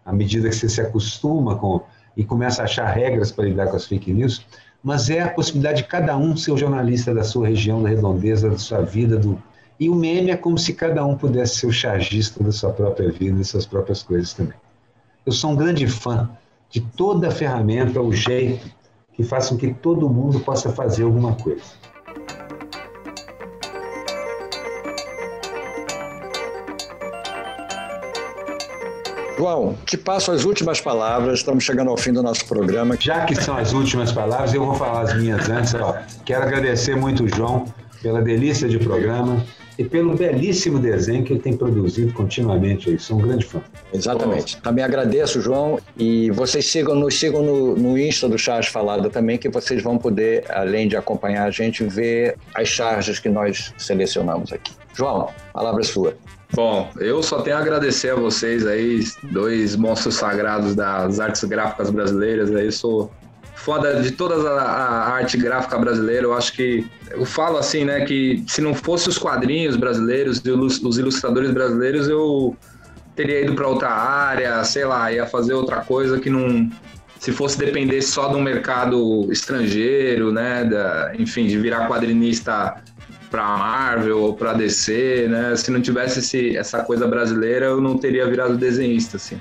À 0.04 0.12
medida 0.12 0.48
que 0.48 0.56
você 0.56 0.68
se 0.68 0.80
acostuma 0.80 1.56
com 1.56 1.80
e 2.16 2.24
começa 2.24 2.62
a 2.62 2.64
achar 2.64 2.86
regras 2.86 3.30
para 3.30 3.44
lidar 3.44 3.68
com 3.68 3.76
as 3.76 3.86
fake 3.86 4.12
news, 4.12 4.44
mas 4.82 5.08
é 5.08 5.20
a 5.20 5.28
possibilidade 5.28 5.82
de 5.82 5.88
cada 5.88 6.16
um 6.16 6.36
ser 6.36 6.50
o 6.50 6.56
jornalista 6.56 7.14
da 7.14 7.22
sua 7.22 7.48
região, 7.48 7.82
da 7.82 7.88
redondeza, 7.88 8.50
da 8.50 8.58
sua 8.58 8.80
vida. 8.80 9.16
Do... 9.16 9.40
E 9.80 9.88
o 9.88 9.94
meme 9.94 10.32
é 10.32 10.36
como 10.36 10.58
se 10.58 10.74
cada 10.74 11.04
um 11.06 11.16
pudesse 11.16 11.60
ser 11.60 11.66
o 11.66 11.72
chargista 11.72 12.42
da 12.42 12.50
sua 12.50 12.72
própria 12.72 13.12
vida, 13.12 13.38
das 13.38 13.48
suas 13.48 13.64
próprias 13.64 14.02
coisas 14.02 14.32
também. 14.32 14.56
Eu 15.24 15.30
sou 15.30 15.52
um 15.52 15.56
grande 15.56 15.86
fã 15.86 16.28
de 16.68 16.80
toda 16.80 17.28
a 17.28 17.30
ferramenta, 17.30 18.00
o 18.00 18.12
jeito 18.12 18.68
que 19.12 19.22
façam 19.22 19.56
que 19.56 19.72
todo 19.72 20.08
mundo 20.08 20.40
possa 20.40 20.72
fazer 20.72 21.04
alguma 21.04 21.34
coisa. 21.36 21.62
João, 29.36 29.76
te 29.86 29.96
passo 29.96 30.32
as 30.32 30.44
últimas 30.44 30.80
palavras, 30.80 31.38
estamos 31.38 31.62
chegando 31.62 31.90
ao 31.90 31.96
fim 31.96 32.12
do 32.12 32.20
nosso 32.20 32.44
programa. 32.46 32.96
Já 32.98 33.24
que 33.24 33.36
são 33.36 33.56
as 33.56 33.72
últimas 33.72 34.10
palavras, 34.10 34.52
eu 34.52 34.64
vou 34.64 34.74
falar 34.74 35.02
as 35.02 35.14
minhas 35.14 35.48
antes. 35.48 35.72
Ó. 35.74 35.96
Quero 36.24 36.42
agradecer 36.42 36.96
muito 36.96 37.22
o 37.22 37.28
João 37.28 37.72
pela 38.02 38.20
delícia 38.20 38.68
de 38.68 38.78
programa 38.80 39.40
e 39.78 39.84
pelo 39.84 40.14
belíssimo 40.14 40.80
desenho 40.80 41.22
que 41.22 41.32
ele 41.32 41.40
tem 41.40 41.56
produzido 41.56 42.12
continuamente 42.12 42.90
aí. 42.90 42.98
Sou 42.98 43.16
um 43.16 43.22
grande 43.22 43.46
fã. 43.46 43.62
Exatamente. 43.94 44.60
Também 44.60 44.84
agradeço, 44.84 45.40
João, 45.40 45.78
e 45.96 46.30
vocês 46.32 46.66
sigam, 46.66 46.96
nos 46.96 47.18
sigam 47.18 47.42
no, 47.42 47.76
no 47.76 47.96
Insta 47.96 48.28
do 48.28 48.36
Charles 48.36 48.66
Falada 48.66 49.08
também, 49.08 49.38
que 49.38 49.48
vocês 49.48 49.80
vão 49.80 49.96
poder, 49.96 50.44
além 50.50 50.88
de 50.88 50.96
acompanhar 50.96 51.46
a 51.46 51.50
gente, 51.52 51.84
ver 51.84 52.36
as 52.54 52.68
charges 52.68 53.20
que 53.20 53.28
nós 53.28 53.72
selecionamos 53.78 54.52
aqui. 54.52 54.72
João, 54.94 55.30
palavra 55.52 55.84
sua. 55.84 56.16
Bom, 56.54 56.90
eu 56.98 57.22
só 57.22 57.42
tenho 57.42 57.56
a 57.56 57.60
agradecer 57.60 58.10
a 58.10 58.14
vocês 58.14 58.66
aí, 58.66 59.04
dois 59.24 59.76
monstros 59.76 60.14
sagrados 60.16 60.74
das 60.74 61.20
artes 61.20 61.44
gráficas 61.44 61.90
brasileiras. 61.90 62.52
Aí 62.54 62.72
sou 62.72 63.12
foda 63.58 64.00
de 64.00 64.12
toda 64.12 64.36
a, 64.48 64.62
a, 64.62 65.12
arte 65.14 65.36
gráfica 65.36 65.76
brasileira. 65.78 66.24
Eu 66.24 66.34
acho 66.34 66.52
que 66.52 66.86
eu 67.10 67.24
falo 67.24 67.58
assim, 67.58 67.84
né, 67.84 68.04
que 68.04 68.42
se 68.46 68.60
não 68.60 68.74
fosse 68.74 69.08
os 69.08 69.18
quadrinhos 69.18 69.76
brasileiros 69.76 70.40
os 70.44 70.98
ilustradores 70.98 71.50
brasileiros, 71.50 72.08
eu 72.08 72.56
teria 73.16 73.42
ido 73.42 73.54
para 73.54 73.66
outra 73.66 73.90
área, 73.90 74.62
sei 74.64 74.84
lá, 74.84 75.12
ia 75.12 75.26
fazer 75.26 75.54
outra 75.54 75.80
coisa 75.80 76.20
que 76.20 76.30
não 76.30 76.70
se 77.18 77.32
fosse 77.32 77.58
depender 77.58 78.00
só 78.00 78.32
um 78.32 78.40
mercado 78.40 79.30
estrangeiro, 79.32 80.32
né, 80.32 80.64
da, 80.64 81.12
enfim, 81.18 81.48
de 81.48 81.58
virar 81.58 81.88
quadrinista 81.88 82.80
para 83.28 83.42
Marvel 83.42 84.20
ou 84.20 84.34
para 84.34 84.52
DC, 84.52 85.26
né? 85.28 85.56
Se 85.56 85.70
não 85.70 85.82
tivesse 85.82 86.20
esse, 86.20 86.56
essa 86.56 86.82
coisa 86.84 87.06
brasileira, 87.06 87.66
eu 87.66 87.80
não 87.80 87.98
teria 87.98 88.26
virado 88.26 88.56
desenhista, 88.56 89.16
assim. 89.16 89.38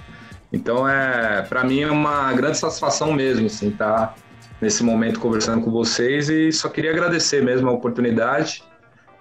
Então, 0.52 0.88
é, 0.88 1.42
para 1.42 1.64
mim 1.64 1.82
é 1.82 1.92
uma 1.92 2.34
grande 2.34 2.58
satisfação 2.58 3.14
mesmo, 3.14 3.48
assim, 3.48 3.70
estar 3.70 4.08
tá 4.08 4.16
nesse 4.62 4.84
momento 4.84 5.20
conversando 5.20 5.62
com 5.64 5.72
vocês 5.72 6.30
e 6.30 6.52
só 6.52 6.70
queria 6.70 6.92
agradecer 6.92 7.44
mesmo 7.44 7.70
a 7.70 7.74
oportunidade 7.74 8.64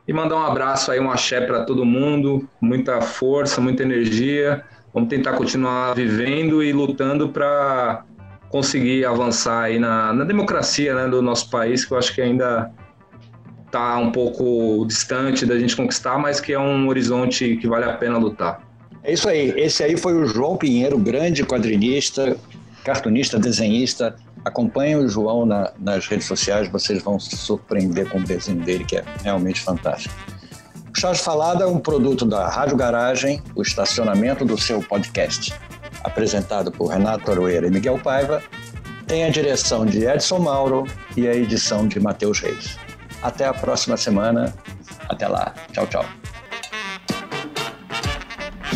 e 0.06 0.12
mandar 0.12 0.36
um 0.36 0.46
abraço 0.46 0.90
aí, 0.92 1.00
um 1.00 1.10
axé 1.10 1.40
para 1.40 1.64
todo 1.64 1.84
mundo, 1.84 2.48
muita 2.60 3.00
força, 3.00 3.60
muita 3.60 3.82
energia. 3.82 4.64
Vamos 4.94 5.08
tentar 5.08 5.32
continuar 5.32 5.94
vivendo 5.94 6.62
e 6.62 6.72
lutando 6.72 7.28
para 7.28 8.04
conseguir 8.48 9.04
avançar 9.04 9.64
aí 9.64 9.78
na, 9.78 10.12
na 10.12 10.24
democracia 10.24 10.94
né, 10.94 11.08
do 11.08 11.20
nosso 11.20 11.50
país, 11.50 11.84
que 11.84 11.92
eu 11.92 11.98
acho 11.98 12.14
que 12.14 12.22
ainda 12.22 12.72
está 13.66 13.98
um 13.98 14.12
pouco 14.12 14.86
distante 14.86 15.44
da 15.44 15.58
gente 15.58 15.76
conquistar, 15.76 16.18
mas 16.18 16.40
que 16.40 16.52
é 16.52 16.58
um 16.58 16.88
horizonte 16.88 17.56
que 17.56 17.66
vale 17.66 17.84
a 17.84 17.94
pena 17.94 18.16
lutar. 18.16 18.65
É 19.06 19.12
isso 19.12 19.28
aí. 19.28 19.54
Esse 19.56 19.84
aí 19.84 19.96
foi 19.96 20.14
o 20.14 20.26
João 20.26 20.56
Pinheiro, 20.56 20.98
grande 20.98 21.44
quadrinista, 21.44 22.36
cartunista, 22.84 23.38
desenhista. 23.38 24.16
Acompanhem 24.44 24.96
o 24.96 25.08
João 25.08 25.46
na, 25.46 25.72
nas 25.78 26.08
redes 26.08 26.26
sociais, 26.26 26.68
vocês 26.68 27.00
vão 27.04 27.18
se 27.20 27.36
surpreender 27.36 28.10
com 28.10 28.18
o 28.18 28.24
desenho 28.24 28.60
dele, 28.64 28.84
que 28.84 28.96
é 28.96 29.04
realmente 29.22 29.60
fantástico. 29.60 30.12
O 30.92 30.98
Charles 30.98 31.20
Falada 31.20 31.62
é 31.62 31.66
um 31.68 31.78
produto 31.78 32.24
da 32.24 32.48
Rádio 32.48 32.76
Garagem, 32.76 33.40
o 33.54 33.62
estacionamento 33.62 34.44
do 34.44 34.58
seu 34.58 34.82
podcast. 34.82 35.54
Apresentado 36.02 36.72
por 36.72 36.88
Renato 36.88 37.30
Aroeira 37.30 37.68
e 37.68 37.70
Miguel 37.70 38.00
Paiva, 38.02 38.42
tem 39.06 39.22
a 39.22 39.30
direção 39.30 39.86
de 39.86 40.04
Edson 40.04 40.40
Mauro 40.40 40.84
e 41.16 41.28
a 41.28 41.34
edição 41.34 41.86
de 41.86 42.00
Matheus 42.00 42.40
Reis. 42.40 42.76
Até 43.22 43.46
a 43.46 43.54
próxima 43.54 43.96
semana. 43.96 44.52
Até 45.08 45.28
lá. 45.28 45.54
Tchau, 45.72 45.86
tchau. 45.86 46.04